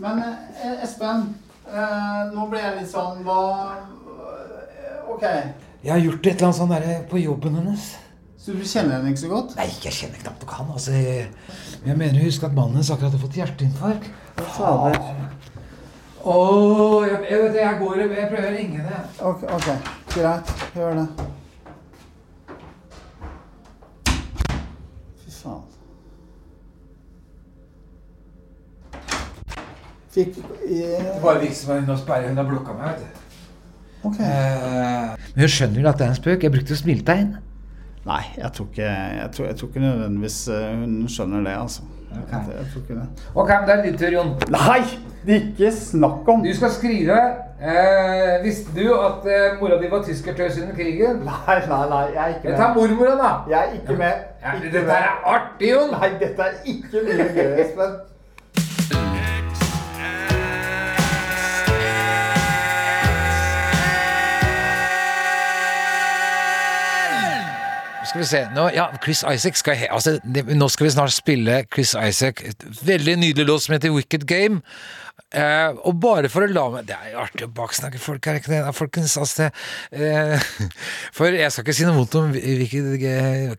Men 0.00 0.20
eh, 0.24 0.84
Espen, 0.84 1.24
eh, 1.68 2.20
nå 2.34 2.46
ble 2.50 2.60
jeg 2.60 2.76
litt 2.80 2.90
sånn 2.92 3.24
Hva 3.24 3.40
eh, 3.72 5.10
Ok. 5.14 5.24
Jeg 5.80 5.94
har 5.94 6.04
gjort 6.04 6.26
et 6.26 6.34
eller 6.34 6.50
annet 6.50 6.60
sånn 6.60 6.72
derre 6.74 6.96
på 7.08 7.20
jobben 7.22 7.56
hennes. 7.56 7.86
Så 8.40 8.52
du 8.56 8.60
kjenner 8.64 8.98
henne 8.98 9.12
ikke 9.12 9.22
så 9.22 9.30
godt? 9.32 9.56
Nei, 9.56 9.66
jeg 9.80 9.96
kjenner 9.96 10.20
knapt 10.20 10.44
nok 10.44 10.52
han. 10.58 10.70
Altså, 10.76 10.92
jeg, 10.92 11.26
jeg 11.86 11.96
mener 11.96 12.20
å 12.20 12.28
huske 12.28 12.48
at 12.48 12.56
mannen 12.56 12.76
hennes 12.76 12.92
akkurat 12.92 13.16
har 13.16 13.24
fått 13.24 13.40
hjerteinfarkt. 13.40 14.10
Fader. 14.58 15.00
Å, 16.20 16.36
jeg, 17.08 17.18
jeg, 17.30 17.42
vet 17.42 17.52
det, 17.56 17.64
jeg 17.64 17.76
går 17.80 18.00
Jeg 18.04 18.30
prøver 18.32 18.48
å 18.50 18.56
ringe 18.58 18.80
henne. 18.84 19.02
Ok, 19.32 19.44
ok. 19.56 19.92
greit. 20.12 20.56
Gjør 20.76 21.00
det. 21.00 21.30
Faen. 25.42 25.62
Fikk 30.10 30.34
Det 30.34 31.20
bare 31.22 31.40
virker 31.40 31.54
som 31.54 31.74
hun 31.76 31.84
har 31.84 31.96
sperret- 32.00 32.28
hun 32.28 32.36
har 32.36 32.44
blokka 32.48 32.72
meg. 32.72 32.88
vet 32.88 32.98
du. 32.98 34.08
Ok. 34.08 34.20
Eh, 34.20 35.16
Men 35.34 35.40
hun 35.44 35.48
skjønner 35.48 35.80
jo 35.80 35.88
at 35.88 35.98
det 35.98 36.06
er 36.06 36.10
en 36.10 36.14
spøk. 36.22 36.42
Jeg 36.42 36.52
brukte 36.52 36.76
smiletegn. 36.76 37.36
Nei, 38.06 38.22
jeg 38.38 38.52
tror 38.52 38.66
ikke, 38.72 38.82
jeg 38.82 39.30
tror, 39.32 39.46
jeg 39.46 39.56
tror 39.56 39.68
ikke 39.68 39.80
nødvendigvis 39.80 40.48
eh, 40.48 40.74
hun 40.80 41.06
skjønner 41.08 41.44
det, 41.44 41.54
altså. 41.60 41.82
Ok. 42.10 42.32
Jeg, 42.32 42.66
tror 42.72 42.80
ikke 42.82 42.94
det. 42.94 43.08
Ok, 43.34 43.48
men 43.48 43.68
det 43.68 43.74
er 43.78 43.82
din 43.84 43.98
tur, 43.98 44.10
Jon. 44.10 44.30
Nei! 44.50 44.80
Det 45.26 45.36
ikke 45.52 45.72
snakk 45.76 46.28
om 46.28 46.42
Du 46.42 46.54
skal 46.56 46.70
skrive 46.70 47.18
eh, 47.62 48.42
Visste 48.44 48.72
du 48.76 48.94
at 48.96 49.26
eh, 49.28 49.56
mora 49.60 49.76
di 49.80 49.90
var 49.90 50.02
tyskertøs 50.06 50.58
under 50.62 50.74
krigen? 50.74 51.20
Nei, 51.30 51.58
nei, 51.68 51.82
nei, 51.94 52.04
jeg 52.14 52.22
er 52.24 52.36
ikke 52.36 52.48
med. 52.48 52.56
Ta 52.56 52.70
mormora, 52.74 53.16
da. 53.20 53.32
Jeg 53.50 53.58
er 53.68 53.72
ikke 53.80 53.98
med. 54.00 54.12
Ja, 54.42 54.54
Ikke 54.54 54.70
dette 54.72 54.86
med. 54.86 54.94
er 54.94 55.34
artig, 55.34 55.70
Jon. 55.74 55.90
Nei, 55.96 56.12
dette 56.22 56.42
er 56.42 56.54
ikke 56.64 57.04
mye 57.08 57.28
gøy, 57.36 57.60
Espen. 57.66 57.98
Skal 68.10 68.20
vi 68.20 68.26
se 68.26 68.38
nå, 68.56 68.64
ja, 68.74 68.86
Chris 69.04 69.20
Isaac 69.34 69.58
skal 69.60 69.76
he, 69.76 69.86
altså, 69.92 70.16
det, 70.34 70.46
Nå 70.56 70.68
skal 70.72 70.86
vi 70.88 70.90
snart 70.90 71.12
spille 71.12 71.60
Chris 71.74 71.92
Isaac. 72.08 72.40
Et 72.44 72.64
veldig 72.86 73.16
nydelig 73.20 73.46
låt 73.46 73.62
som 73.62 73.72
heter 73.76 73.92
Wicked 73.94 74.24
Game. 74.26 74.62
Eh, 75.30 75.76
og 75.86 75.94
bare 76.02 76.26
for 76.32 76.42
å 76.42 76.48
la 76.50 76.64
meg 76.72 76.88
Det 76.88 76.96
er 76.96 77.12
jo 77.12 77.20
artig 77.22 77.44
å 77.46 77.52
baksnakke 77.54 78.00
folk, 78.02 78.24
her, 78.26 78.40
ikke 78.40 78.50
det? 78.50 78.64
da, 78.66 78.72
folkens? 78.74 79.12
Altså, 79.20 79.46
det, 79.46 79.50
eh, 80.02 80.42
for 81.16 81.36
jeg 81.36 81.52
skal 81.54 81.64
ikke 81.66 81.76
si 81.78 81.86
noe 81.86 81.98
vondt 81.98 82.16
om 82.18 82.32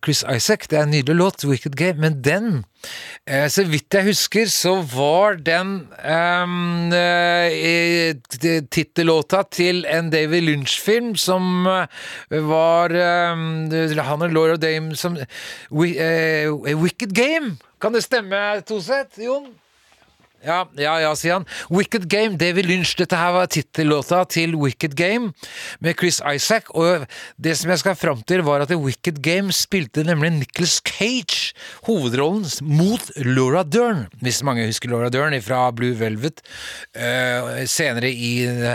Chris 0.04 0.22
Isaac. 0.28 0.62
Det 0.68 0.78
er 0.80 0.86
en 0.88 0.94
nydelig 0.96 1.18
låt, 1.20 1.46
Wicked 1.48 1.76
Game. 1.80 2.00
Men 2.04 2.14
den, 2.26 2.48
eh, 3.26 3.48
så 3.52 3.64
vidt 3.70 3.94
jeg 3.96 4.10
husker, 4.10 4.46
så 4.52 4.74
var 4.92 5.36
den 5.40 5.68
eh, 6.02 8.16
tittellåta 8.74 9.40
til 9.52 9.86
en 9.88 10.12
David 10.14 10.44
Lynch-film 10.50 11.16
som 11.20 11.68
eh, 11.70 11.86
var 12.52 12.88
um, 12.92 13.70
Han 13.72 14.26
og 14.28 14.32
Laura 14.36 14.58
Dame 14.60 14.96
som 15.00 15.18
eh, 15.18 16.48
Wicked 16.52 17.16
Game! 17.16 17.58
Kan 17.82 17.94
det 17.96 18.04
stemme, 18.06 18.62
Toseth? 18.68 19.22
Jon? 19.22 19.61
Ja, 20.42 20.64
ja, 20.74 20.96
ja, 21.04 21.12
sier 21.14 21.36
han. 21.38 21.44
Wicked 21.70 22.08
Game, 22.10 22.34
David 22.42 22.66
Lynch. 22.66 22.96
Dette 22.98 23.18
her 23.18 23.36
var 23.36 23.50
tittellåta 23.52 24.24
til 24.26 24.56
Wicked 24.58 24.96
Game 24.98 25.36
med 25.86 26.00
Chris 26.00 26.18
Isaac. 26.26 26.72
Og 26.74 27.06
det 27.38 27.54
som 27.60 27.70
jeg 27.70 27.82
skal 27.84 27.98
fram 28.00 28.24
til, 28.26 28.42
var 28.48 28.64
at 28.64 28.74
i 28.74 28.80
Wicked 28.80 29.20
Game 29.22 29.54
spilte 29.54 30.02
nemlig 30.08 30.32
Nicholas 30.40 30.80
Cage 30.82 31.54
hovedrollen 31.86 32.48
mot 32.66 33.12
Laura 33.22 33.62
Dern. 33.62 34.08
Hvis 34.22 34.42
mange 34.48 34.66
husker 34.66 34.90
Laura 34.90 35.12
Dern 35.14 35.38
fra 35.46 35.68
Blue 35.78 35.94
Velvet. 36.00 36.42
Uh, 36.98 37.62
senere 37.70 38.10
i 38.10 38.32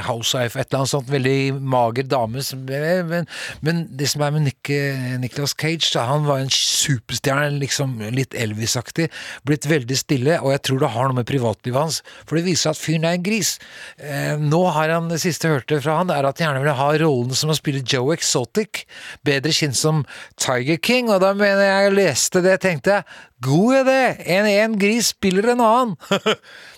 Housewife, 0.07 0.55
et 0.61 0.71
eller 0.71 0.85
annet 0.85 0.95
sånt. 0.95 1.11
Veldig 1.11 1.59
mager 1.59 2.07
dame. 2.07 2.47
Som, 2.47 2.63
men, 2.71 3.27
men 3.67 3.83
det 3.99 4.13
som 4.13 4.23
er 4.23 4.37
med 4.37 4.47
Nick, 4.47 4.71
Nicholas 5.19 5.57
Cage, 5.59 5.91
da, 5.97 6.07
han 6.13 6.31
var 6.31 6.45
en 6.45 6.53
superstjerne, 6.53 7.59
liksom 7.59 7.99
litt 8.15 8.39
Elvis-aktig. 8.39 9.11
Blitt 9.47 9.67
veldig 9.67 9.99
stille, 9.99 10.39
og 10.45 10.55
jeg 10.55 10.65
tror 10.71 10.85
det 10.85 10.95
har 10.95 11.11
noe 11.11 11.19
med 11.19 11.27
privatlivet 11.57 11.81
hans, 11.81 12.03
for 12.27 12.37
det 12.37 12.47
viser 12.47 12.71
at 12.71 12.81
fyren 12.81 13.05
er 13.05 13.17
en 13.17 13.27
gris. 13.27 13.59
Eh, 13.99 14.37
nå 14.39 14.63
har 14.71 14.89
han, 14.91 15.09
Det 15.09 15.21
siste 15.21 15.47
jeg 15.47 15.61
hørte 15.61 15.81
fra 15.83 15.99
han, 15.99 16.11
er 16.11 16.25
at 16.25 16.39
han 16.39 16.51
gjerne 16.51 16.65
vil 16.65 16.77
ha 16.77 16.89
rollen 16.99 17.35
som 17.35 17.51
å 17.51 17.57
spille 17.57 17.85
Joe 17.85 18.15
Exotic, 18.15 18.87
bedre 19.25 19.53
kjent 19.53 19.77
som 19.77 20.05
Tiger 20.37 20.79
King, 20.79 21.11
og 21.11 21.21
da 21.21 21.33
mener 21.35 21.63
jeg 21.63 21.87
jeg 21.87 21.97
leste 21.97 22.43
det, 22.43 22.61
tenkte 22.61 22.91
jeg 22.91 23.05
God 23.45 23.75
idé! 23.83 24.17
En, 24.33 24.47
en 24.47 24.79
gris 24.79 25.11
spiller 25.13 25.51
en 25.53 25.61
annen! 25.61 25.97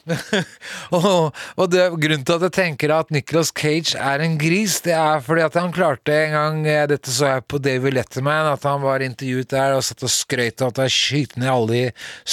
og 0.97 1.35
og 1.59 1.67
det, 1.71 1.85
grunnen 2.01 2.25
til 2.27 2.39
at 2.39 2.47
jeg 2.47 2.55
tenker 2.57 2.93
at 2.95 3.13
Nicholas 3.15 3.53
Cage 3.55 3.95
er 3.95 4.25
en 4.25 4.35
gris, 4.41 4.79
det 4.83 4.95
er 4.97 5.21
fordi 5.23 5.45
at 5.45 5.59
han 5.61 5.75
klarte 5.75 6.15
en 6.15 6.35
gang 6.35 6.59
eh, 6.67 6.87
Dette 6.91 7.13
så 7.13 7.29
jeg 7.29 7.45
på 7.51 7.61
David 7.63 7.95
Letterman, 7.95 8.49
at 8.51 8.67
han 8.67 8.83
var 8.83 9.05
intervjuet 9.05 9.51
der 9.53 9.77
og 9.77 9.85
satt 9.87 10.03
og 10.07 10.11
skrøt 10.13 10.65
av 10.65 10.73
at 10.73 10.83
han 10.83 10.91
skjøt 10.95 11.37
ned 11.39 11.53
alle 11.53 11.77
de 11.77 11.85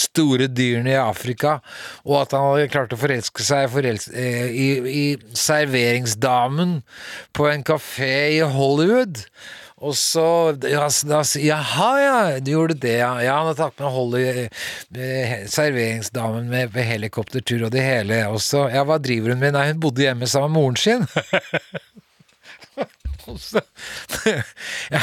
store 0.06 0.50
dyrene 0.50 0.96
i 0.96 0.98
Afrika, 1.02 1.60
og 2.06 2.24
at 2.24 2.34
han 2.38 2.48
hadde 2.48 2.72
klart 2.74 2.96
å 2.96 3.02
forelske 3.02 3.46
seg 3.46 3.70
forels 3.74 4.10
eh, 4.10 4.48
i, 4.50 4.70
i 4.90 5.06
serveringsdamen 5.38 6.80
på 7.36 7.52
en 7.52 7.68
kafé 7.68 8.16
i 8.40 8.42
Hollywood. 8.56 9.22
Og 9.84 9.92
så 10.00 10.56
ja, 10.72 10.86
da, 11.04 11.18
Jaha, 11.44 11.90
ja, 12.00 12.20
du 12.40 12.54
gjorde 12.54 12.78
det, 12.80 12.94
ja. 13.02 13.12
Ja, 13.26 13.34
han 13.42 13.50
har 13.52 13.58
tatt 13.60 13.82
med 13.82 13.92
Holly, 13.92 14.46
serveringsdamen 15.52 16.48
med 16.48 16.72
på 16.72 16.86
helikoptertur 16.86 17.68
og 17.68 17.74
det 17.76 17.84
hele. 17.84 18.22
Og 18.32 18.40
så 18.44 18.70
Ja, 18.72 18.86
hva 18.88 19.02
driver 19.04 19.36
hun 19.36 19.44
med? 19.44 19.58
Nei, 19.58 19.68
hun 19.74 19.84
bodde 19.84 20.08
hjemme 20.08 20.32
sammen 20.32 20.56
med 20.56 20.62
moren 20.62 20.80
sin. 20.80 21.04
Ja, 24.94 25.00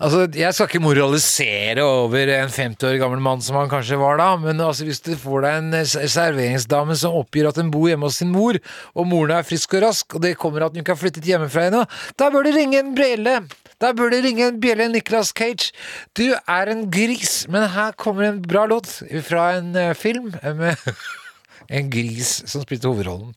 altså, 0.00 0.24
jeg 0.32 0.54
skal 0.54 0.68
ikke 0.68 0.80
moralisere 0.82 1.84
over 1.84 2.30
en 2.32 2.52
50 2.52 2.86
år 2.88 2.98
gammel 3.02 3.20
mann 3.24 3.42
som 3.44 3.58
han 3.60 3.70
kanskje 3.72 3.98
var 4.00 4.16
da, 4.20 4.30
men 4.40 4.60
altså, 4.64 4.86
hvis 4.88 5.02
du 5.04 5.12
får 5.20 5.44
deg 5.44 5.58
en 5.60 5.78
eh, 5.82 6.08
serveringsdame 6.14 6.96
som 6.98 7.18
oppgir 7.18 7.50
at 7.50 7.60
hun 7.60 7.72
bor 7.74 7.90
hjemme 7.90 8.08
hos 8.08 8.20
sin 8.22 8.32
mor, 8.32 8.58
og 8.96 9.08
moren 9.10 9.36
er 9.36 9.48
frisk 9.48 9.76
og 9.76 9.84
rask, 9.86 10.16
og 10.16 10.24
det 10.24 10.38
kommer 10.40 10.64
at 10.64 10.72
hun 10.72 10.82
ikke 10.82 10.96
har 10.96 11.02
flyttet 11.02 11.28
hjemmefra 11.28 11.68
ennå, 11.68 11.84
da 12.16 12.30
bør 12.32 12.48
du 12.48 12.54
ringe 12.56 12.80
en 12.80 12.94
bjelle. 12.96 13.42
Da 13.82 13.88
burde 13.98 14.20
det 14.20 14.28
ringe 14.28 14.44
en 14.46 14.60
bjelle, 14.62 14.84
Nicolas 14.92 15.32
Cage. 15.34 15.72
Du 16.14 16.28
er 16.30 16.70
en 16.70 16.84
gris, 16.94 17.48
men 17.50 17.64
her 17.74 17.96
kommer 17.98 18.28
en 18.28 18.38
bra 18.44 18.62
låt 18.70 18.86
fra 19.26 19.56
en 19.56 19.72
eh, 19.74 19.90
film 19.98 20.28
med 20.60 20.78
en 21.80 21.88
gris 21.90 22.30
som 22.46 22.62
spilte 22.62 22.86
hovedrollen. 22.86 23.34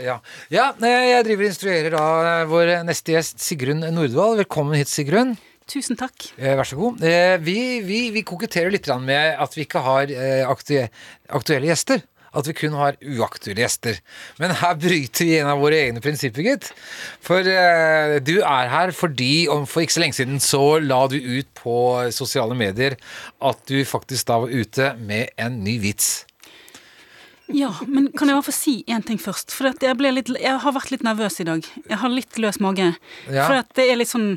Ja. 0.00 0.16
ja, 0.48 0.70
eh, 0.80 1.06
jeg 1.10 1.26
driver 1.28 1.44
og 1.44 1.50
instruerer 1.50 1.92
da 1.92 2.04
eh, 2.24 2.46
vår 2.48 2.72
neste 2.88 3.18
gjest 3.18 3.44
Sigrun 3.44 3.84
Nordvall. 3.84 4.38
Velkommen 4.40 4.80
hit, 4.80 4.88
Sigrun. 4.88 5.34
Tusen 5.68 6.00
takk. 6.00 6.30
Eh, 6.40 6.56
Vær 6.56 6.70
så 6.72 6.80
god. 6.80 7.04
Eh, 7.04 7.36
Vi, 7.44 7.58
vi, 7.84 8.06
vi 8.16 8.24
koketterer 8.24 8.72
litt 8.72 8.88
med 9.04 9.36
at 9.36 9.60
vi 9.60 9.68
ikke 9.68 9.84
har 9.84 10.16
aktuelle 10.48 11.68
gjester. 11.68 12.00
At 12.36 12.46
vi 12.48 12.54
kun 12.56 12.76
har 12.78 12.98
uaktuelle 13.00 13.64
gjester. 13.64 14.00
Men 14.40 14.54
her 14.60 14.78
bryter 14.78 15.26
vi 15.26 15.38
en 15.40 15.50
av 15.52 15.62
våre 15.62 15.80
egne 15.86 16.02
prinsipper, 16.04 16.46
gitt. 16.46 16.70
For 17.24 17.46
eh, 17.46 18.16
du 18.22 18.38
er 18.40 18.72
her 18.72 18.94
fordi 18.96 19.48
om 19.52 19.66
for 19.68 19.84
ikke 19.84 19.98
så 19.98 20.04
lenge 20.04 20.18
siden 20.20 20.42
så 20.42 20.64
la 20.82 21.02
du 21.10 21.18
ut 21.18 21.50
på 21.58 21.76
sosiale 22.14 22.56
medier 22.58 22.98
at 23.42 23.62
du 23.70 23.80
faktisk 23.88 24.30
da 24.30 24.40
var 24.44 24.52
ute 24.52 24.94
med 25.00 25.32
en 25.40 25.62
ny 25.64 25.78
vits. 25.82 26.20
Ja, 27.50 27.72
men 27.86 28.10
kan 28.14 28.30
jeg 28.30 28.38
bare 28.38 28.46
få 28.46 28.54
si 28.54 28.74
én 28.86 29.02
ting 29.06 29.18
først? 29.18 29.50
For 29.54 29.70
at 29.70 29.82
jeg, 29.82 29.98
litt, 29.98 30.30
jeg 30.38 30.58
har 30.62 30.74
vært 30.74 30.92
litt 30.94 31.04
nervøs 31.06 31.40
i 31.42 31.46
dag. 31.48 31.66
Jeg 31.88 31.98
har 32.02 32.12
litt 32.12 32.38
løs 32.38 32.60
mage. 32.62 32.92
Ja. 33.26 33.46
For 33.48 33.58
at 33.62 33.72
det 33.78 33.88
er 33.90 33.98
litt 33.98 34.12
sånn 34.12 34.36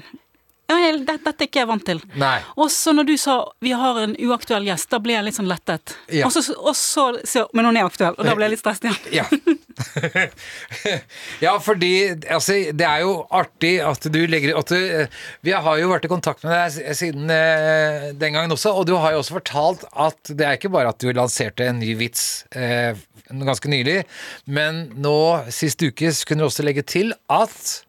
ja, 0.72 0.92
Dette 0.98 1.34
er 1.34 1.48
ikke 1.48 1.62
jeg 1.62 1.70
vant 1.70 1.86
til. 1.86 2.00
Nei. 2.20 2.38
Og 2.56 2.72
så 2.72 2.94
når 2.96 3.10
du 3.12 3.16
sa 3.20 3.40
vi 3.64 3.74
har 3.78 4.00
en 4.04 4.16
uaktuell 4.16 4.66
gjest, 4.70 4.90
da 4.94 5.02
ble 5.04 5.18
jeg 5.18 5.28
litt 5.28 5.40
sånn 5.40 5.52
lettet. 5.52 5.98
Ja. 6.14 6.30
Og 6.30 6.34
så, 6.34 7.10
så 7.28 7.48
Men 7.54 7.70
hun 7.70 7.78
er 7.78 7.88
aktuell, 7.88 8.16
og 8.18 8.26
da 8.26 8.36
ble 8.38 8.48
jeg 8.48 8.56
litt 8.56 8.64
stresset 8.64 8.90
igjen. 8.90 9.22
Ja. 9.24 9.28
ja, 11.46 11.54
fordi 11.60 11.92
altså, 12.30 12.56
det 12.74 12.86
er 12.86 13.04
jo 13.04 13.14
artig 13.34 13.74
at 13.84 14.06
du 14.14 14.20
legger 14.30 14.58
at 14.60 14.74
du, 14.74 15.08
Vi 15.46 15.54
har 15.54 15.80
jo 15.80 15.90
vært 15.92 16.06
i 16.08 16.12
kontakt 16.12 16.44
med 16.46 16.54
deg 16.54 16.98
siden 16.98 17.32
eh, 17.34 18.10
den 18.18 18.38
gangen 18.38 18.54
også, 18.54 18.74
og 18.78 18.88
du 18.90 18.96
har 19.00 19.16
jo 19.16 19.24
også 19.24 19.40
fortalt 19.40 19.88
at 19.92 20.34
det 20.34 20.48
er 20.48 20.60
ikke 20.60 20.74
bare 20.74 20.94
at 20.94 21.02
du 21.02 21.10
lanserte 21.14 21.68
en 21.70 21.82
ny 21.82 21.96
vits 22.00 22.46
eh, 22.56 22.94
ganske 23.34 23.72
nylig, 23.72 24.04
men 24.46 24.86
nå 25.02 25.18
sist 25.54 25.82
uke 25.82 26.12
kunne 26.28 26.44
du 26.44 26.50
også 26.50 26.66
legge 26.66 26.84
til 26.86 27.14
at 27.32 27.84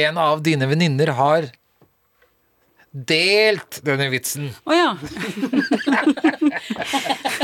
en 0.00 0.20
av 0.20 0.42
dine 0.44 0.68
venninner 0.70 1.14
har 1.18 1.48
delt 2.90 3.78
denne 3.86 4.08
vitsen. 4.10 4.48
Å 4.66 4.74
ja. 4.74 4.88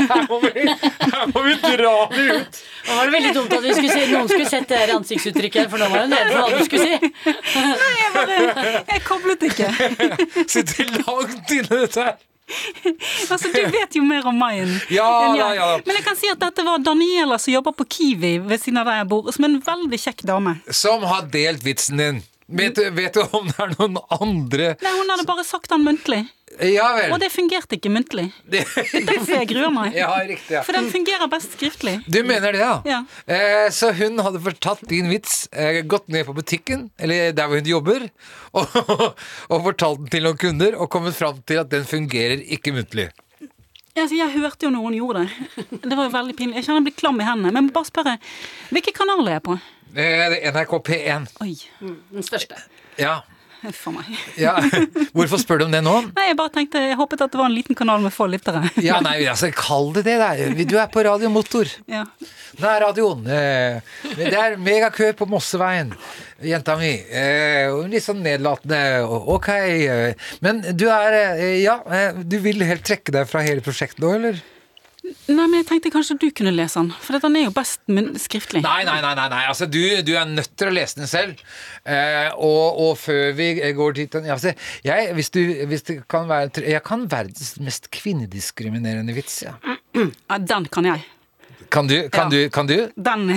Her 0.07 0.25
må 0.27 0.39
vi, 0.43 0.65
her 0.67 1.31
må 1.31 1.43
vi 1.45 1.53
dra 1.63 1.93
det 2.11 2.25
ut! 2.35 2.59
Nå 2.87 2.97
var 2.97 3.07
det 3.07 3.13
veldig 3.15 3.33
dumt 3.37 3.55
at 3.55 3.63
vi 3.63 3.75
skulle 3.77 3.93
si, 3.95 4.03
noen 4.11 4.27
skulle 4.27 4.49
sett 4.51 4.67
det 4.71 4.81
ansiktsuttrykket, 4.97 5.69
for 5.71 5.79
nå 5.79 5.87
var 5.93 6.03
det 6.03 6.19
redd 6.19 6.33
for 6.33 6.39
hva 6.43 6.49
du 6.51 6.63
skulle 6.67 6.83
si. 6.83 6.95
Jeg 7.97 8.09
bare 8.17 8.39
Jeg 8.91 9.03
koblet 9.07 9.47
ikke. 9.49 9.67
Sitter 10.51 10.91
langt 10.99 11.55
inne 11.55 11.83
dette 11.85 12.07
her. 12.09 12.17
Altså, 13.27 13.49
du 13.51 13.59
vet 13.73 13.95
jo 13.97 14.05
mer 14.07 14.23
om 14.29 14.37
meg 14.39 14.61
enn 14.63 14.69
Ja 14.95 15.07
ja, 15.35 15.47
ja. 15.57 15.65
Men 15.83 15.97
jeg 15.97 16.05
kan 16.05 16.15
si 16.15 16.29
at 16.31 16.39
dette 16.39 16.63
var 16.63 16.79
Daniela 16.79 17.35
som 17.43 17.51
jobber 17.51 17.75
på 17.75 17.83
Kiwi 17.91 18.37
ved 18.39 18.61
siden 18.63 18.79
av 18.79 18.87
der 18.87 19.01
jeg 19.01 19.09
bor, 19.11 19.27
som 19.35 19.43
er 19.43 19.51
en 19.51 19.59
veldig 19.65 19.99
kjekk 19.99 20.23
dame. 20.29 20.53
Som 20.71 21.03
har 21.11 21.27
delt 21.33 21.65
vitsen 21.67 21.99
din. 21.99 22.21
Vet 22.47 22.77
vet 22.95 23.13
du 23.13 23.21
om 23.35 23.47
det 23.49 23.57
er 23.59 23.73
noen 23.75 23.97
andre 24.15 24.67
Nei, 24.79 24.91
Hun 24.95 25.09
hadde 25.11 25.25
bare 25.27 25.43
sagt 25.43 25.67
den 25.67 25.81
muntlig, 25.83 26.21
Ja 26.63 26.85
vel. 26.95 27.11
og 27.11 27.19
det 27.19 27.27
fungerte 27.33 27.75
ikke 27.75 27.91
muntlig. 27.91 28.29
Det- 28.53 28.61
er 28.71 29.03
derfor 29.09 29.33
jeg 29.35 29.49
gruer 29.51 29.73
meg. 29.75 29.97
Ja, 29.99 30.13
riktig. 30.23 30.55
Ja. 30.55 30.61
For 30.63 30.71
den 30.77 30.87
fungerer 30.93 31.27
best 31.29 31.57
skriftlig. 31.57 31.97
Du 32.07 32.21
mener 32.23 32.55
det, 32.55 32.61
ja? 32.63 32.77
Ja. 32.87 33.01
Eh, 33.27 33.67
så 33.75 33.91
hun 33.99 34.17
hadde 34.23 34.39
fortatt 34.47 34.85
din 34.87 35.11
vits, 35.11 35.49
eh, 35.51 35.81
gått 35.83 36.07
ned 36.07 36.23
på 36.29 36.37
butikken, 36.39 36.87
eller 36.97 37.33
der 37.35 37.51
hvor 37.51 37.59
hun 37.59 37.67
jobber, 37.73 38.07
og, 38.57 38.79
og 39.51 39.67
fortalt 39.67 40.05
den 40.05 40.11
til 40.15 40.23
noen 40.29 40.39
kunder, 40.39 40.79
og 40.79 40.87
kommet 40.93 41.19
fram 41.19 41.43
til 41.43 41.59
at 41.65 41.69
den 41.75 41.83
fungerer 41.83 42.39
ikke 42.47 42.71
muntlig. 42.79 43.09
Ja, 43.97 44.03
altså, 44.05 44.13
jeg 44.19 44.29
hørte 44.37 44.67
jo 44.67 44.69
noen 44.69 44.93
gjorde 44.93 45.23
det. 45.25 45.63
Det 45.81 45.95
var 45.97 46.05
jo 46.05 46.11
veldig 46.13 46.35
pinlig. 46.37 46.59
Jeg 46.59 46.67
kjenner 46.67 46.83
jeg 46.83 46.85
blir 46.91 46.97
klam 46.99 47.17
i 47.17 47.25
hendene. 47.25 47.49
Men 47.55 47.65
jeg 47.65 47.73
bare 47.73 47.89
spørre, 47.89 48.11
hvilke 48.69 48.93
kanaler 48.93 49.31
er 49.31 49.37
jeg 49.39 49.43
på? 49.47 49.55
Det 49.97 50.05
er 50.05 50.35
NRK 50.53 50.75
P1. 50.85 51.25
Oi, 51.41 51.55
Den 52.13 52.25
største. 52.27 52.59
Ja. 53.01 53.15
huff 53.69 53.83
a 53.89 53.93
meg. 53.97 54.09
ja. 54.39 54.55
Hvorfor 55.15 55.41
spør 55.41 55.61
du 55.61 55.67
om 55.67 55.75
det 55.75 55.83
nå? 55.85 55.95
Nei, 56.15 56.27
jeg 56.29 56.39
bare 56.39 56.53
tenkte, 56.55 56.81
jeg 56.89 56.97
håpet 56.99 57.23
at 57.25 57.33
det 57.33 57.41
var 57.41 57.49
en 57.51 57.55
liten 57.57 57.77
kanal 57.77 58.03
med 58.03 58.15
få 58.15 58.29
lyttere. 58.31 58.63
Ja, 58.83 58.99
nei, 59.03 59.19
altså, 59.29 59.51
kall 59.55 59.91
det 59.97 60.05
det. 60.07 60.17
Der. 60.23 60.65
Du 60.67 60.77
er 60.79 60.89
på 60.93 61.03
Radio 61.05 61.29
Motor. 61.33 61.69
Ja. 61.89 62.05
Det 62.57 62.65
er 62.65 62.81
radioen. 62.87 63.23
det 63.27 64.31
er 64.33 64.55
megakø 64.61 65.11
på 65.19 65.27
Mosseveien, 65.29 65.91
jenta 66.41 66.77
mi. 66.79 66.93
Eh, 67.11 67.69
litt 67.91 68.05
sånn 68.05 68.23
nedlatende. 68.25 68.81
Ok. 69.05 69.49
Eh, 69.53 70.29
men 70.45 70.63
du 70.77 70.87
er 70.91 71.17
eh, 71.19 71.57
Ja, 71.61 71.79
eh, 71.91 72.17
du 72.23 72.39
vil 72.43 72.63
helt 72.65 72.85
trekke 72.87 73.13
deg 73.13 73.27
fra 73.29 73.43
hele 73.45 73.63
prosjektet 73.65 74.01
nå, 74.03 74.13
eller? 74.17 74.39
Nei, 75.27 75.45
men 75.45 75.57
jeg 75.59 75.67
tenkte 75.69 75.91
kanskje 75.93 76.17
du 76.21 76.27
kunne 76.35 76.51
lese 76.55 76.79
den, 76.79 76.91
for 77.03 77.19
den 77.23 77.35
er 77.39 77.45
jo 77.47 77.53
best 77.55 77.81
skriftlig. 78.23 78.61
Nei, 78.65 78.83
nei, 78.87 78.97
nei. 79.03 79.13
nei, 79.19 79.27
nei. 79.33 79.41
Altså, 79.49 79.67
du, 79.71 79.79
du 80.07 80.13
er 80.15 80.27
nødt 80.29 80.53
til 80.59 80.71
å 80.71 80.75
lese 80.75 80.99
den 81.01 81.09
selv. 81.11 81.43
Eh, 81.83 82.29
og, 82.35 82.79
og 82.85 82.93
før 83.01 83.33
vi 83.37 83.51
går 83.77 83.97
dit 83.99 84.17
altså, 84.23 84.53
jeg, 84.87 85.11
hvis, 85.17 85.29
du, 85.35 85.41
hvis 85.69 85.85
det 85.87 85.99
kan 86.11 86.27
være 86.29 86.63
Jeg 86.67 86.83
kan 86.87 87.05
verdens 87.11 87.55
mest 87.63 87.91
kvinnediskriminerende 87.95 89.15
vits. 89.15 89.41
Ja. 89.47 89.57
Ja, 89.97 90.37
den 90.39 90.67
kan 90.71 90.85
jeg. 90.85 91.05
Kan 91.73 91.87
du? 91.89 92.09
Kan, 92.09 92.31
Ja. 92.31 92.31
du, 92.31 92.49
kan 92.49 92.67
du? 92.67 92.77
Den, 92.95 93.27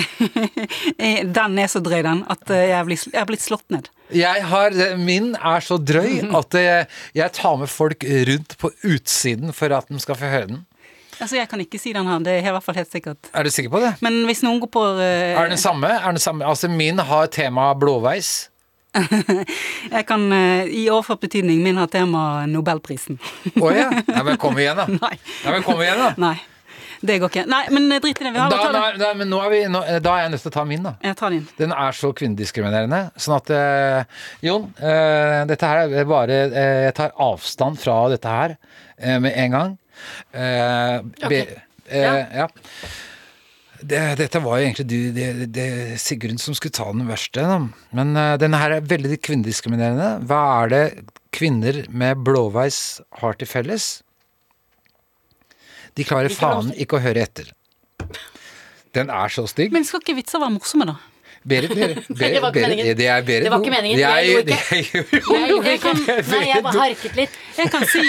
den 1.34 1.58
er 1.58 1.70
så 1.70 1.80
drøy, 1.82 2.02
den, 2.06 2.24
at 2.30 2.50
eh, 2.50 2.66
jeg 2.70 2.76
er 2.78 2.86
blitt, 2.86 3.06
jeg 3.10 3.20
er 3.22 3.28
blitt 3.30 3.42
slått 3.44 3.66
ned. 3.74 3.88
Jeg 4.14 4.44
har, 4.50 4.74
Min 4.98 5.32
er 5.34 5.62
så 5.64 5.78
drøy 5.78 6.20
at 6.40 6.58
jeg, 6.58 6.86
jeg 7.18 7.34
tar 7.38 7.56
med 7.60 7.70
folk 7.70 8.06
rundt 8.30 8.56
på 8.60 8.70
utsiden 8.86 9.54
for 9.56 9.74
at 9.74 9.90
de 9.90 10.02
skal 10.02 10.18
få 10.18 10.30
høre 10.30 10.50
den. 10.52 10.60
Altså, 11.20 11.36
Jeg 11.36 11.48
kan 11.50 11.60
ikke 11.60 11.78
si 11.80 11.92
den 11.92 12.06
her, 12.08 12.18
det 12.24 12.32
er 12.38 12.48
i 12.48 12.54
hvert 12.54 12.64
fall 12.64 12.78
helt 12.80 12.92
sikkert. 12.92 13.30
Er 13.34 13.44
du 13.44 13.50
sikker 13.52 13.70
på 13.72 13.80
det? 13.82 13.94
Men 14.04 14.22
hvis 14.28 14.42
noen 14.46 14.60
går 14.62 14.70
på 14.72 14.84
uh... 14.96 15.02
Er 15.02 15.50
den 15.52 15.60
samme? 15.60 15.90
Er 16.00 16.16
den 16.16 16.22
samme? 16.22 16.46
Altså, 16.48 16.68
min 16.72 16.98
har 16.98 17.26
tema 17.32 17.70
blåveis. 17.78 18.48
Jeg 19.94 20.06
kan 20.08 20.24
uh, 20.32 20.64
i 20.66 20.88
overført 20.90 21.20
betydning 21.22 21.60
min 21.62 21.78
har 21.78 21.90
tema 21.92 22.46
Nobelprisen. 22.50 23.20
Å 23.54 23.74
ja. 23.74 23.90
Nei, 24.08 24.22
men 24.26 24.40
kom 24.40 24.58
igjen, 24.58 24.80
da. 24.80 24.88
Nei. 25.04 25.12
Ja, 25.44 25.52
men 25.54 25.66
kom 25.66 25.82
igjen, 25.84 26.00
da. 26.00 26.14
Nei. 26.20 26.36
Det 27.00 27.14
går 27.16 27.30
ikke. 27.32 27.42
Nei, 27.48 27.62
men 27.72 27.86
eh, 27.94 28.00
drit 28.02 28.18
i 28.20 28.24
det. 28.26 28.30
Vi 28.34 28.40
har 28.42 28.50
Da, 28.52 28.56
bare 28.60 28.72
nei, 28.74 28.88
det. 28.92 29.00
nei, 29.00 29.12
men 29.22 29.30
nå 29.32 29.38
er 29.40 29.52
vi, 29.54 29.60
nå, 29.72 29.80
da 30.04 30.16
er 30.18 30.26
jeg 30.26 30.32
nødt 30.34 30.42
til 30.44 30.50
å 30.50 30.56
ta 30.58 30.64
min, 30.68 30.82
da. 30.84 30.90
Jeg 31.06 31.16
tar 31.16 31.32
din. 31.32 31.46
Den 31.56 31.72
er 31.72 31.96
så 31.96 32.10
kvinnediskriminerende. 32.18 32.98
Sånn 33.16 33.36
at 33.38 33.52
eh, 33.56 34.18
Jon, 34.44 34.66
eh, 34.76 35.38
dette 35.48 35.70
her 35.70 35.94
er 36.02 36.10
bare 36.10 36.36
Jeg 36.50 36.96
tar 36.98 37.14
avstand 37.24 37.80
fra 37.80 37.96
dette 38.12 38.34
her 38.34 38.56
eh, 38.98 39.16
med 39.16 39.32
en 39.32 39.56
gang. 39.56 39.78
Eh, 40.32 40.96
be, 41.28 41.40
eh, 41.88 42.36
ja. 42.42 42.48
Det, 43.80 44.00
dette 44.20 44.42
var 44.44 44.60
jo 44.60 44.66
egentlig 44.66 44.86
du, 44.90 44.98
det, 45.16 45.28
det, 45.56 45.68
Sigrun 46.02 46.40
som 46.40 46.56
skulle 46.56 46.76
ta 46.76 46.90
den 46.92 47.08
verste. 47.08 47.40
Da. 47.40 47.60
Men 47.96 48.12
uh, 48.18 48.34
denne 48.40 48.60
her 48.60 48.76
er 48.76 48.88
veldig 48.90 49.16
kvinnediskriminerende. 49.24 50.10
Hva 50.28 50.40
er 50.60 50.72
det 50.74 50.82
kvinner 51.32 51.84
med 51.88 52.20
blåveis 52.26 53.00
har 53.22 53.38
til 53.40 53.48
felles? 53.48 53.88
De 55.96 56.04
klarer 56.06 56.32
faen 56.32 56.74
ikke 56.76 56.98
å 56.98 57.04
høre 57.04 57.24
etter. 57.24 57.48
Den 58.96 59.10
er 59.14 59.32
så 59.32 59.46
stygg. 59.48 59.72
Men 59.72 59.86
skal 59.86 60.02
ikke 60.02 60.18
vitser 60.18 60.42
være 60.42 60.58
morsomme, 60.58 60.86
da? 60.90 60.98
Berit, 61.42 61.70
Berit, 61.72 61.96
Berit, 62.08 62.18
Det 62.34 62.40
var 62.42 62.50
ikke 62.50 62.60
Berit, 62.60 62.68
meningen. 62.68 62.96
det 62.98 63.06
er 63.08 63.22
Berit. 63.24 63.44
Det 63.46 63.50
var 63.50 63.62
ikke 63.64 63.70
meningen. 63.72 63.96
Det 63.96 64.04
er- 64.04 64.16
Jeg 64.20 64.30
gjorde 64.30 64.44
det 64.44 64.52
ikke. 64.52 64.98
er- 64.98 65.46
Jeg 65.48 65.64
Jeg 65.70 65.80
kan- 65.80 66.00
Nei, 66.30 66.46
jeg 66.50 66.62
bare 66.62 66.78
harket 66.80 67.16
litt. 67.16 67.30
Jeg 67.56 67.70
kan 67.70 67.84
si 67.86 68.02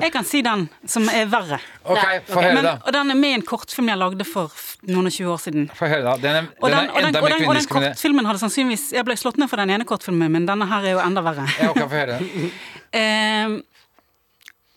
Jeg 0.00 0.12
kan 0.12 0.24
si 0.24 0.40
den 0.42 0.68
som 0.86 1.08
er 1.08 1.26
verre. 1.26 1.58
Ok, 1.84 1.98
få 2.28 2.40
høre, 2.40 2.62
da. 2.62 2.72
og 2.86 2.92
den 2.92 3.10
er 3.10 3.14
med 3.14 3.28
i 3.30 3.34
en 3.34 3.42
kortfilm 3.42 3.88
jeg 3.92 3.98
lagde 4.00 4.24
for 4.24 4.50
noen 4.88 5.06
og 5.06 5.12
20 5.12 5.28
år 5.34 5.40
siden. 5.44 5.66
Få 5.76 5.86
høre, 5.92 6.02
da. 6.06 6.16
Den 6.16 6.36
er, 6.40 6.48
Og 6.60 6.70
den 6.70 6.78
den, 6.78 6.88
er 6.88 6.92
og 6.92 6.96
den, 7.00 7.06
enda 7.08 7.18
og 7.20 7.28
mer 7.28 7.36
den, 7.38 7.48
og 7.48 7.54
den 7.54 7.66
kortfilmen 7.66 8.26
hadde 8.26 8.38
sannsynligvis 8.44 8.86
Jeg 8.92 9.04
ble 9.04 9.14
slått 9.20 9.36
ned 9.38 9.48
for 9.52 9.56
den 9.60 9.70
ene 9.70 9.84
kortfilmen, 9.84 10.30
men 10.32 10.46
denne 10.48 10.66
her 10.68 10.80
er 10.88 10.96
jo 10.96 11.04
enda 11.04 11.20
verre. 11.20 11.46
Ja, 11.60 11.70
ok, 11.70 11.84
få 11.84 11.88
høre. 12.00 12.18
Eh, 12.94 13.48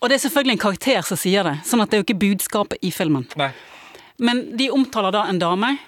og 0.02 0.08
det 0.10 0.16
er 0.16 0.28
selvfølgelig 0.28 0.52
en 0.56 0.58
karakter 0.58 1.02
som 1.06 1.16
sier 1.16 1.44
det, 1.46 1.52
sånn 1.64 1.80
at 1.84 1.90
det 1.90 1.96
er 1.98 2.00
jo 2.02 2.06
ikke 2.08 2.18
budskapet 2.18 2.78
i 2.82 2.90
filmen. 2.90 3.28
Nei. 3.38 3.52
Men 4.18 4.56
de 4.58 4.66
omtaler 4.74 5.12
da 5.14 5.20
en 5.30 5.38
dame, 5.38 5.78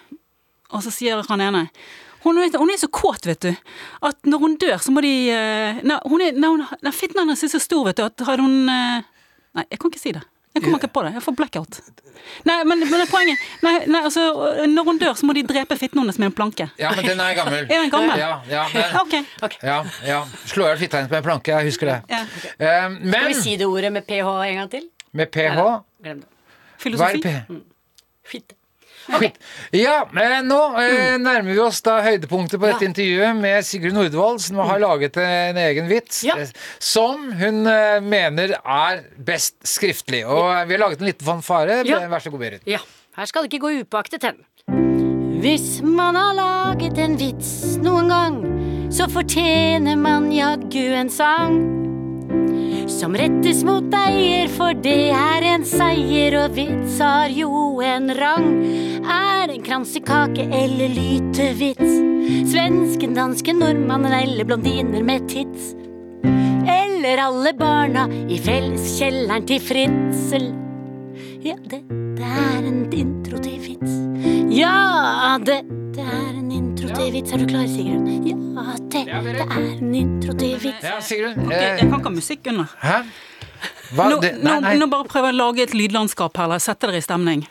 og 0.70 0.84
så 0.84 0.92
sier 0.94 1.20
han 1.28 1.44
ene 1.44 1.66
hun, 2.20 2.36
vet, 2.36 2.56
hun 2.60 2.68
er 2.68 2.76
så 2.76 2.88
kåt, 2.92 3.24
vet 3.24 3.46
du, 3.46 3.54
at 4.04 4.28
når 4.28 4.42
hun 4.42 4.56
dør, 4.60 4.76
så 4.84 4.92
må 4.92 5.00
de 5.04 5.12
eh, 5.32 5.78
nei, 5.86 5.96
hun 6.04 6.20
er, 6.20 6.36
nei, 6.36 6.50
nei, 6.84 6.92
Fitten 6.92 7.22
hennes 7.22 7.46
er 7.46 7.48
så 7.48 7.60
stor, 7.62 7.86
vet 7.88 7.96
du, 7.96 8.04
at 8.04 8.26
hadde 8.28 8.44
hun 8.44 8.68
eh, 8.68 9.08
Nei, 9.56 9.64
jeg 9.66 9.80
kan 9.82 9.90
ikke 9.90 9.98
si 9.98 10.12
det. 10.14 10.20
Jeg 10.54 10.62
kommer 10.62 10.78
ikke 10.78 10.92
på 10.94 11.02
det. 11.02 11.10
Jeg 11.16 11.22
får 11.24 11.34
blackout. 11.38 11.78
Nei, 12.46 12.56
men, 12.68 12.84
men 12.86 13.02
poenget 13.10 13.40
nei, 13.64 13.72
nei, 13.90 14.02
altså, 14.06 14.28
Når 14.68 14.86
hun 14.86 15.00
dør, 15.00 15.16
så 15.18 15.26
må 15.26 15.34
de 15.34 15.42
drepe 15.46 15.74
fitten 15.78 15.98
hennes 15.98 16.20
med 16.22 16.28
en 16.28 16.36
planke. 16.36 16.68
Ja, 16.78 16.92
men 16.94 17.06
den 17.06 17.22
er 17.22 17.34
gammel. 17.38 17.64
Er 17.72 17.82
den 17.82 17.90
gammel? 17.90 18.14
Ja, 18.18 18.28
ja, 18.50 18.62
men, 18.74 18.94
Ok. 19.46 19.56
ja, 19.62 19.80
ja. 20.06 20.20
Slå 20.50 20.68
i 20.68 20.70
hjel 20.70 20.80
fitta 20.84 21.00
hennes 21.00 21.10
med 21.10 21.18
en 21.22 21.26
planke, 21.26 21.54
jeg 21.54 21.70
husker 21.70 21.90
det. 21.90 21.98
Ja. 22.12 22.22
Skal 22.36 22.96
men 23.00 23.28
vi 23.32 23.36
si 23.40 23.56
det 23.58 23.66
ordet 23.66 23.90
med 23.94 24.06
ph 24.06 24.30
en 24.46 24.62
gang 24.62 24.70
til? 24.76 24.86
med 25.10 25.34
ph 25.34 25.58
Glem 26.04 26.22
det. 26.22 26.30
Hva 26.30 26.30
er 26.30 26.80
Filosofi. 26.80 27.22
P? 27.26 27.60
Fitte. 28.30 28.59
Skitt. 29.18 29.38
Ja, 29.76 30.04
nå 30.46 30.58
eh, 30.80 31.16
nærmer 31.20 31.50
vi 31.52 31.58
oss 31.62 31.80
da 31.86 31.98
høydepunktet 32.04 32.60
på 32.60 32.66
dette 32.68 32.84
Ja. 32.84 32.88
intervjuet 32.90 33.36
med 33.40 33.64
Sigrun 33.66 33.94
Nordvold, 33.98 34.40
som 34.44 34.56
har 34.62 34.78
laget 34.82 35.16
en 35.16 35.56
egen 35.56 35.88
vits 35.90 36.22
Ja. 36.24 36.36
eh, 36.38 36.48
som 36.78 37.32
hun 37.32 37.66
eh, 37.66 38.00
mener 38.00 38.56
er 38.60 39.02
best 39.18 39.56
skriftlig. 39.66 40.22
Og 40.26 40.66
vi 40.68 40.74
har 40.76 40.84
laget 40.84 41.00
en 41.00 41.06
liten 41.10 41.26
fanfare. 41.26 41.82
Ja. 41.88 42.00
Vær 42.08 42.18
så 42.22 42.30
god, 42.30 42.40
Berit. 42.40 42.62
Ja, 42.66 42.78
her 43.16 43.26
skal 43.26 43.42
det 43.46 43.52
ikke 43.52 43.66
gå 43.66 43.74
upåaktet 43.82 44.22
hen. 44.22 44.44
Hvis 45.40 45.80
man 45.82 46.14
har 46.20 46.34
laget 46.36 46.98
en 47.00 47.16
vits 47.16 47.76
noen 47.80 48.08
gang, 48.12 48.40
så 48.92 49.06
fortjener 49.08 49.96
man 49.96 50.30
jaggu 50.32 50.92
en 51.00 51.08
sang. 51.08 51.79
Som 52.90 53.14
rettes 53.16 53.62
mot 53.66 53.94
eier, 53.94 54.48
for 54.50 54.74
det 54.74 55.10
er 55.14 55.46
en 55.52 55.64
seier, 55.66 56.34
og 56.42 56.56
vits 56.56 56.98
har 57.02 57.30
jo 57.32 57.80
en 57.84 58.10
rang. 58.18 58.48
Er 59.00 59.52
en 59.52 59.62
kransekake 59.64 60.46
eller 60.46 60.92
lytevits? 60.94 61.98
Svensken, 62.50 63.14
dansken, 63.16 63.60
nordmannen 63.62 64.14
eller 64.22 64.48
blondiner 64.48 65.06
med 65.06 65.28
tits? 65.30 65.72
Eller 66.70 67.22
alle 67.28 67.54
barna 67.56 68.08
i 68.28 68.40
felleskjelleren 68.42 69.46
til 69.48 69.62
Fritzel? 69.64 70.50
Ja, 71.40 71.54
dette 71.70 72.26
er 72.26 72.66
en 72.68 72.80
intro 72.92 73.38
til 73.40 73.56
vits. 73.62 73.92
Ja, 74.52 75.38
dette 75.40 76.02
er 76.04 76.34
en 76.36 76.50
intro 76.52 76.90
til 76.92 77.12
vits. 77.14 77.32
Er 77.32 77.40
du 77.40 77.46
klar, 77.48 77.64
Sigrun? 77.70 78.04
Ja, 78.28 78.66
dette 78.76 79.46
er 79.46 79.56
en 79.70 79.94
intro 79.96 80.34
til 80.36 80.58
vits. 80.60 80.84
Ja, 80.84 80.98
Sigrun. 81.04 81.38
Ok, 81.46 81.54
eh, 81.56 81.62
jeg 81.62 81.78
kan 81.80 81.94
ikke 81.96 82.10
ha 82.10 82.14
musikk 82.16 82.50
under. 82.52 82.74
Hæ? 82.82 82.98
Hva? 83.94 84.08
Nå, 84.12 84.20
Det, 84.22 84.34
nå, 84.36 84.44
nei, 84.50 84.58
nei. 84.66 84.74
nå 84.82 84.86
bare 84.92 85.08
prøver 85.08 85.30
jeg 85.32 85.38
å 85.38 85.40
lage 85.40 85.64
et 85.64 85.74
lydlandskap 85.74 86.36
her, 86.36 86.44
eller 86.50 86.62
sette 86.62 86.86
dere 86.90 87.00
i 87.00 87.06
stemning. 87.08 87.46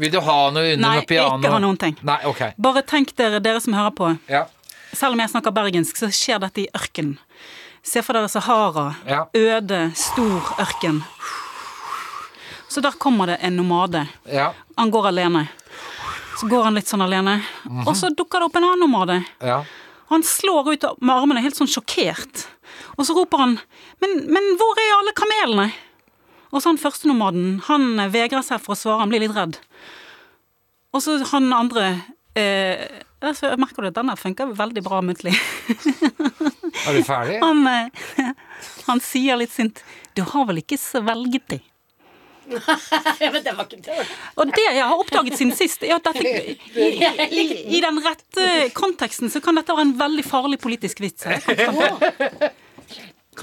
Vil 0.00 0.10
du 0.10 0.18
ha 0.20 0.38
noe 0.50 0.72
under 0.72 0.82
Nei, 0.88 0.96
noe 1.02 1.06
piano? 1.06 1.38
ikke 1.38 1.52
ha 1.52 1.60
noen 1.62 1.78
ting. 1.78 1.96
Nei, 2.02 2.18
ok. 2.26 2.42
Bare 2.58 2.82
tenk 2.82 3.12
dere, 3.16 3.38
dere 3.44 3.60
som 3.62 3.76
hører 3.76 3.94
på. 3.94 4.08
Ja. 4.32 4.46
Selv 4.94 5.12
om 5.14 5.20
jeg 5.22 5.30
snakker 5.30 5.52
bergensk, 5.54 5.96
så 6.00 6.08
skjer 6.10 6.40
dette 6.42 6.64
i 6.64 6.68
ørkenen. 6.74 7.18
Se 7.84 8.00
for 8.02 8.16
dere 8.16 8.28
Sahara. 8.32 8.94
Ja. 9.06 9.26
Øde, 9.36 9.90
stor 9.94 10.54
ørken. 10.58 11.02
Så 12.74 12.82
der 12.82 12.96
kommer 12.98 13.30
det 13.30 13.36
en 13.46 13.54
nomade. 13.56 14.00
Ja. 14.26 14.48
Han 14.74 14.90
går 14.90 15.06
alene. 15.12 15.44
Så 16.40 16.48
går 16.50 16.64
han 16.66 16.74
litt 16.74 16.90
sånn 16.90 17.04
alene. 17.04 17.36
Mhm. 17.62 17.84
Og 17.86 17.94
så 17.94 18.10
dukker 18.10 18.42
det 18.42 18.48
opp 18.48 18.56
en 18.58 18.66
annen 18.66 18.82
nomade. 18.82 19.22
ja. 19.40 19.62
Han 20.12 20.22
slår 20.22 20.72
ut 20.74 20.84
med 21.00 21.14
armene 21.16 21.40
helt 21.40 21.56
sånn 21.56 21.70
sjokkert. 21.70 22.42
Og 22.98 23.06
så 23.06 23.14
roper 23.16 23.38
han 23.40 23.54
men, 24.02 24.10
'Men 24.28 24.56
hvor 24.60 24.76
er 24.76 24.98
alle 24.98 25.14
kamelene?' 25.16 25.72
Og 26.52 26.60
så 26.62 26.68
han 26.68 26.78
første 26.78 27.08
nomaden, 27.08 27.62
han 27.66 27.96
vegrer 28.12 28.42
seg 28.44 28.60
for 28.60 28.74
å 28.74 28.78
svare, 28.78 29.00
han 29.00 29.08
blir 29.08 29.20
litt 29.20 29.34
redd. 29.34 29.56
Og 30.92 31.02
så 31.02 31.24
han 31.32 31.52
andre 31.52 32.02
eh, 32.36 32.86
altså, 33.22 33.48
jeg 33.50 33.58
merker 33.58 33.82
du 33.82 33.88
at 33.88 33.94
denne 33.94 34.16
funker 34.16 34.54
veldig 34.54 34.82
bra 34.84 35.00
muntlig. 35.00 35.34
Er 36.86 36.92
du 36.92 37.02
ferdig? 37.02 37.40
Han, 37.46 37.66
eh, 37.66 37.88
han 38.86 39.00
sier 39.00 39.36
litt 39.36 39.50
sint 39.52 39.82
'Du 40.14 40.22
har 40.22 40.44
vel 40.46 40.58
ikke 40.58 40.78
svelget 40.78 41.48
de?' 41.48 41.62
Ja, 43.22 43.30
men 43.30 43.42
det 43.44 43.54
var 43.56 43.68
ikke 43.68 43.80
det. 43.84 44.06
Og 44.40 44.50
det 44.52 44.64
jeg 44.66 44.82
har 44.82 44.98
oppdaget 45.00 45.38
siden 45.38 45.54
sist, 45.56 45.84
er 45.86 45.96
at 45.96 46.08
dette, 46.10 46.34
i, 46.84 46.90
i, 47.30 47.44
i 47.78 47.82
den 47.84 48.00
rette 48.04 48.50
konteksten 48.76 49.32
så 49.32 49.42
kan 49.44 49.56
dette 49.60 49.74
være 49.74 49.88
en 49.90 49.96
veldig 50.00 50.26
farlig 50.26 50.60
politisk 50.62 51.00
vits. 51.04 51.28
her. 51.28 52.52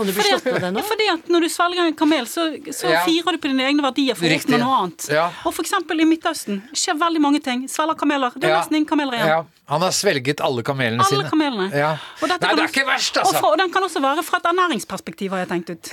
Kan 0.01 0.07
du 0.09 0.13
bli 0.17 0.23
slått 0.25 0.45
med 0.49 0.61
det 0.65 0.71
nå? 0.75 0.79
fordi 0.91 1.05
at 1.13 1.23
når 1.31 1.39
du 1.45 1.49
svelger 1.53 1.83
en 1.91 1.97
kamel, 2.01 2.25
så, 2.29 2.41
så 2.73 2.85
Ja. 2.91 2.99
firer 3.05 3.31
du 3.37 3.41
på 3.43 3.47
dine 3.53 3.63
egne 3.69 3.81
verdier 3.85 4.15
for 4.17 4.25
å 4.25 4.27
oppnå 4.41 4.57
noe 4.61 4.75
annet. 4.81 5.01
Ja. 5.13 5.25
Og 5.45 5.51
eksempel 5.61 5.95
i 6.01 6.05
Midtøsten 6.09 6.55
skjer 6.73 6.95
veldig 6.99 7.21
mange 7.21 7.39
ting. 7.45 7.67
Svelger 7.71 7.95
kameler. 8.01 8.31
Det 8.35 8.43
er 8.49 8.53
Ja. 8.55 8.59
nesten 8.61 8.75
ingen 8.81 8.89
kameler 8.89 9.13
igjen. 9.19 9.27
Ja. 9.27 9.43
Han 9.71 9.81
har 9.85 9.91
svelget 9.95 10.41
alle 10.43 10.63
kamelene 10.67 10.99
Alle 11.05 11.21
sine. 11.21 11.29
kamelene. 11.31 11.69
Ja. 11.71 11.93
Og 12.21 12.27
Nei, 12.27 12.37
det 12.37 12.59
er 12.65 12.67
ikke 12.67 12.85
verst, 12.89 13.15
Og, 13.17 13.23
altså. 13.23 13.39
for, 13.39 13.47
og 13.53 13.57
den 13.61 13.71
kan 13.71 13.83
også 13.83 14.01
være 14.03 14.23
fra 14.27 14.37
et 14.41 14.45
ernæringsperspektiv, 14.51 15.29
har 15.31 15.37
jeg 15.45 15.49
tenkt 15.53 15.69
ut. 15.69 15.85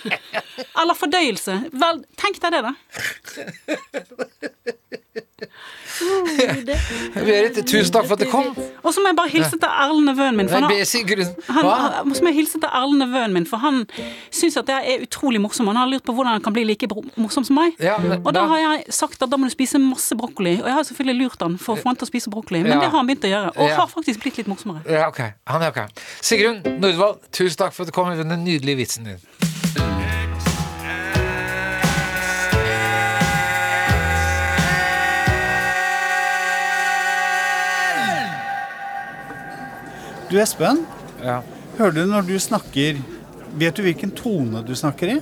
Eller 0.82 0.94
fordøyelse. 0.98 1.54
Vel, 1.72 2.02
tenk 2.20 2.36
deg 2.42 2.50
det, 2.52 2.62
da. 2.66 2.72
Berit, 7.14 7.58
tusen 7.66 7.92
takk 7.94 8.06
for 8.08 8.16
at 8.16 8.22
du 8.24 8.28
kom. 8.30 8.50
Og 8.82 8.94
så 8.94 9.02
må 9.02 9.10
jeg 9.10 9.16
bare 9.18 9.30
hilse 9.32 9.56
til 9.60 9.68
Erlend 9.68 10.06
nevøen 10.10 10.36
min. 10.38 10.48
For 10.48 10.56
han, 10.60 10.70
må 12.08 12.30
jeg 12.30 12.36
hilse 12.38 12.60
til 12.60 12.68
Erlend 12.70 13.02
nevøen 13.04 13.34
min, 13.36 13.46
for 13.48 13.62
han 13.62 13.82
syns 14.34 14.56
at 14.60 14.70
jeg 14.72 14.94
er 14.94 15.04
utrolig 15.06 15.40
morsom. 15.42 15.68
Han 15.72 15.76
har 15.80 15.90
lurt 15.90 16.04
på 16.06 16.14
hvordan 16.16 16.38
han 16.38 16.44
kan 16.44 16.54
bli 16.56 16.64
like 16.68 16.88
morsom 17.16 17.44
som 17.46 17.58
meg. 17.60 17.76
Ja, 17.82 17.98
men 18.02 18.20
Og 18.24 18.32
da 18.34 18.40
da- 18.40 18.46
har 18.54 18.58
jeg 18.64 18.84
sagt 18.96 19.22
at 19.22 19.30
da 19.30 19.36
må 19.40 19.48
du 19.50 19.54
spise 19.54 19.78
masse 19.82 20.16
brokkoli. 20.16 20.56
Og 20.62 20.66
jeg 20.70 20.74
har 20.78 20.82
selvfølgelig 20.90 21.18
lurt 21.24 21.40
han 21.42 21.58
for 21.58 21.74
å 21.76 21.82
få 21.82 21.90
han 21.92 21.96
til 22.00 22.06
å 22.08 22.10
spise 22.12 22.30
brokkoli, 22.32 22.62
men 22.62 22.72
Ja. 22.72 22.80
det 22.80 22.90
har 22.90 22.98
han 22.98 23.06
begynt 23.06 23.24
å 23.24 23.32
gjøre. 23.34 23.52
Og 23.56 23.68
Ja. 23.68 23.76
har 23.76 23.86
faktisk 23.88 24.20
blitt 24.22 24.36
litt 24.38 24.48
morsommere. 24.48 24.82
Ja, 24.88 25.08
ok. 25.08 25.20
Han 25.46 25.62
er 25.62 25.68
ok. 25.68 25.80
Sigrun 26.22 26.62
Nordvold, 26.80 27.18
tusen 27.32 27.56
takk 27.56 27.72
for 27.72 27.82
at 27.82 27.88
du 27.88 27.92
kom 27.92 28.08
med 28.08 28.18
den 28.24 28.44
nydelige 28.44 28.76
vitsen 28.76 29.04
din. 29.04 29.49
Du, 40.30 40.38
Espen. 40.40 40.84
Ja. 41.24 41.40
Hører 41.78 41.94
du 41.96 42.04
når 42.08 42.26
du 42.28 42.36
snakker 42.40 42.98
Vet 43.58 43.74
du 43.76 43.82
hvilken 43.82 44.12
tone 44.14 44.60
du 44.66 44.74
snakker 44.78 45.16
i? 45.16 45.20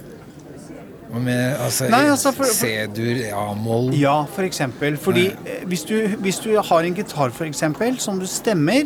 Med, 1.08 1.54
altså, 1.64 1.86
Nei, 1.88 2.02
altså, 2.12 2.34
for- 2.36 2.44
for- 2.44 2.52
C-dur, 2.58 3.22
A-moll 3.32 3.94
Ja, 3.96 4.26
for 4.28 4.44
eksempel. 4.44 4.98
Fordi 5.00 5.22
eh, 5.30 5.62
hvis 5.66 5.86
du, 5.88 5.94
hvis 6.20 6.36
du 6.44 6.50
har 6.60 6.84
en 6.84 6.94
gitar, 6.94 7.30
for 7.32 7.46
eksempel, 7.48 7.96
som 7.98 8.18
du 8.20 8.26
stemmer, 8.28 8.84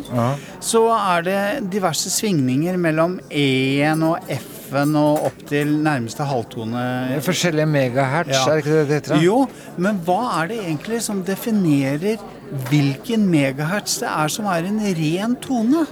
så 0.63 0.85
er 0.95 1.25
det 1.27 1.41
diverse 1.73 2.07
svingninger 2.09 2.77
mellom 2.79 3.17
E-en 3.29 4.05
og 4.07 4.23
F-en 4.31 4.95
og 4.95 5.25
opp 5.27 5.43
til 5.49 5.75
nærmeste 5.83 6.23
halvtone. 6.23 7.19
Forskjellige 7.27 7.67
megahertz, 7.67 8.31
Ja. 8.31 8.45
er 8.47 8.55
det 8.55 8.63
ikke 8.63 8.77
det 8.79 8.87
det 8.87 9.01
heter? 9.01 9.19
Jo, 9.21 9.41
men 9.77 9.99
hva 10.07 10.21
er 10.43 10.47
det 10.53 10.61
egentlig 10.63 11.01
som 11.03 11.19
definerer 11.27 12.23
hvilken 12.69 13.27
megahertz 13.27 13.99
det 13.99 14.07
er 14.07 14.31
som 14.31 14.45
er 14.47 14.63
en 14.71 14.79
ren 14.79 15.35
tone? 15.43 15.83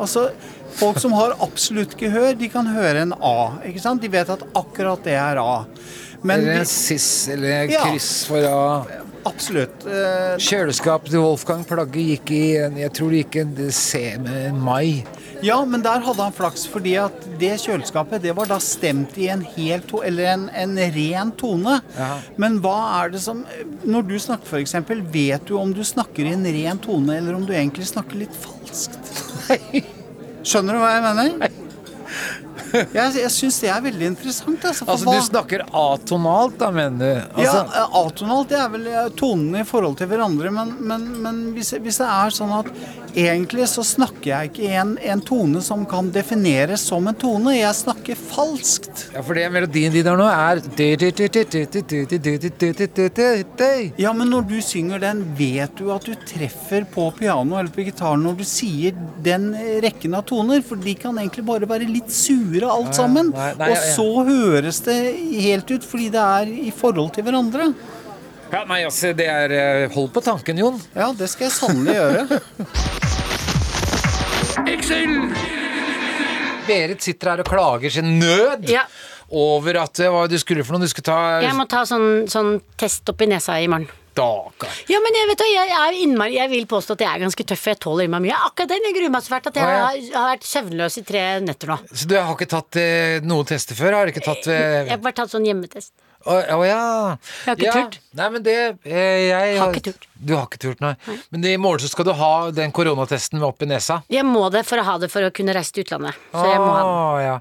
Altså, 0.00 0.28
folk 0.80 0.98
som 1.02 1.12
har 1.18 1.36
absolutt 1.44 1.96
gehør, 2.00 2.32
de 2.40 2.48
kan 2.52 2.66
høre 2.72 3.04
en 3.06 3.14
A, 3.20 3.36
ikke 3.68 3.82
sant? 3.82 4.02
De 4.02 4.10
vet 4.12 4.30
at 4.32 4.44
akkurat 4.56 5.02
det 5.06 5.16
er 5.20 5.40
A. 5.42 5.64
Men 6.22 6.42
Eller 6.42 6.60
en 6.60 6.68
siss 6.68 7.28
eller 7.32 7.62
en 7.62 7.70
kryss 7.72 8.10
for 8.28 8.44
A. 8.44 8.82
absolutt. 9.24 9.86
eh, 9.88 10.34
Kjøleskapet 10.36 11.14
til 11.14 11.22
Wolfgang 11.24 11.62
Plagge 11.64 12.02
gikk 12.10 12.32
i 12.36 12.42
Jeg 12.82 12.92
tror 12.96 13.10
det 13.14 13.22
gikk 13.22 13.38
en 13.40 13.54
C 13.72 14.02
med 14.20 14.50
en 14.50 14.60
mai. 14.60 15.02
Ja, 15.40 15.64
men 15.64 15.80
der 15.80 16.02
hadde 16.04 16.20
han 16.20 16.34
flaks, 16.36 16.66
fordi 16.68 16.98
at 17.00 17.24
det 17.40 17.54
kjøleskapet 17.62 18.20
det 18.20 18.34
var 18.36 18.50
da 18.50 18.58
stemt 18.60 19.16
i 19.16 19.30
en 19.32 19.40
hel 19.56 19.80
to, 19.88 20.02
eller 20.04 20.28
en, 20.34 20.42
en 20.52 20.76
ren 20.76 21.32
tone. 21.40 21.78
Ja. 21.96 22.10
Men 22.36 22.58
hva 22.60 22.76
er 23.00 23.14
det 23.14 23.22
som 23.24 23.46
Når 23.80 24.04
du 24.10 24.18
snakker 24.20 24.44
f.eks., 24.60 24.76
vet 25.14 25.48
du 25.48 25.56
om 25.56 25.72
du 25.72 25.80
snakker 25.80 26.28
i 26.28 26.36
en 26.36 26.44
ren 26.44 26.84
tone, 26.84 27.16
eller 27.16 27.40
om 27.40 27.48
du 27.48 27.54
egentlig 27.56 27.88
snakker 27.88 28.20
litt 28.20 28.36
falskt? 28.36 29.29
Skjønner 30.46 30.76
du 30.76 30.80
hva 30.80 30.90
jeg 30.94 31.02
mener? 31.04 31.49
Jeg, 32.72 33.14
jeg 33.20 33.30
syns 33.34 33.60
det 33.62 33.70
er 33.72 33.82
veldig 33.84 34.08
interessant. 34.12 34.64
Altså, 34.64 34.86
Altså, 34.86 35.06
hva, 35.06 35.16
du 35.18 35.26
snakker 35.28 35.64
atonalt, 35.66 36.56
da, 36.60 36.70
mener 36.74 36.98
du? 37.00 37.40
Altså, 37.40 37.64
Ja, 37.74 37.86
Atonalt 38.00 38.50
det 38.50 38.58
er 38.60 38.70
vel 38.72 38.86
eh, 38.90 39.08
tonene 39.18 39.62
i 39.64 39.68
forhold 39.68 39.98
til 40.00 40.10
hverandre, 40.10 40.50
men, 40.54 40.72
men, 40.90 41.06
men 41.24 41.40
hvis, 41.56 41.74
hvis 41.82 42.00
det 42.02 42.08
er 42.08 42.34
sånn 42.34 42.52
at 42.60 42.70
egentlig 43.10 43.66
så 43.70 43.82
snakker 43.86 44.30
jeg 44.30 44.50
ikke 44.50 44.68
en, 44.80 44.92
en 45.02 45.22
tone 45.26 45.62
som 45.64 45.82
kan 45.90 46.10
defineres 46.14 46.84
som 46.86 47.08
en 47.10 47.16
tone, 47.18 47.56
jeg 47.56 47.74
snakker 47.80 48.18
falskt. 48.18 49.08
ja, 49.14 49.22
for 49.26 49.38
det 49.38 49.48
melodien 49.52 49.94
din 49.94 50.06
der 50.06 50.18
nå 50.18 50.28
er 50.30 50.60
Ja, 54.00 54.12
men 54.16 54.30
når 54.30 54.46
du 54.50 54.56
synger 54.64 55.02
den, 55.02 55.24
vet 55.38 55.74
du 55.78 55.90
at 55.94 56.06
du 56.06 56.14
treffer 56.28 56.86
på 56.90 57.08
piano 57.18 57.58
eller 57.58 57.72
på 57.74 57.84
gitaren 57.88 58.22
når 58.26 58.38
du 58.40 58.44
sier 58.46 58.94
den 59.24 59.50
rekken 59.84 60.14
av 60.18 60.26
toner, 60.30 60.62
for 60.66 60.80
de 60.80 60.94
kan 60.98 61.18
egentlig 61.20 61.44
bare 61.48 61.68
være 61.70 61.88
litt 61.90 62.12
sure 62.14 62.59
alt 62.68 62.94
sammen. 62.94 63.30
Nei, 63.32 63.54
nei, 63.56 63.70
Og 63.70 63.76
ja, 63.76 63.80
ja. 63.80 63.94
så 63.96 64.24
høres 64.28 64.80
det 64.84 64.98
helt 65.40 65.70
ut 65.70 65.84
fordi 65.88 66.10
det 66.12 66.20
er 66.20 66.52
i 66.68 66.70
forhold 66.74 67.14
til 67.16 67.24
hverandre. 67.24 67.70
Ja, 68.52 68.64
nei, 68.66 68.82
altså, 68.84 69.12
det 69.14 69.28
er 69.30 69.52
eh, 69.54 69.88
Hold 69.94 70.10
på 70.12 70.20
tanken, 70.26 70.58
Jon. 70.58 70.80
Ja, 70.96 71.12
det 71.16 71.28
skal 71.30 71.46
jeg 71.48 71.54
sannelig 71.54 71.94
gjøre. 71.94 72.40
Berit 76.70 77.02
sitter 77.02 77.32
her 77.32 77.42
og 77.42 77.48
klager 77.50 77.90
sin 77.90 78.18
nød 78.20 78.68
Ja. 78.70 78.84
over 79.30 79.80
at 79.82 79.98
eh, 80.02 80.10
Hva 80.10 80.26
du 80.30 80.36
skulle 80.38 80.64
for 80.66 80.76
noe? 80.76 80.84
Du 80.86 80.90
skulle 80.92 81.06
ta 81.08 81.40
Jeg 81.42 81.54
må 81.58 81.66
ta 81.70 81.84
sånn, 81.88 82.26
sånn 82.30 82.58
test 82.78 83.08
opp 83.10 83.22
i 83.24 83.30
nesa 83.30 83.56
i 83.62 83.66
morgen. 83.70 83.88
Dager. 84.18 84.72
Ja, 84.90 84.98
men 85.04 85.14
jeg 85.14 85.28
vet 85.30 85.38
du, 85.38 85.44
jeg 85.46 85.70
er 85.76 85.96
innmari 86.02 86.34
Jeg 86.34 86.50
vil 86.50 86.64
påstå 86.70 86.96
at 86.96 87.04
jeg 87.04 87.10
er 87.14 87.22
ganske 87.22 87.44
tøff, 87.46 87.60
for 87.62 87.72
jeg 87.74 87.80
tåler 87.84 88.10
meg 88.10 88.24
mye. 88.26 88.38
Akkurat 88.48 88.72
den 88.72 88.88
jeg 88.88 88.96
gruer 88.96 89.12
meg 89.14 89.22
så 89.22 89.34
fælt 89.36 89.50
at 89.52 89.60
jeg 89.60 89.70
har, 89.70 90.00
har 90.16 90.28
vært 90.32 90.46
søvnløs 90.50 90.98
i 90.98 91.04
tre 91.06 91.24
netter 91.44 91.70
nå. 91.70 91.78
Så 91.94 92.08
du 92.10 92.16
har 92.18 92.32
ikke 92.34 92.50
tatt 92.50 92.80
eh, 92.82 93.20
noen 93.22 93.46
tester 93.48 93.78
før? 93.78 94.00
Har 94.00 94.08
du 94.10 94.14
ikke 94.14 94.26
tatt 94.26 94.50
eh, 94.50 94.80
Jeg 94.82 94.92
har 94.96 95.02
bare 95.04 95.18
tatt 95.22 95.32
sånn 95.34 95.46
hjemmetest. 95.46 95.94
Å 96.20 96.34
å, 96.52 96.60
ja. 96.68 96.80
Jeg 97.16 97.48
har 97.48 97.56
ikke 97.56 97.64
ja. 97.64 97.74
turt. 97.78 97.98
Nei, 98.18 98.26
men 98.34 98.42
det 98.44 98.56
eh, 98.84 99.28
jeg 99.30 99.54
Har 99.56 99.72
ikke 99.72 99.92
turt. 99.92 100.06
Du 100.20 100.34
har 100.36 100.48
ikke 100.50 100.60
turt, 100.60 100.82
nei. 100.84 100.92
Men 101.32 101.46
i 101.48 101.54
morgen 101.56 101.80
så 101.80 101.88
skal 101.88 102.04
du 102.10 102.12
ha 102.18 102.32
den 102.52 102.74
koronatesten 102.76 103.38
med 103.40 103.46
opp 103.48 103.64
i 103.64 103.68
nesa. 103.70 104.02
Jeg 104.12 104.26
må 104.28 104.42
det 104.52 104.66
for 104.68 104.82
å 104.82 104.84
ha 104.84 104.98
det 105.00 105.08
for 105.12 105.24
å 105.24 105.30
kunne 105.32 105.54
reise 105.56 105.72
til 105.72 105.86
utlandet. 105.86 106.18
Så 106.34 106.42
jeg 106.44 106.58
må 106.60 106.66
ha 106.74 106.82
den. 106.82 107.22
Ja. 107.24 107.38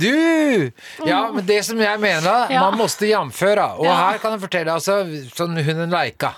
Du! 0.00 1.10
Ja, 1.10 1.20
men 1.34 1.44
det 1.48 1.60
som 1.68 1.80
jeg 1.82 2.00
mener, 2.00 2.48
Ja. 2.54 2.64
man 2.70 2.80
måste 2.80 3.10
jamføre. 3.10 3.68
Og 3.82 3.90
her 3.90 4.22
kan 4.22 4.32
jeg 4.32 4.44
fortelle, 4.46 4.78
altså, 4.80 5.02
sånn 5.36 5.60
hunden 5.60 5.92
Leika. 5.92 6.32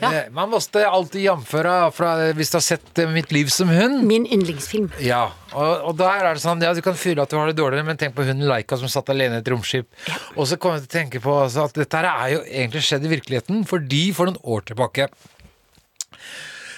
Ja. 0.00 0.10
Eh, 0.12 0.30
Man 0.34 0.50
måste 0.52 0.82
alltid 0.88 1.24
jamføre 1.26 1.76
fra, 1.96 2.10
hvis 2.36 2.52
du 2.52 2.58
har 2.58 2.64
sett 2.66 2.98
eh, 3.02 3.10
Mitt 3.12 3.32
liv 3.34 3.48
som 3.52 3.70
hund. 3.72 4.02
Min 4.08 4.26
yndlingsfilm. 4.26 4.90
Ja, 5.02 5.24
og, 5.52 5.90
og 5.90 5.96
der 6.00 6.24
er 6.26 6.36
det 6.36 6.42
sånn 6.44 6.62
Ja, 6.64 6.72
du 6.76 6.82
kan 6.84 6.98
føle 6.98 7.22
at 7.24 7.32
du 7.32 7.38
har 7.40 7.50
det 7.50 7.56
dårligere, 7.58 7.86
men 7.88 8.00
tenk 8.00 8.16
på 8.16 8.26
hunden 8.26 8.48
Laika 8.50 8.78
som 8.80 8.90
satt 8.92 9.10
alene 9.14 9.38
i 9.40 9.44
et 9.44 9.52
romskip. 9.52 9.88
Og 10.36 10.46
så 10.50 10.58
kommer 10.60 10.80
jeg 10.80 10.86
til 10.86 10.92
å 10.92 10.96
tenke 11.00 11.22
på 11.24 11.36
altså, 11.44 11.66
at 11.68 11.78
dette 11.78 12.02
her 12.02 12.10
er 12.12 12.34
jo 12.36 12.42
egentlig 12.46 12.84
skjedd 12.86 13.06
i 13.08 13.14
virkeligheten, 13.16 13.64
fordi 13.68 14.04
for 14.16 14.30
noen 14.30 14.40
år 14.56 14.66
tilbake 14.72 15.08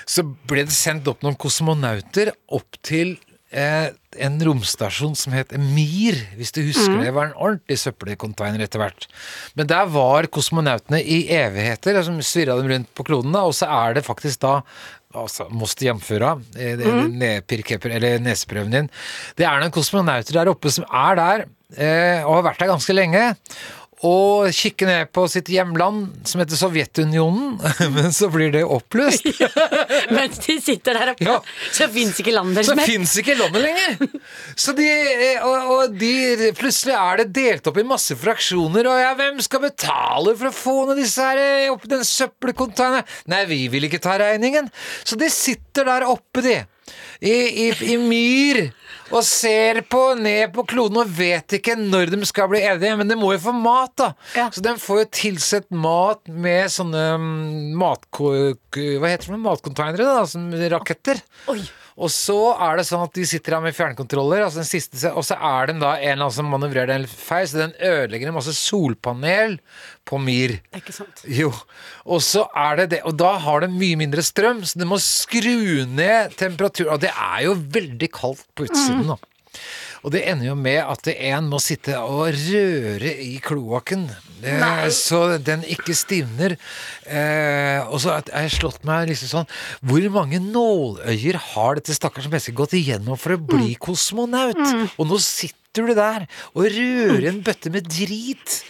så 0.08 0.22
ble 0.48 0.62
det 0.64 0.72
sendt 0.72 1.08
opp 1.10 1.20
noen 1.24 1.36
kosmonauter 1.36 2.30
opp 2.56 2.78
til 2.86 3.18
eh, 3.50 3.88
en 4.18 4.38
romstasjon 4.44 5.14
som 5.18 5.34
het 5.36 5.52
Mir, 5.60 6.16
hvis 6.38 6.52
du 6.54 6.62
husker 6.66 6.98
det. 6.98 7.08
Det 7.08 7.14
var 7.16 7.30
en 7.30 7.38
ordentlig 7.38 7.78
søppelcontainer 7.80 8.64
etter 8.64 8.82
hvert. 8.82 9.08
Men 9.58 9.70
der 9.70 9.88
var 9.92 10.28
kosmonautene 10.32 11.00
i 11.02 11.26
evigheter, 11.38 12.00
som 12.06 12.20
svirra 12.24 12.58
dem 12.58 12.70
rundt 12.72 12.92
på 12.94 13.06
kloden, 13.08 13.34
da, 13.34 13.44
og 13.48 13.56
så 13.56 13.70
er 13.70 13.98
det 13.98 14.06
faktisk 14.08 14.44
da 14.46 14.60
Altså, 15.16 15.46
måste 15.48 15.86
jamføra, 15.86 16.34
mm. 16.36 17.18
det- 17.18 17.94
eller 17.96 18.18
neseprøven 18.20 18.70
din. 18.70 18.90
Det 19.38 19.46
er 19.46 19.58
noen 19.58 19.72
kosmonauter 19.72 20.36
der 20.36 20.50
oppe 20.52 20.70
som 20.70 20.84
er 20.84 21.14
der, 21.16 21.44
eh, 21.78 22.22
og 22.26 22.34
har 22.36 22.52
vært 22.52 22.58
der 22.58 22.68
ganske 22.68 22.92
lenge. 22.92 23.36
Og 24.06 24.46
kikker 24.54 24.86
ned 24.86 25.08
på 25.10 25.24
sitt 25.26 25.48
hjemland, 25.50 26.12
som 26.28 26.38
heter 26.38 26.54
Sovjetunionen, 26.60 27.56
men 27.96 28.12
så 28.14 28.28
blir 28.30 28.52
det 28.54 28.60
oppløst. 28.62 29.24
Mens 30.14 30.38
de 30.44 30.54
sitter 30.62 30.94
der 31.00 31.10
oppe, 31.16 31.26
Ja. 31.26 31.40
så 31.74 31.88
fins 31.90 32.20
ikke 32.22 32.30
landet 32.36 32.62
Så 32.62 32.76
deres 32.76 32.78
mer. 32.78 32.86
fins 32.92 33.16
ikke 33.18 33.34
landet 33.40 33.64
lenger! 33.64 34.22
Så 34.54 34.74
de, 34.78 34.86
eh, 34.86 35.42
og, 35.42 35.72
og 35.74 35.98
de, 35.98 36.12
plutselig 36.60 36.94
er 36.94 37.24
det 37.24 37.28
delt 37.40 37.66
opp 37.72 37.82
i 37.82 37.86
masse 37.90 38.14
fraksjoner, 38.22 38.86
og 38.86 39.02
ja, 39.02 39.10
hvem 39.18 39.42
skal 39.42 39.64
betale 39.66 40.36
for 40.38 40.52
å 40.52 40.54
få 40.54 40.76
av 40.92 40.94
disse 41.00 41.26
her 41.32 41.42
eh, 41.42 41.68
oppi 41.74 41.90
den 41.90 42.06
søppelcontaineren? 42.06 43.06
Nei, 43.34 43.42
vi 43.50 43.64
vil 43.74 43.88
ikke 43.90 44.02
ta 44.06 44.14
regningen. 44.22 44.70
Så 45.02 45.18
de 45.18 45.26
sitter 45.32 45.90
der 45.90 46.06
oppe, 46.06 46.44
de. 46.46 46.60
I, 47.18 47.34
i, 47.66 47.72
I 47.92 47.96
myr. 48.00 48.68
Og 49.08 49.24
ser 49.24 49.80
på, 49.88 50.02
ned 50.20 50.52
på 50.52 50.64
kloden 50.68 51.00
og 51.00 51.12
vet 51.16 51.56
ikke 51.58 51.78
når 51.80 52.12
de 52.12 52.28
skal 52.28 52.50
bli 52.52 52.60
enige, 52.60 52.96
men 53.00 53.08
de 53.08 53.16
må 53.18 53.32
jo 53.34 53.40
få 53.46 53.54
mat, 53.56 53.94
da. 53.96 54.10
Ja. 54.36 54.48
Så 54.52 54.62
de 54.64 54.74
får 54.80 55.02
jo 55.02 55.08
tilsett 55.20 55.68
mat 55.72 56.22
med 56.28 56.68
sånne 56.72 57.04
mm, 57.16 57.76
matko... 57.80 58.32
Hva 58.76 59.12
heter 59.14 59.32
det? 59.32 59.40
Matcontainere, 59.42 60.08
da, 60.08 60.26
som 60.28 60.50
raketter. 60.74 61.22
Oi. 61.52 61.62
Og 61.98 62.10
så 62.14 62.36
er 62.62 62.78
det 62.78 62.84
sånn 62.86 63.02
at 63.02 63.14
de 63.16 63.24
sitter 63.26 63.56
her 63.56 63.62
med 63.64 63.74
fjernkontroller, 63.74 64.44
altså 64.44 64.60
den 64.62 64.68
siste, 64.68 65.10
og 65.10 65.24
så 65.26 65.34
er 65.34 65.70
det 65.70 65.78
da 65.80 65.96
en 65.96 66.12
eller 66.12 66.28
annen 66.28 66.36
som 66.36 66.50
manøvrerer 66.52 66.92
den 66.92 67.06
feil, 67.10 67.48
så 67.50 67.64
den 67.64 67.74
ødelegger 67.74 68.30
en 68.30 68.36
masse 68.36 68.54
solpanel 68.54 69.56
på 70.06 70.20
Myr. 70.22 70.54
Det 70.60 70.78
er 70.78 70.84
ikke 70.84 70.94
sant. 70.94 71.24
Jo, 71.26 71.50
og 72.06 72.22
så 72.22 72.44
er 72.54 72.82
det 72.82 72.86
det, 72.94 73.02
og 73.08 73.18
da 73.18 73.32
har 73.42 73.66
det 73.66 73.72
mye 73.74 73.98
mindre 73.98 74.22
strøm, 74.22 74.62
så 74.62 74.78
det 74.78 74.86
må 74.86 75.00
skru 75.02 75.88
ned 75.90 76.38
temperaturen, 76.38 76.94
og 76.94 77.02
det 77.02 77.10
er 77.10 77.42
jo 77.48 77.58
veldig 77.78 78.10
kaldt 78.14 78.46
på 78.54 78.68
utsiden 78.68 79.10
da. 79.10 79.18
Og 80.04 80.12
det 80.14 80.24
ender 80.30 80.50
jo 80.50 80.56
med 80.58 80.80
at 80.82 81.10
en 81.12 81.48
må 81.50 81.60
sitte 81.62 81.96
og 81.98 82.30
røre 82.32 83.12
i 83.24 83.38
kloakken, 83.44 84.06
eh, 84.42 84.86
så 84.94 85.38
den 85.42 85.64
ikke 85.66 85.96
stivner. 85.98 86.56
Eh, 87.04 87.80
og 87.88 87.98
så 88.02 88.18
har 88.18 88.28
jeg 88.44 88.56
slått 88.58 88.84
meg 88.86 89.08
liksom 89.08 89.30
sånn 89.30 89.48
Hvor 89.88 90.04
mange 90.12 90.40
nåløyer 90.42 91.38
har 91.54 91.78
dette 91.78 91.96
stakkars 91.96 92.28
mennesket 92.28 92.56
gått 92.58 92.76
igjennom 92.78 93.18
for 93.18 93.34
å 93.34 93.42
bli 93.42 93.74
kosmonaut? 93.80 94.60
Og 94.98 95.08
nå 95.08 95.20
sitter 95.22 95.88
du 95.88 95.94
der 95.94 96.24
og 96.54 96.66
rører 96.74 97.28
en 97.30 97.42
bøtte 97.44 97.70
med 97.70 97.86
drit 97.90 98.62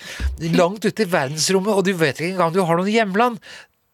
langt 0.57 0.85
ute 0.85 1.05
i 1.05 1.09
verdensrommet, 1.09 1.73
og 1.73 1.87
du 1.87 1.95
vet 1.97 2.19
ikke 2.19 2.35
engang 2.35 2.53
du 2.55 2.61
har 2.63 2.81
noen 2.81 2.93
hjemland. 2.93 3.41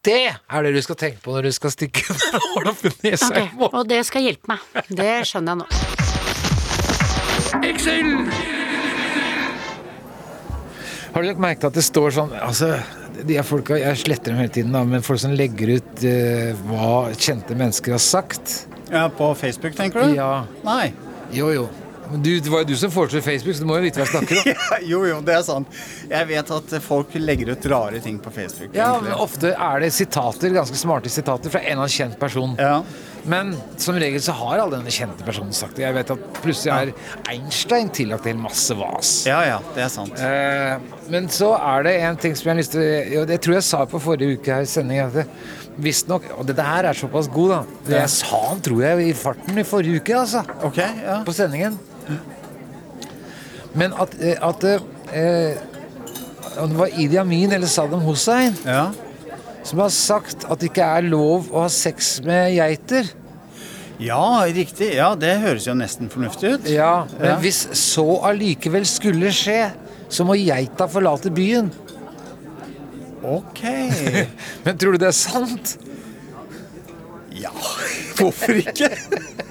Det 0.05 0.27
er 0.29 0.65
det 0.67 0.75
du 0.75 0.83
skal 0.85 0.99
tenke 1.01 1.23
på 1.25 1.33
når 1.33 1.49
du 1.49 1.55
skal 1.57 1.73
stikke 1.73 2.05
nål 2.37 2.73
opp 2.75 2.85
nesa 3.07 3.31
okay, 3.31 3.47
i 3.49 3.53
morgen. 3.57 3.79
Og 3.81 3.89
det 3.89 4.03
skal 4.09 4.27
hjelpe 4.27 4.53
meg. 4.53 4.89
Det 4.91 5.13
skjønner 5.31 5.55
jeg 5.55 5.65
nå. 5.65 6.04
Har 11.15 11.23
du 11.23 11.29
lagt 11.29 11.39
merke 11.43 11.63
til 11.63 11.71
at 11.71 11.77
det 11.79 11.85
står 11.87 12.15
sånn 12.17 12.33
altså, 12.43 12.73
de 13.23 13.37
er 13.39 13.47
folka, 13.47 13.77
Jeg 13.79 14.01
sletter 14.01 14.33
dem 14.33 14.41
hele 14.43 14.51
tiden, 14.53 14.73
da, 14.75 14.83
men 14.89 15.05
folk 15.07 15.21
som 15.23 15.35
legger 15.39 15.77
ut 15.79 16.03
uh, 16.03 16.65
hva 16.67 17.13
kjente 17.15 17.55
mennesker 17.55 17.95
har 17.95 18.03
sagt. 18.03 18.67
Ja, 18.91 19.07
På 19.15 19.31
Facebook, 19.39 19.77
tenker 19.79 20.03
du? 20.03 20.17
Ja. 20.19 20.45
Nei. 20.67 20.91
Jo, 21.35 21.53
jo. 21.55 21.69
Men 22.11 22.23
du, 22.23 22.31
det 22.41 22.51
var 22.53 22.65
jo 22.65 22.69
du 22.69 22.77
som 22.77 22.93
foreslo 22.93 23.21
Facebook, 23.25 23.57
så 23.57 23.65
du 23.65 23.69
må 23.69 23.79
jo 23.79 23.87
vite 23.87 24.01
hva 24.01 24.05
jeg 24.07 24.13
snakker 24.13 24.41
om. 24.41 24.51
Ja, 24.75 24.79
jo, 24.85 25.01
jo, 25.09 25.17
det 25.25 25.35
er 25.39 25.43
sant. 25.47 25.81
Jeg 26.11 26.29
vet 26.29 26.53
at 26.59 26.75
folk 26.85 27.17
legger 27.17 27.55
ut 27.55 27.67
rare 27.73 28.01
ting 28.05 28.19
på 28.23 28.33
Facebook. 28.35 28.75
Ja, 28.77 28.93
egentlig. 28.93 29.11
men 29.11 29.25
Ofte 29.25 29.55
er 29.55 29.83
det 29.85 29.91
sitater, 29.97 30.55
ganske 30.55 30.79
smarte 30.79 31.13
sitater 31.13 31.53
fra 31.53 31.63
en 31.63 31.73
eller 31.73 31.87
annen 31.87 31.95
kjent 31.97 32.19
person. 32.21 32.55
Ja. 32.61 32.77
Men 33.25 33.55
som 33.81 33.97
regel 33.97 34.21
så 34.21 34.35
har 34.37 34.61
alle 34.61 34.77
denne 34.77 34.93
kjente 34.93 35.25
personen 35.25 35.55
sagt 35.57 35.79
det. 35.79 35.87
Jeg 35.87 35.97
vet 35.97 36.11
at 36.13 36.25
plutselig 36.43 36.73
er 36.75 36.91
Einstein 37.33 37.89
tillagt 37.89 38.27
til 38.29 38.37
masse 38.37 38.77
vas. 38.77 39.15
ja, 39.29 39.39
ja, 39.49 39.59
det 39.73 39.87
er 39.87 39.93
sant. 39.93 40.21
Eh, 40.21 40.99
men 41.09 41.31
så 41.33 41.55
er 41.57 41.87
det 41.89 41.95
en 42.05 42.21
ting 42.21 42.37
som 42.37 42.51
jeg 42.51 42.53
har 42.53 42.61
lyst 42.61 42.77
til 42.77 43.15
jo, 43.15 43.25
Det 43.29 43.41
tror 43.45 43.57
jeg 43.57 43.65
sa 43.65 43.81
på 43.89 44.01
forrige 44.03 44.37
uke 44.37 44.53
her 44.59 44.67
i 44.67 44.69
sending. 44.69 45.01
At 45.07 45.17
det, 45.17 45.27
visstnok 45.75 46.29
Og 46.39 46.45
dette 46.47 46.63
her 46.63 46.87
er 46.87 46.95
såpass 46.95 47.27
god, 47.33 47.51
da. 47.51 47.81
Det 47.89 47.97
jeg 47.97 48.13
sa 48.13 48.43
han, 48.45 48.61
tror 48.63 48.85
jeg, 48.85 49.09
i 49.09 49.17
farten 49.19 49.59
i 49.59 49.67
forrige 49.67 50.05
uke, 50.05 50.21
altså. 50.21 50.45
Okay, 50.69 51.01
ja. 51.03 51.17
På 51.27 51.35
sendingen. 51.35 51.81
Men 53.75 53.95
at, 53.99 54.15
eh, 54.23 54.39
at 54.39 54.65
eh, 54.65 55.57
Om 56.63 56.71
det 56.71 56.79
var 56.79 56.93
Idi 57.01 57.19
Amin 57.19 57.53
eller 57.53 57.67
Saddam 57.71 58.05
Hussein 58.07 58.55
ja. 58.63 58.93
som 59.67 59.81
har 59.83 59.91
sagt 59.91 60.45
at 60.47 60.61
det 60.61 60.69
ikke 60.71 60.87
er 60.87 61.07
lov 61.09 61.49
å 61.51 61.65
ha 61.65 61.71
sex 61.73 62.21
med 62.23 62.53
geiter. 62.55 63.09
Ja, 63.99 64.45
riktig. 64.47 64.93
Ja, 64.95 65.13
det 65.19 65.33
høres 65.43 65.67
jo 65.67 65.75
nesten 65.79 66.11
fornuftig 66.13 66.53
ut. 66.55 66.69
Ja, 66.71 67.07
Men 67.19 67.31
Ja. 67.33 67.37
hvis 67.43 67.65
så 67.79 68.05
allikevel 68.29 68.87
skulle 68.87 69.33
skje, 69.35 69.73
så 70.09 70.27
må 70.29 70.37
geita 70.39 70.87
forlate 70.91 71.31
byen. 71.35 71.73
Ok. 73.25 73.63
Men 74.65 74.79
tror 74.79 74.93
du 74.95 74.99
det 75.03 75.09
er 75.11 75.17
sant? 75.17 75.77
Ja, 77.35 77.51
hvorfor 78.19 78.55
ikke? 78.61 78.93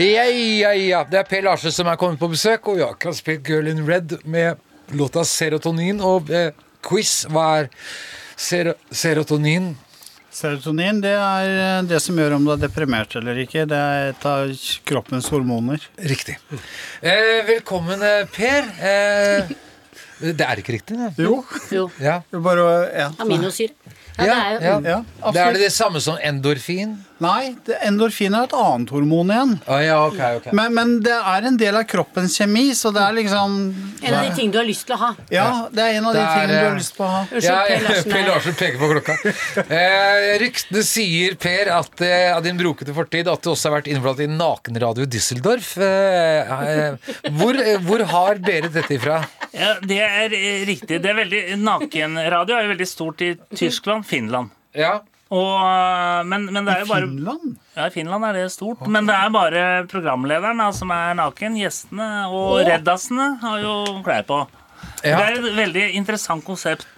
Ja, 0.00 0.24
ja, 0.24 0.70
ja. 0.72 1.02
Det 1.04 1.18
er 1.18 1.26
Per 1.28 1.42
Larsen 1.44 1.72
som 1.74 1.88
er 1.90 1.98
kommet 2.00 2.20
på 2.20 2.30
besøk, 2.32 2.70
og 2.72 2.78
jeg 2.80 2.88
har 3.04 3.16
spilt 3.16 3.44
Girl 3.44 3.68
in 3.68 3.82
Red 3.84 4.14
med 4.24 4.56
låta 4.96 5.26
Serotonin. 5.28 6.00
Og 6.00 6.30
eh, 6.32 6.54
quiz, 6.86 7.26
hva 7.28 7.44
er 7.58 7.68
ser 8.40 8.70
serotonin? 8.88 9.74
Serotonin 10.32 11.02
det 11.04 11.12
er 11.12 11.50
eh, 11.50 11.82
det 11.90 12.00
som 12.00 12.16
gjør 12.16 12.38
om 12.38 12.46
du 12.48 12.54
er 12.54 12.62
deprimert 12.62 13.12
eller 13.20 13.42
ikke. 13.44 13.66
Det 13.68 13.76
er 13.76 14.14
et 14.14 14.24
av 14.30 14.54
kroppens 14.88 15.28
hormoner. 15.34 15.84
Riktig. 16.14 16.38
Eh, 17.02 17.42
velkommen, 17.50 18.00
eh, 18.00 18.24
Per. 18.32 18.72
Eh, 18.80 19.52
det 20.20 20.48
er 20.48 20.64
ikke 20.64 20.78
riktig, 20.78 20.96
det. 20.96 21.12
Jo. 21.26 21.42
Jo. 21.76 21.90
Ja. 22.00 22.22
Bare, 22.32 22.64
ja. 22.96 23.12
Aminosyre. 23.20 23.76
Ja, 24.16 24.24
det 24.24 24.32
er 24.32 24.50
jo 24.52 24.58
ja. 24.64 24.80
Ja, 24.88 25.04
Det 25.32 25.44
er 25.44 25.54
det 25.56 25.66
det 25.68 25.72
samme 25.76 26.00
som 26.00 26.16
endorfin? 26.24 26.96
Nei, 27.20 27.52
endorfin 27.84 28.32
er 28.34 28.46
et 28.48 28.54
annet 28.56 28.90
hormon 28.94 29.28
igjen. 29.34 29.50
Oh, 29.68 29.80
ja, 29.84 29.96
ok, 30.08 30.20
ok. 30.38 30.46
Men, 30.56 30.72
men 30.76 30.92
det 31.04 31.12
er 31.12 31.46
en 31.50 31.58
del 31.60 31.76
av 31.76 31.84
kroppens 31.90 32.36
kjemi, 32.40 32.70
så 32.78 32.92
det 32.96 33.02
er 33.04 33.16
liksom 33.18 33.58
en 34.00 34.14
av 34.16 34.24
de 34.24 34.30
ting 34.38 34.52
du 34.54 34.56
har 34.56 34.64
lyst 34.68 34.86
til 34.88 34.96
å 34.96 35.00
ha. 35.02 35.10
Ja, 35.32 35.46
det 35.74 35.84
er 35.84 35.98
en 35.98 36.08
av 36.08 36.16
de 36.16 36.22
er, 36.22 36.30
tingene 36.32 36.54
du 36.54 36.58
eh, 36.60 36.68
har 36.70 36.78
lyst 36.80 36.94
til 36.96 37.04
å 37.04 37.10
ha. 37.12 37.20
Ja, 37.44 37.58
Per 37.68 38.24
Larsen. 38.30 38.54
Er- 38.54 38.58
peker 38.60 38.80
på 38.80 38.88
klokka. 38.94 39.18
Eh, 39.66 40.30
ryktene 40.42 40.84
sier, 40.88 41.36
Per, 41.40 41.70
at 41.76 42.04
eh, 42.08 42.30
av 42.34 42.40
din 42.46 42.56
brokete 42.60 42.94
fortid 42.96 43.28
at 43.30 43.44
du 43.44 43.50
også 43.52 43.68
har 43.70 43.76
vært 43.78 43.92
innblandet 43.92 44.24
i 44.24 44.30
nakenradio 44.32 45.06
Düsseldorf. 45.10 45.74
Eh, 45.76 46.56
eh, 46.56 47.12
hvor, 47.36 47.60
eh, 47.60 47.76
hvor 47.84 48.06
har 48.14 48.40
Berit 48.44 48.72
dette 48.74 48.96
ifra? 48.96 49.20
Ja, 49.52 49.74
Det 49.84 50.00
er 50.06 50.32
eh, 50.32 50.64
riktig. 50.68 51.02
Det 51.04 51.12
er 51.12 51.20
veldig, 51.20 51.44
Nakenradio 51.60 52.56
er 52.56 52.64
jo 52.66 52.72
veldig 52.74 52.88
stort 52.88 53.22
i 53.28 53.34
Tyskland, 53.56 54.06
Finland. 54.08 54.50
Ja, 54.76 55.00
Og, 55.30 55.56
eh, 55.62 56.22
men, 56.26 56.48
men 56.50 56.66
det 56.66 56.74
er 56.74 56.84
jo 56.84 56.90
bare 56.90 57.06
Finland? 57.06 57.58
Ja, 57.76 57.86
i 57.86 57.94
Finland 57.94 58.26
er 58.26 58.38
det 58.38 58.46
stort. 58.54 58.82
Men 58.90 59.06
det 59.06 59.14
er 59.14 59.34
bare 59.34 59.66
programlederen 59.90 60.62
da, 60.62 60.70
som 60.74 60.90
er 60.94 61.14
naken. 61.18 61.58
Gjestene 61.60 62.08
og 62.34 62.64
reddasene 62.66 63.36
har 63.42 63.60
jo 63.62 63.76
klær 64.06 64.26
på. 64.26 64.40
Det 65.04 65.14
er 65.14 65.38
et 65.38 65.52
veldig 65.56 65.86
interessant 66.00 66.44
konsept. 66.44 66.88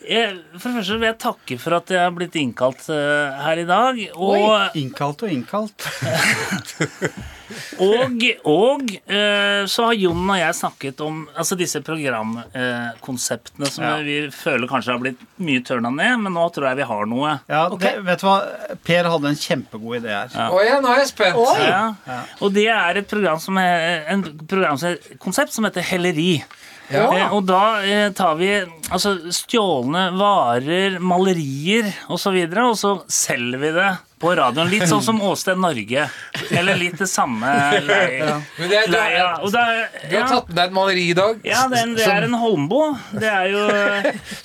Jeg, 0.00 0.38
for 0.56 0.70
det 0.70 0.78
første 0.80 0.96
vil 0.96 1.10
jeg 1.10 1.18
takke 1.20 1.56
for 1.60 1.76
at 1.76 1.90
jeg 1.92 2.00
har 2.00 2.14
blitt 2.16 2.36
innkalt 2.40 2.86
uh, 2.88 3.36
her 3.44 3.60
i 3.60 3.66
dag. 3.68 4.00
Og 4.16 4.78
Innkalt 4.80 5.26
og 5.26 5.34
innkalt. 5.34 5.84
Og, 7.80 8.24
og 8.50 8.92
eh, 9.10 9.64
så 9.70 9.88
har 9.88 9.98
Jon 9.98 10.22
og 10.30 10.38
jeg 10.38 10.56
snakket 10.58 11.02
om 11.04 11.22
altså 11.34 11.58
disse 11.58 11.82
programkonseptene 11.86 13.70
som 13.70 13.84
Ja. 13.84 13.96
vi 14.04 14.18
føler 14.34 14.70
kanskje 14.70 14.94
har 14.94 15.02
blitt 15.02 15.22
mye 15.40 15.62
tørna 15.66 15.90
ned, 15.94 16.24
men 16.24 16.36
nå 16.36 16.46
tror 16.54 16.70
jeg 16.70 16.80
vi 16.82 16.88
har 16.90 17.10
noe. 17.10 17.36
Ja, 17.50 17.64
det, 17.80 17.94
vet 18.06 18.22
du 18.22 18.26
hva? 18.28 18.38
Per 18.86 19.10
hadde 19.14 19.32
en 19.32 19.40
kjempegod 19.40 20.00
idé 20.00 20.14
her. 20.14 20.34
Å 20.50 20.64
ja, 20.66 20.80
nå 20.82 20.92
er 20.94 21.02
jeg 21.04 21.12
spent. 21.12 21.40
Ja. 21.66 22.22
Og 22.40 22.52
det 22.56 22.68
er 22.72 23.00
et 23.02 23.10
program 23.10 23.40
som 23.42 23.58
er, 23.60 24.04
en 24.12 24.24
program 24.46 24.80
som 24.80 24.92
er, 24.92 25.16
konsept 25.22 25.56
som 25.56 25.66
heter 25.68 25.84
Helleri. 25.86 26.42
Eh, 26.90 27.30
og 27.30 27.44
da 27.46 27.64
eh, 27.86 28.08
tar 28.16 28.34
vi 28.40 28.50
altså, 28.90 29.14
stjålne 29.30 30.08
varer, 30.18 30.98
malerier 30.98 31.86
osv., 32.08 32.10
og, 32.10 32.18
så 32.18 32.32
videre, 32.34 32.64
og 32.66 32.78
så 32.78 32.96
selger 33.06 33.62
vi 33.62 33.74
det 33.78 33.90
på 34.20 34.32
radioen. 34.36 34.68
Litt 34.70 34.86
sånn 34.90 35.02
som 35.04 35.20
Åsted 35.24 35.58
Norge. 35.60 36.06
Eller 36.50 36.76
litt 36.80 36.98
det 37.00 37.08
samme 37.10 37.48
leia. 37.80 38.36
Men 38.58 38.68
det, 38.70 38.80
er- 38.82 38.90
du, 38.90 40.16
har- 40.16 40.28
tatt 40.28 40.48
med 40.50 40.56
deg 40.56 40.64
et 40.66 40.74
maleri 40.76 41.06
i 41.10 41.16
dag. 41.16 41.40
ja, 41.46 41.62
det 41.72 41.78
er, 41.80 41.94
det 41.96 42.06
er 42.06 42.26
en 42.28 42.36
Holmbo. 42.40 42.82
Det 43.16 43.30
er 43.30 43.46
jo 43.50 43.62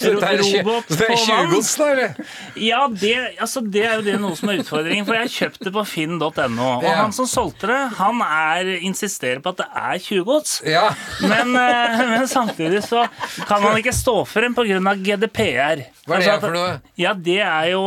robot 0.05 0.87
på 0.87 0.95
vann. 1.27 2.15
Ja, 2.55 2.87
det, 2.87 3.13
altså, 3.41 3.61
det 3.61 3.83
er 3.85 3.95
jo 3.99 4.05
det 4.07 4.15
noe 4.21 4.35
som 4.39 4.51
er 4.51 4.61
utfordringen, 4.63 5.05
for 5.07 5.19
jeg 5.19 5.33
kjøpte 5.35 5.67
det 5.67 5.73
på 5.75 5.85
finn.no. 5.89 6.69
Og 6.79 6.87
han 6.89 7.13
som 7.15 7.27
solgte 7.29 7.69
det, 7.71 7.81
han 7.99 8.21
er, 8.25 8.71
insisterer 8.85 9.41
på 9.43 9.53
at 9.55 9.63
det 9.63 9.69
er 9.85 10.03
tjuvgods. 10.07 10.57
Ja. 10.69 10.87
Men, 11.25 11.55
eh, 11.59 12.05
men 12.15 12.27
samtidig 12.31 12.83
så 12.87 13.05
kan 13.49 13.63
han 13.65 13.77
ikke 13.81 13.95
stå 13.95 14.21
for 14.29 14.45
en 14.47 14.55
pga. 14.57 14.95
GDPR. 14.95 15.83
Hva 16.05 16.17
er 16.17 16.21
det 16.21 16.29
Altså 16.31 16.39
for 16.47 16.55
noe? 16.55 16.77
Ja, 16.99 17.13
det 17.17 17.39
er 17.43 17.71
jo 17.73 17.81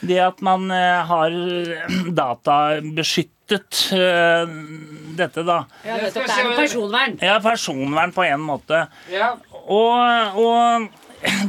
det 0.00 0.20
at 0.22 0.40
man 0.44 0.70
eh, 0.74 1.10
har 1.10 1.34
data 2.14 2.58
beskyttet 2.82 3.34
dette, 5.18 5.42
da. 5.42 5.62
Ja. 5.86 5.98
Det 6.04 6.20
er 6.20 6.54
personvern. 6.56 7.18
Ja, 7.24 7.38
personvern 7.42 8.12
på 8.12 8.26
en 8.28 8.42
måte. 8.44 8.84
Ja. 9.12 9.32
Og, 9.68 10.38
og 10.38 10.88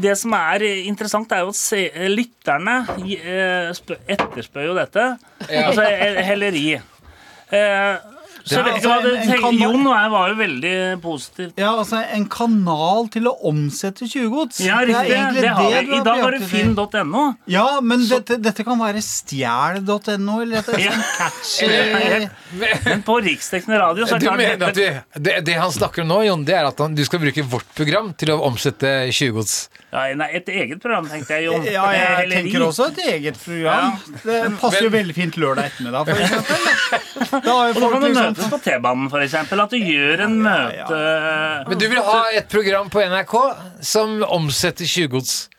det 0.01 0.15
som 0.17 0.33
er 0.37 0.63
interessant, 0.87 1.31
er 1.31 1.43
jo 1.45 1.53
at 1.53 1.59
se, 1.59 1.83
lytterne 2.09 2.79
eh, 3.05 3.69
etterspør 4.09 4.71
jo 4.71 4.77
dette. 4.77 5.09
Altså 5.49 5.85
eh, 5.85 6.21
helleri. 6.25 6.65
Eh, 7.49 8.15
så 8.49 8.61
hva 8.65 8.73
altså, 8.73 8.91
en- 9.13 9.29
en 9.29 9.41
kanal, 9.43 9.59
Jon 9.61 9.87
og 9.87 9.95
jeg 9.95 10.11
var 10.15 10.29
jo 10.31 10.35
veldig 10.39 10.73
positivt. 11.03 11.53
Ja, 11.61 11.71
altså 11.77 11.99
En 12.15 12.25
kanal 12.29 13.09
til 13.13 13.27
å 13.29 13.33
omsette 13.49 14.07
tjuvgods. 14.09 14.59
Ja, 14.65 14.79
Det 14.79 14.87
Det 14.89 15.49
har 15.49 15.71
det 15.71 15.85
vi. 15.87 15.95
I 15.99 16.03
dag 16.03 16.15
har 16.15 16.23
var 16.23 16.31
det 16.37 16.41
finn.no. 16.49 17.23
Ja, 17.47 17.67
men 17.81 18.07
dette, 18.09 18.37
dette 18.41 18.63
kan 18.65 18.79
være 18.79 19.01
stjel.no, 19.03 20.41
eller 20.41 20.61
dette 20.61 20.73
er 20.75 20.79
Ja. 20.79 20.91
sånn 20.91 21.03
catchy 21.17 22.29
Men 22.89 23.03
på 23.05 23.19
riksdekkende 23.23 23.79
radio 23.79 24.05
så 24.05 24.15
er 24.15 24.19
det 24.19 24.27
klart 24.27 24.37
mener 24.41 24.67
at 24.69 24.75
vi, 24.79 24.89
det, 25.27 25.35
det 25.45 25.55
han 25.59 25.71
snakker 25.71 26.01
om 26.03 26.07
nå, 26.11 26.19
Jon, 26.25 26.45
det 26.47 26.55
er 26.57 26.65
at 26.69 26.79
han, 26.81 26.95
du 26.97 27.03
skal 27.05 27.19
bruke 27.21 27.43
vårt 27.51 27.69
program 27.77 28.13
til 28.17 28.31
å 28.33 28.39
omsette 28.49 29.09
tjuvgods? 29.15 29.69
ja, 29.93 30.07
Nei, 30.19 30.27
et 30.37 30.49
eget 30.49 30.81
program, 30.81 31.07
tenkte 31.09 31.37
jeg, 31.37 31.45
Jon. 31.49 31.63
Ja, 31.65 31.85
jeg 31.93 32.07
Helleri. 32.19 32.41
tenker 32.49 32.65
også 32.67 32.87
et 32.91 32.99
eget 33.13 33.37
program. 33.41 33.95
Det 34.23 34.39
passer 34.61 34.85
jo 34.85 34.91
veldig 34.93 35.15
fint 35.17 35.37
lørdag 35.41 35.69
ettermiddag, 35.71 36.09
for 36.09 36.23
eksempel. 36.25 37.41
Da 37.45 37.55
har 37.55 37.71
jo 37.71 37.73
folk 37.79 37.95
du 37.99 38.07
liksom 38.09 38.35
møtes 38.39 38.49
på 38.55 38.59
T-banen, 38.63 39.09
for 39.11 39.19
eksempel. 39.25 39.61
At 39.63 39.69
du 39.75 39.77
gjør 39.77 40.25
en 40.25 40.35
møte 40.41 40.99
Men 41.69 41.77
du 41.77 41.87
vil 41.91 42.01
ha 42.07 42.19
et 42.39 42.49
program 42.49 42.89
på 42.89 43.03
NRK 43.05 43.35
som 43.85 44.19
omsetter 44.23 44.85
tjuvgods? 44.87 45.49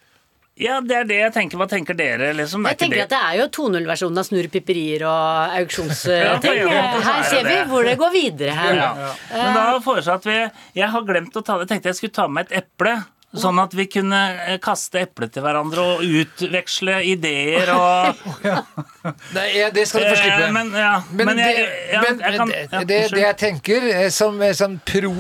Ja, 0.61 0.81
det 0.85 0.93
er 0.93 1.05
det 1.09 1.17
jeg 1.17 1.33
tenker. 1.33 1.57
Hva 1.57 1.67
tenker 1.71 1.97
dere, 1.97 2.35
liksom? 2.37 2.67
Jeg 2.69 2.77
tenker 2.83 2.97
det- 2.99 3.05
at 3.07 3.13
det 3.15 3.21
er 3.21 3.37
jo 3.41 3.47
2.0-versjonen 3.49 4.19
av 4.21 4.27
snurr 4.29 4.49
pipperier 4.53 5.05
og 5.09 5.55
Ja, 5.55 5.61
auksjonsting. 5.63 6.21
ja, 6.21 6.83
Her 7.01 7.15
er 7.15 7.23
ser 7.31 7.45
vi 7.49 7.55
hvor 7.71 7.83
det 7.89 7.97
går 7.97 8.13
videre 8.13 8.53
her. 8.59 8.75
Ja. 8.75 9.15
Men 9.33 9.55
da 9.57 9.79
foreslår 9.81 10.05
jeg 10.05 10.21
at 10.21 10.29
vi 10.29 10.81
Jeg 10.83 10.91
har 10.91 11.03
glemt 11.09 11.33
å 11.37 11.43
ta 11.45 11.57
det. 11.57 11.65
Jeg 11.69 11.73
tenkte 11.77 11.89
jeg 11.95 11.97
skulle 12.03 12.13
ta 12.19 12.29
med 12.29 12.51
et 12.51 12.59
eple. 12.65 12.93
Sånn 13.31 13.61
at 13.63 13.75
vi 13.79 13.85
kunne 13.87 14.19
eh, 14.43 14.57
kaste 14.59 15.05
eplet 15.05 15.31
til 15.31 15.45
hverandre 15.45 15.83
og 15.93 16.01
utveksle 16.03 16.97
ideer 17.07 17.69
og 17.71 18.25
Nei, 19.37 19.45
ja, 19.55 19.69
det 19.73 19.85
skal 19.89 20.03
du 20.03 20.09
få 20.11 20.17
slippe. 20.19 20.49
Men, 20.53 20.73
ja, 20.77 20.91
Men, 21.15 21.31
men 21.31 21.39
jeg, 21.41 21.61
det, 21.61 21.77
ja, 21.93 22.01
men 22.03 22.19
jeg 22.25 22.41
kan, 22.41 22.51
ja, 22.59 22.81
det, 22.91 22.99
det 23.15 23.23
jeg 23.23 23.39
tenker 23.41 23.87
eh, 23.93 24.09
som, 24.13 24.41
eh, 24.43 24.51
som 24.59 24.75
pro 24.83 25.13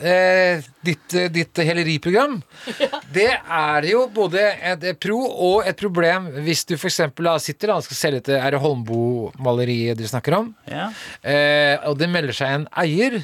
eh, 0.00 0.64
ditt, 0.88 1.18
ditt 1.36 1.60
heleriprogram, 1.68 2.38
det 3.18 3.28
er 3.36 3.90
jo 3.90 4.06
både 4.16 4.46
et 4.72 4.88
et 4.88 5.00
pro 5.02 5.20
og 5.28 5.68
et 5.68 5.76
problem 5.76 6.30
hvis 6.46 6.64
du 6.68 6.76
f.eks. 6.78 7.02
sitter 7.44 7.74
og 7.74 7.84
skal 7.84 7.98
selge 8.00 8.20
til 8.30 8.38
Er 8.40 8.54
det 8.56 8.60
Holmboe-maleriet 8.64 9.98
dere 9.98 10.08
snakker 10.10 10.38
om? 10.40 10.54
ja. 10.70 10.88
Eh, 11.20 11.76
og 11.88 11.98
det 12.00 12.08
melder 12.10 12.34
seg 12.34 12.54
en 12.54 12.64
eier. 12.80 13.20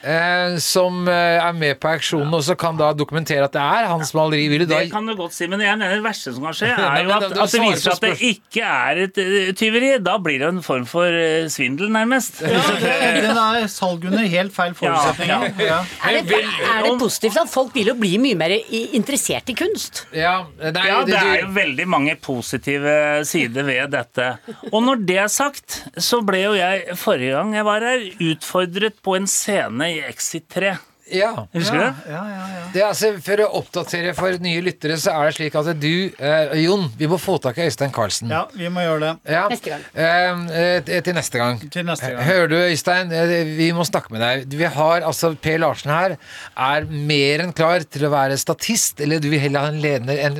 Eh, 0.00 0.56
som 0.64 1.02
eh, 1.12 1.36
er 1.36 1.52
med 1.52 1.76
på 1.80 1.90
auksjonen 1.90 2.32
og 2.32 2.40
så 2.46 2.54
kan 2.56 2.78
da 2.78 2.86
dokumentere 2.96 3.44
at 3.44 3.52
det 3.52 3.60
er 3.60 3.88
hans 3.90 4.14
maleri. 4.16 4.46
Vil 4.48 4.64
du 4.64 4.70
da 4.70 4.78
Det 4.80 4.92
kan 4.94 5.04
du 5.04 5.12
godt 5.18 5.34
si, 5.36 5.44
men 5.50 5.60
jeg 5.60 5.76
mener 5.76 5.98
det 5.98 6.04
verste 6.06 6.32
som 6.32 6.46
kan 6.46 6.56
skje, 6.56 6.70
er 6.86 7.02
jo 7.04 7.12
at, 7.12 7.26
at 7.28 7.52
det 7.52 7.60
viser 7.66 7.82
seg 7.84 7.92
at 7.98 8.06
det 8.06 8.30
ikke 8.30 8.70
er 8.70 9.02
et 9.04 9.20
eh, 9.20 9.50
tyveri. 9.60 9.90
Da 10.00 10.16
blir 10.22 10.40
det 10.40 10.48
en 10.54 10.62
form 10.64 10.86
for 10.88 11.18
svindel, 11.52 11.90
nærmest. 11.92 12.40
Den 13.20 13.36
er 13.36 13.68
salg 13.68 14.06
under 14.08 14.24
helt 14.24 14.56
feil 14.56 14.72
forutsetninger. 14.78 15.60
Ja. 15.60 15.82
Er 16.08 16.20
det, 16.24 16.40
er 16.40 16.86
det 16.86 16.94
positivt 17.02 17.36
at 17.42 17.52
folk 17.52 17.76
vil 17.76 17.92
jo 17.92 17.96
bli 18.00 18.14
mye 18.22 18.38
mer 18.40 18.56
interessert 18.56 19.52
i 19.52 19.58
kunst? 19.58 20.06
Ja, 20.16 20.46
nei, 20.56 20.86
Ja, 20.90 21.02
det 21.04 21.18
er 21.18 21.42
jo 21.42 21.50
veldig 21.54 21.86
mange 21.90 22.16
positive 22.20 23.20
sider 23.28 23.68
ved 23.68 23.92
dette. 23.92 24.30
Og 24.72 24.80
når 24.86 25.04
det 25.04 25.20
er 25.26 25.30
sagt, 25.32 25.82
så 26.00 26.22
ble 26.24 26.40
jo 26.46 26.56
jeg 26.56 26.96
forrige 26.98 27.36
gang 27.36 27.52
jeg 27.58 27.68
var 27.68 27.84
her, 27.84 28.08
utfordret 28.30 28.96
på 29.04 29.18
en 29.18 29.28
scene 29.30 29.89
i 29.90 29.98
Exit 30.08 30.48
3. 30.54 30.76
ja. 31.10 31.32
Husker 31.52 31.74
du 31.74 31.82
det? 31.82 31.94
Ja, 32.12 32.20
ja, 32.30 32.42
ja. 32.54 32.58
Det 32.70 32.80
er 32.80 32.86
altså, 32.86 33.08
For 33.26 33.40
å 33.42 33.46
oppdatere 33.58 34.12
for 34.14 34.36
nye 34.44 34.60
lyttere, 34.62 34.94
så 35.02 35.10
er 35.18 35.26
det 35.26 35.34
slik 35.40 35.56
at 35.58 35.70
du, 35.82 35.88
eh, 36.22 36.52
Jon, 36.62 36.84
vi 37.00 37.08
må 37.10 37.18
få 37.18 37.34
tak 37.42 37.58
i 37.58 37.64
Øystein 37.66 37.90
Carlsen. 37.90 38.30
ja, 38.30 38.44
vi 38.54 38.68
må 38.70 38.84
gjøre 38.84 39.00
det. 39.08 39.32
Ja. 39.34 39.40
Neste 39.50 39.72
gang. 39.72 39.82
Eh, 39.90 40.76
eh, 40.86 41.00
til 41.02 41.16
neste 41.18 41.40
gang. 41.40 41.58
Til 41.66 41.88
neste 41.88 42.12
gang. 42.12 42.22
Hører 42.28 42.46
du, 42.52 42.56
Øystein? 42.60 43.10
Eh, 43.10 43.34
Vi 43.58 43.72
må 43.74 43.82
snakke 43.88 44.14
med 44.14 44.22
deg. 44.22 44.46
Vi 44.60 44.64
har, 44.76 45.00
altså, 45.02 45.32
Per 45.34 45.58
Larsen 45.58 45.90
her 45.90 46.14
er 46.56 46.86
mer 46.86 47.42
enn 47.42 47.52
klar 47.58 47.82
til 47.90 48.06
å 48.06 48.12
være 48.14 48.38
statist, 48.38 49.00
eller 49.02 49.18
du 49.18 49.30
vil 49.30 49.40
heller 49.42 49.66
ha 49.66 49.72
en 49.74 49.82
ledende 49.82 50.14
en, 50.14 50.38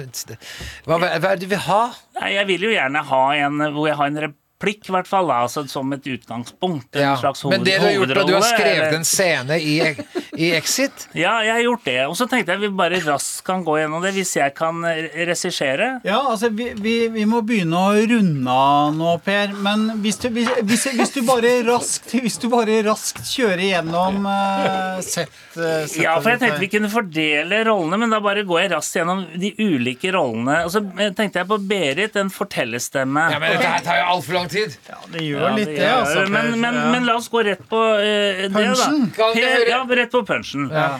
hva, 0.86 1.00
hva 1.02 1.16
er 1.16 1.34
det 1.34 1.48
du 1.48 1.50
vil 1.56 1.64
ha? 1.66 1.82
Nei, 2.20 2.34
jeg 2.36 2.46
vil 2.46 2.68
jo 2.68 2.70
gjerne 2.76 3.02
ha 3.10 3.24
en 3.42 3.58
hvor 3.74 3.88
jeg 3.90 3.96
har 3.98 4.06
en 4.12 4.34
replikk, 4.60 4.88
i 4.88 4.92
hvert 4.92 5.08
fall, 5.08 5.30
altså, 5.30 5.66
som 5.68 5.92
et 5.92 6.02
utgangspunkt. 6.04 6.94
En 6.96 7.00
Ja. 7.00 7.16
slags 7.16 7.42
hoved, 7.42 7.56
Men 7.58 7.64
det 7.64 7.78
du 7.80 7.86
har 7.86 7.92
gjort, 7.92 8.26
du 8.26 8.34
har 8.34 8.42
skrevet 8.42 8.86
eller- 8.86 8.96
en 8.98 9.04
scene 9.04 9.58
i, 9.60 9.96
i 10.36 10.52
Exit. 10.56 11.08
Ja, 11.14 11.40
jeg 11.42 11.52
har 11.52 11.62
gjort 11.62 11.84
det. 11.84 12.06
Og 12.06 12.16
så 12.16 12.26
tenkte 12.28 12.52
jeg 12.52 12.60
vi 12.60 12.68
bare 12.68 13.00
raskt 13.00 13.44
kan 13.44 13.64
gå 13.64 13.78
gjennom 13.80 14.02
det, 14.02 14.12
hvis 14.14 14.36
jeg 14.36 14.54
kan 14.54 14.84
eh, 14.84 15.08
regissere. 15.26 16.00
Ja, 16.04 16.20
altså, 16.30 16.48
vi, 16.50 16.72
vi, 16.76 17.08
vi 17.08 17.24
må 17.24 17.42
begynne 17.42 17.76
å 17.76 17.94
runde 17.94 18.50
av 18.50 18.94
nå, 18.94 19.16
Per. 19.24 19.54
Men 19.54 20.00
hvis 20.02 20.18
du, 20.20 20.28
hvis, 20.30 20.48
hvis, 20.62 20.86
hvis 20.96 21.10
du, 21.14 21.22
bare, 21.22 21.62
raskt, 21.66 22.12
hvis 22.20 22.38
du 22.38 22.48
bare 22.48 22.82
raskt 22.86 23.22
kjører 23.24 23.64
gjennom 23.70 24.26
uh, 24.26 25.00
sett, 25.00 25.30
uh, 25.56 25.86
settet 25.86 26.02
Ja, 26.02 26.18
for 26.20 26.30
jeg 26.30 26.40
tenkte 26.40 26.60
vi 26.60 26.70
kunne 26.72 26.90
fordele 26.92 27.64
rollene, 27.68 27.98
men 28.04 28.10
da 28.10 28.20
bare 28.20 28.44
går 28.44 28.62
jeg 28.66 28.72
raskt 28.74 28.96
gjennom 29.00 29.24
de 29.40 29.52
ulike 29.58 30.12
rollene. 30.14 30.64
Og 30.66 30.70
så 30.74 30.84
eh, 30.98 31.12
tenkte 31.16 31.40
jeg 31.42 31.48
på 31.50 31.58
Berit, 31.70 32.16
en 32.20 32.30
fortellerstemme. 32.32 33.26
Ja, 33.34 33.38
men 33.42 33.56
dette 33.56 33.66
her 33.74 33.84
tar 33.84 34.00
jo 34.02 34.08
altfor 34.16 34.38
lang 34.38 34.49
tid. 34.52 34.76
Ja, 34.88 34.98
det 35.12 35.22
gjør 35.24 35.40
Ja, 35.46 35.50
litt 35.56 35.70
det 35.70 35.78
det, 35.80 35.88
altså. 35.94 36.24
men, 36.30 36.50
men, 36.60 36.74
Ja. 36.80 36.84
men 36.92 37.06
la 37.08 37.16
oss 37.20 37.28
gå 37.32 37.42
rett 37.46 37.62
på 37.70 37.80
uh, 37.80 38.02
det, 38.02 38.50
da. 38.52 38.90
Per, 39.34 39.66
ja, 39.68 39.80
rett 40.00 40.12
på 40.12 40.22
punchen. 40.28 40.68
Ja. 40.74 40.98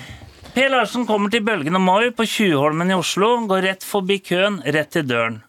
Per 0.54 0.68
Larsen 0.72 1.04
kommer 1.06 1.30
til 1.30 1.44
Bølgen 1.46 1.76
og 1.78 1.82
Moi 1.84 2.10
på 2.16 2.26
Tjuvholmen 2.26 2.90
i 2.90 2.96
Oslo, 2.98 3.32
går 3.50 3.62
rett 3.68 3.84
forbi 3.86 4.18
køen, 4.26 4.60
rett 4.66 4.90
til 4.96 5.04
døren. 5.06 5.42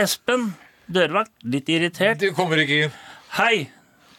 Espen, 0.00 0.52
dørvakt, 0.90 1.32
litt 1.44 1.68
irritert. 1.68 2.20
Du 2.22 2.30
kommer 2.36 2.62
ikke 2.62 2.86
inn. 2.86 2.94
Hei, 3.36 3.66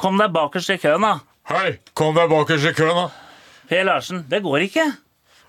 kom 0.02 0.20
deg 0.22 0.34
bakerst 0.36 0.76
i 0.76 0.78
køen, 0.82 1.02
da. 1.08 1.16
Hei, 1.50 1.78
kom 1.98 2.14
deg 2.18 2.30
bakerst 2.32 2.70
i 2.70 2.74
køen, 2.78 3.00
da. 3.06 3.08
Per 3.70 3.84
Larsen, 3.88 4.26
det 4.30 4.44
går 4.46 4.68
ikke. 4.68 4.86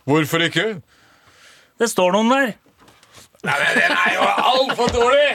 Hvorfor 0.08 0.44
ikke? 0.46 0.66
Det 1.76 1.88
står 1.92 2.14
noen 2.16 2.32
der. 2.32 2.54
Nei, 3.46 3.56
men 3.62 3.70
Den 3.78 3.92
er 3.94 4.14
jo 4.14 4.22
altfor 4.52 4.86
dårlig! 4.94 5.28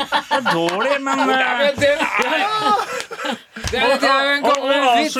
Det 0.00 0.36
er 0.36 0.42
dårlig, 0.50 0.96
men 1.06 1.16
Nei, 1.18 1.38
er 1.38 1.56
men 1.60 1.80
den 1.80 1.98
er 1.98 2.12
Det 3.70 3.78
er, 3.78 3.96
det 4.02 4.10
er 4.10 4.22
jo 4.26 4.34
en 4.34 4.44
og 4.44 4.50
gammel 4.50 4.78
vits. 4.98 5.16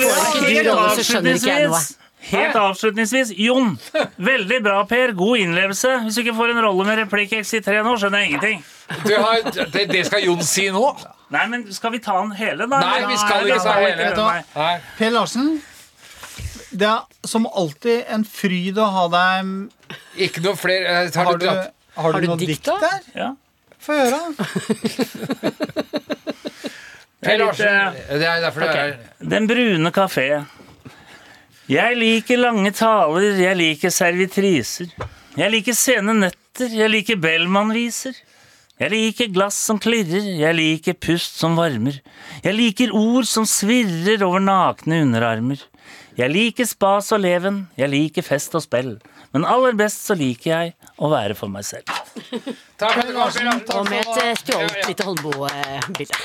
helt 1.41 1.97
Helt 2.21 2.55
avslutningsvis, 2.55 3.31
Jon. 3.35 3.79
Veldig 4.21 4.59
bra, 4.63 4.83
Per. 4.85 5.11
God 5.17 5.37
innlevelse. 5.41 5.89
Hvis 6.03 6.15
du 6.15 6.21
ikke 6.21 6.35
får 6.37 6.53
en 6.53 6.61
rolle 6.67 6.85
med 6.85 6.99
replikk 7.01 7.33
XI3 7.39 7.81
nå, 7.83 7.95
skjønner 7.97 8.21
jeg 8.21 8.29
ingenting. 8.29 8.61
Du 9.07 9.15
har, 9.17 9.41
det, 9.73 9.87
det 9.89 10.05
skal 10.05 10.23
Jon 10.27 10.43
si 10.45 10.67
nå? 10.73 10.85
Nei, 11.33 11.47
men 11.49 11.65
skal 11.73 11.95
vi 11.95 12.01
ta 12.03 12.19
den 12.21 12.31
hele, 12.37 12.67
da? 12.69 12.79
Nei, 12.83 13.01
vi 13.09 13.17
skal 13.19 13.49
ikke 13.49 13.59
ta 13.65 13.75
hele. 13.81 14.09
Nei. 14.53 14.71
Per 14.99 15.13
Larsen, 15.15 15.51
det 16.71 16.87
er 16.87 17.27
som 17.27 17.47
alltid 17.49 18.05
en 18.13 18.23
fryd 18.27 18.77
å 18.79 18.87
ha 18.95 19.05
deg 19.11 19.51
Ikke 20.27 20.43
noe 20.45 20.55
flere. 20.59 21.01
Har 21.09 21.09
Har 21.17 21.31
Har 21.33 21.41
du 21.41 21.47
du, 21.95 22.01
har 22.01 22.11
Har 22.13 22.19
du 22.21 22.25
du 22.27 22.31
noe 22.31 22.37
dikt, 22.39 22.63
dikt 22.63 22.81
der? 22.81 23.01
Ja. 23.15 23.29
Få 23.81 23.93
høre. 23.97 24.21
Per 27.21 27.37
Larsen. 27.37 27.67
eh, 27.67 28.17
Det 28.19 28.25
er 28.27 28.41
derfor 28.41 28.59
det 28.61 28.69
er 28.69 28.97
Den 29.29 29.47
brune 29.47 29.91
kafé. 29.91 30.45
Jeg 31.69 31.95
liker 31.97 32.37
lange 32.41 32.71
taler, 32.75 33.37
jeg 33.39 33.55
liker 33.55 33.89
servitriser. 33.93 34.89
Jeg 35.37 35.51
liker 35.53 35.73
sene 35.77 36.13
netter, 36.17 36.67
jeg 36.67 36.89
liker 36.91 37.15
Bellman-viser. 37.21 38.13
Jeg 38.81 38.89
liker 38.91 39.29
glass 39.31 39.55
som 39.55 39.77
klirrer, 39.79 40.25
jeg 40.41 40.55
liker 40.57 40.93
pust 40.97 41.37
som 41.39 41.55
varmer. 41.55 41.99
Jeg 42.43 42.55
liker 42.57 42.91
ord 42.97 43.27
som 43.29 43.45
svirrer 43.45 44.23
over 44.25 44.41
nakne 44.41 45.03
underarmer. 45.05 45.61
Jeg 46.17 46.29
liker 46.33 46.65
spas 46.65 47.11
og 47.13 47.21
leven, 47.21 47.67
jeg 47.77 47.89
liker 47.93 48.25
fest 48.25 48.55
og 48.57 48.65
spill. 48.65 48.95
Men 49.31 49.45
aller 49.47 49.75
best 49.79 50.03
så 50.05 50.15
liker 50.19 50.51
jeg 50.51 50.73
å 50.99 51.09
være 51.11 51.35
for 51.39 51.51
meg 51.51 51.63
selv. 51.63 51.87
Takk 52.81 52.97
for 52.97 53.07
det, 53.07 53.13
Larsen. 53.15 53.47
Og 53.77 53.87
med 53.87 54.01
et 54.03 54.23
eh, 54.25 54.33
stjålet 54.41 54.89
lite 54.89 55.07
Holmboe-bilde. 55.07 56.17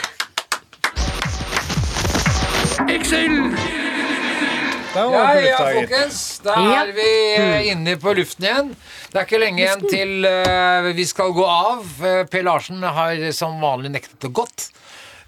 Der 4.96 5.02
Ja, 5.12 5.22
ja, 5.44 5.57
folkens. 5.61 6.18
Da 6.42 6.54
er 6.80 6.90
vi 6.96 7.07
eh, 7.36 7.68
inne 7.70 7.94
på 8.00 8.14
luften 8.16 8.48
igjen. 8.48 8.72
Det 9.12 9.20
er 9.20 9.28
ikke 9.28 9.40
lenge 9.42 9.62
igjen 9.62 9.84
til 9.86 10.26
eh, 10.26 10.88
vi 10.96 11.07
skal 11.07 11.34
gå 11.36 11.46
av. 11.46 11.84
Per 12.32 12.46
Larsen 12.48 12.82
har 12.82 13.20
som 13.36 13.61
vanlig 13.62 13.92
nektet 13.94 14.26
å 14.26 14.32
gått. 14.42 14.70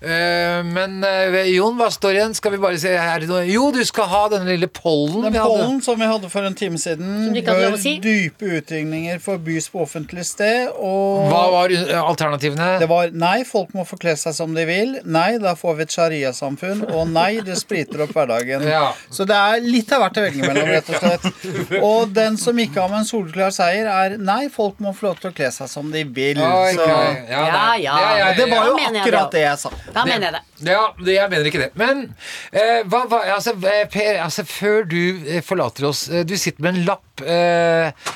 Eh, 0.01 0.63
men 0.63 1.01
eh, 1.05 1.49
Jon, 1.51 1.75
hva 1.79 1.89
står 1.91 2.15
igjen? 2.15 2.35
Skal 2.39 2.53
vi 2.55 2.59
bare 2.63 2.79
se 2.79 2.93
her? 2.95 3.25
Jo, 3.51 3.65
du 3.75 3.81
skal 3.87 4.07
ha 4.13 4.21
denne 4.31 4.47
lille 4.53 4.69
pollen 4.71 5.25
Den 5.27 5.35
pollen 5.43 5.81
som 5.83 5.99
vi 5.99 6.07
hadde 6.07 6.31
for 6.31 6.47
en 6.47 6.55
time 6.55 6.79
siden, 6.79 7.33
bør 7.35 7.75
si. 7.83 7.97
dype 8.05 8.47
utringninger 8.61 9.19
forbys 9.23 9.67
på 9.73 9.83
offentlig 9.83 10.23
sted. 10.29 10.71
Og 10.79 11.27
Hva 11.33 11.43
var 11.55 11.75
eh, 11.75 11.91
alternativene? 11.99 12.69
det 12.79 12.89
var 12.91 13.11
nei, 13.11 13.43
folk 13.49 13.75
må 13.75 13.83
få 13.89 13.99
kle 13.99 14.15
seg 14.19 14.37
som 14.39 14.55
de 14.55 14.67
vil. 14.69 14.95
Nei, 15.09 15.33
da 15.43 15.57
får 15.59 15.81
vi 15.81 15.87
et 15.89 15.97
sharia-samfunn. 15.99 16.85
Og 16.95 17.11
nei, 17.11 17.41
det 17.45 17.59
spriter 17.59 18.05
opp 18.07 18.15
hverdagen. 18.15 18.63
Ja. 18.71 18.93
Så 19.11 19.27
det 19.29 19.35
er 19.39 19.67
litt 19.67 19.91
av 19.97 20.05
hvert 20.05 20.21
å 20.23 20.27
velge 20.29 20.47
mellom, 20.47 20.71
rett 20.77 20.93
og 20.95 21.03
slett. 21.03 21.83
Og 21.83 22.15
den 22.15 22.39
som 22.41 22.59
ikke 22.63 22.85
har 22.85 22.93
med 22.93 23.03
en 23.03 23.09
solklar 23.09 23.51
seier, 23.55 23.91
er 23.91 24.17
nei, 24.23 24.45
folk 24.53 24.79
må 24.85 24.95
få 24.95 25.11
lov 25.11 25.19
til 25.25 25.33
å 25.33 25.37
kle 25.37 25.51
seg 25.59 25.71
som 25.75 25.91
de 25.91 26.05
vil. 26.07 26.39
Okay. 26.39 26.79
Så, 26.79 26.89
ja, 27.33 27.45
Ja, 27.49 27.67
ja, 27.83 27.99
ja. 28.23 28.31
det 28.39 28.47
det 28.49 28.51
var 28.55 28.67
jo 28.71 28.79
akkurat 28.79 29.35
det 29.35 29.43
jeg 29.43 29.59
sa. 29.67 29.71
Da 29.95 30.05
mener 30.05 30.28
jeg 30.28 30.34
det. 30.36 30.43
Ja, 30.70 30.80
det, 30.99 31.14
jeg 31.14 31.30
mener 31.32 31.49
ikke 31.51 31.61
det. 31.62 31.70
Men 31.80 32.05
eh, 32.53 32.80
hva, 32.91 33.05
hva, 33.11 33.20
altså, 33.36 33.55
eh, 33.64 33.84
Per, 33.93 34.18
altså, 34.24 34.45
før 34.49 34.86
du 34.91 34.99
eh, 35.26 35.43
forlater 35.45 35.86
oss 35.89 36.07
eh, 36.11 36.24
Du 36.28 36.34
sitter 36.39 36.64
med 36.66 36.76
en 36.76 36.89
lapp. 36.89 37.22
Eh, 37.24 38.09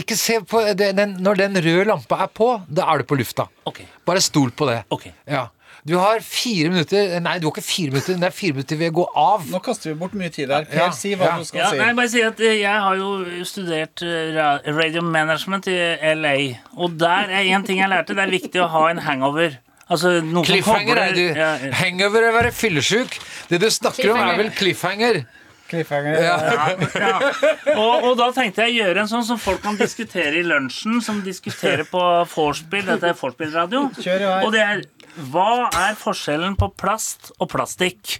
ikke 0.00 0.16
se 0.18 0.40
på 0.48 0.62
den, 0.78 1.16
Når 1.22 1.42
den 1.44 1.58
røde 1.62 1.88
lampa 1.90 2.22
er 2.24 2.30
på, 2.34 2.52
da 2.68 2.88
er 2.92 3.02
du 3.02 3.10
på 3.12 3.18
lufta. 3.20 3.48
Okay. 3.68 3.86
Bare 4.08 4.22
stol 4.24 4.50
på 4.56 4.66
det. 4.70 4.82
Okay. 4.94 5.12
Ja. 5.28 5.48
Du 5.82 5.96
har 5.98 6.20
fire 6.22 6.70
minutter 6.70 7.16
Nei, 7.24 7.38
du 7.42 7.48
har 7.48 7.54
ikke 7.56 7.64
fire 7.66 7.90
minutter. 7.90 8.14
Det 8.22 8.28
er 8.28 8.34
fire 8.36 8.54
minutter 8.54 8.78
ved 8.78 8.92
å 8.92 8.96
gå 9.00 9.06
av. 9.18 9.48
Nå 9.50 9.58
kaster 9.66 9.90
vi 9.90 9.96
bort 9.98 10.14
mye 10.18 10.30
tid 10.30 10.52
her. 10.54 10.68
Per, 10.70 10.78
Ja, 10.78 10.90
si 10.94 11.10
hva 11.18 11.32
ja. 11.32 11.40
du 11.40 11.48
skal 11.48 11.64
Ja, 11.64 11.70
si. 11.72 11.80
nei, 11.82 11.88
bare 11.98 12.12
si 12.12 12.22
at 12.22 12.38
Jeg 12.46 12.84
har 12.86 13.00
jo 13.00 13.42
studert 13.48 14.04
radio 14.78 15.02
management 15.02 15.66
i 15.72 15.76
LA, 16.14 16.36
og 16.78 16.94
der 17.02 17.34
er 17.34 17.50
én 17.50 17.66
ting 17.66 17.82
jeg 17.82 17.90
lærte. 17.90 18.14
Det 18.14 18.22
er 18.28 18.30
viktig 18.38 18.62
å 18.62 18.70
ha 18.70 18.84
en 18.92 19.02
hangover. 19.02 19.58
Altså 19.92 20.14
noe 20.24 20.40
som 20.44 20.48
Cliffhanger 20.48 21.00
er 21.02 21.12
du. 21.16 21.22
ja, 21.36 21.50
ja. 21.60 21.70
Hangover 21.82 22.24
er 22.24 22.32
å 22.32 22.36
være 22.38 22.52
fyllesyk. 22.56 23.18
Det 23.50 23.60
du 23.60 23.68
snakker 23.70 24.12
om, 24.14 24.20
er 24.24 24.38
vel 24.40 24.50
cliffhanger. 24.56 25.22
Cliffhanger. 25.72 26.18
Ja. 26.20 26.36
Og, 27.76 28.08
og 28.10 28.16
da 28.20 28.26
tenkte 28.36 28.66
jeg 28.66 28.74
å 28.74 28.86
gjøre 28.86 29.04
en 29.04 29.08
sånn 29.12 29.24
som 29.28 29.38
folk 29.40 29.62
kan 29.64 29.78
diskutere 29.80 30.34
i 30.40 30.42
lunsjen, 30.44 30.98
som 31.04 31.22
diskuterer 31.24 31.84
på 31.88 32.02
vorspiel. 32.34 32.84
Dette 32.88 33.12
er 33.12 33.16
vorspiel-radio. 33.20 33.86
Og 34.42 34.50
det 34.56 34.64
er 34.66 34.82
Hva 35.32 35.68
er 35.88 35.96
forskjellen 36.00 36.54
på 36.60 36.70
plast 36.80 37.32
og 37.38 37.50
plastikk? 37.52 38.18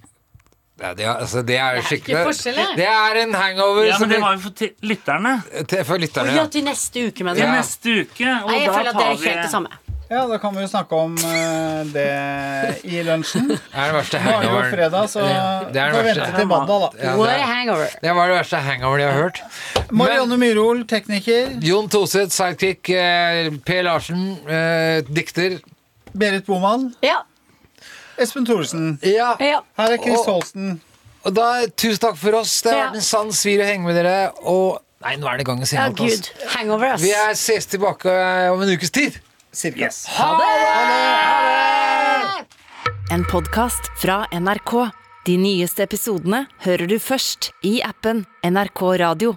Ja, 0.83 0.91
det, 0.99 1.05
er, 1.07 1.13
altså, 1.23 1.43
det 1.47 1.57
er 1.63 1.79
skikkelig 1.87 2.17
ikke 2.17 2.25
forskjell, 2.27 2.57
det. 2.59 2.65
Det 2.81 2.87
er 2.91 3.19
en 3.23 3.35
hangover 3.39 3.85
Ja, 3.87 3.99
men 4.03 4.11
det 4.11 4.19
var 4.25 4.33
jo 4.35 4.41
for 4.49 4.73
lytterne. 4.91 5.33
til- 5.71 5.85
for 5.87 6.01
lytterne. 6.03 6.33
ja, 6.35 6.43
Ja. 6.43 6.47
til 6.51 6.65
neste 6.67 7.05
uke, 7.07 7.25
mener 7.29 7.39
Til 7.39 7.53
neste 7.53 7.95
uke. 8.03 8.27
Og 8.43 8.51
Nei, 8.51 8.57
jeg 8.59 8.67
da 8.67 8.73
føler 8.75 8.89
at 8.89 8.97
det 8.97 9.05
tar 9.05 9.13
er 9.13 9.17
vi 9.21 9.29
helt 9.29 9.43
det 9.45 9.53
samme. 9.53 9.69
Ja, 10.13 10.27
da 10.29 10.37
kan 10.39 10.53
vi 10.53 10.61
jo 10.61 10.69
snakke 10.69 10.97
om 10.99 11.15
uh, 11.17 11.87
det 11.89 12.09
i 12.85 13.01
lunsjen. 13.07 13.47
Det 13.73 13.81
er 13.81 13.89
den 13.89 13.97
verste 13.97 14.19
Nå 14.21 14.33
er 14.35 14.43
det 14.43 14.51
jo 14.51 14.59
fredag, 14.75 15.09
så 15.09 15.23
det 15.25 15.33
er 15.33 15.73
den 15.73 15.95
får 15.95 16.03
vi 16.03 16.09
verste. 16.11 16.27
vente 16.27 16.43
til 16.43 16.51
mandag, 16.51 16.83
da. 16.83 16.91
Ja, 17.01 17.15
det, 17.17 17.37
er, 17.41 17.97
det 18.03 18.15
var 18.19 18.29
det 18.29 18.37
verste 18.37 18.61
hangoveren 18.67 19.05
jeg 19.05 19.15
har 19.15 19.23
hørt. 19.23 19.41
Marianne 20.03 20.39
Myrhol, 20.43 20.85
tekniker. 20.91 21.57
Jon 21.65 21.89
Toseth, 21.89 22.35
sidekick. 22.37 22.83
P. 22.85 23.57
Per 23.65 23.83
Larsen, 23.89 24.29
uh, 24.45 25.01
dikter. 25.09 25.59
Berit 26.13 26.45
Boman. 26.45 26.91
Ja. 27.01 27.23
Espen 28.21 28.45
Thoresen. 28.45 28.99
Ja. 29.01 29.33
Her 29.41 29.97
er 29.97 29.97
Chris 29.97 30.29
Holsten. 30.29 30.81
Og 31.25 31.33
da, 31.41 31.49
tusen 31.73 32.05
takk 32.05 32.21
for 32.21 32.43
oss. 32.43 32.61
Det 32.61 32.75
har 32.75 32.89
vært 32.91 33.01
en 33.01 33.09
sann 33.09 33.33
svir 33.33 33.65
å 33.65 33.73
henge 33.73 33.89
med 33.89 33.97
dere. 34.03 34.17
Og 34.45 34.83
Nei, 35.03 35.17
nå 35.19 35.27
er 35.27 35.41
det 35.41 35.43
i 35.43 35.49
gang 35.49 35.63
Ja, 35.67 35.89
gud. 35.97 36.29
Hangover, 36.53 36.93
ass. 36.95 37.03
Vi 37.03 37.11
er 37.17 37.33
ses 37.39 37.67
tilbake 37.67 38.13
eh, 38.13 38.53
om 38.53 38.61
en 38.63 38.71
ukes 38.77 38.93
tid. 38.95 39.17
Cirka. 39.53 39.79
Yes. 39.79 40.07
En 43.11 43.25
podkast 43.25 43.81
fra 44.01 44.27
NRK. 44.33 44.91
De 45.27 45.37
nyeste 45.37 45.85
episodene 45.85 46.47
hører 46.65 46.89
du 46.89 46.97
først 46.99 47.51
i 47.63 47.77
appen 47.85 48.25
NRK 48.49 48.83
Radio. 49.05 49.35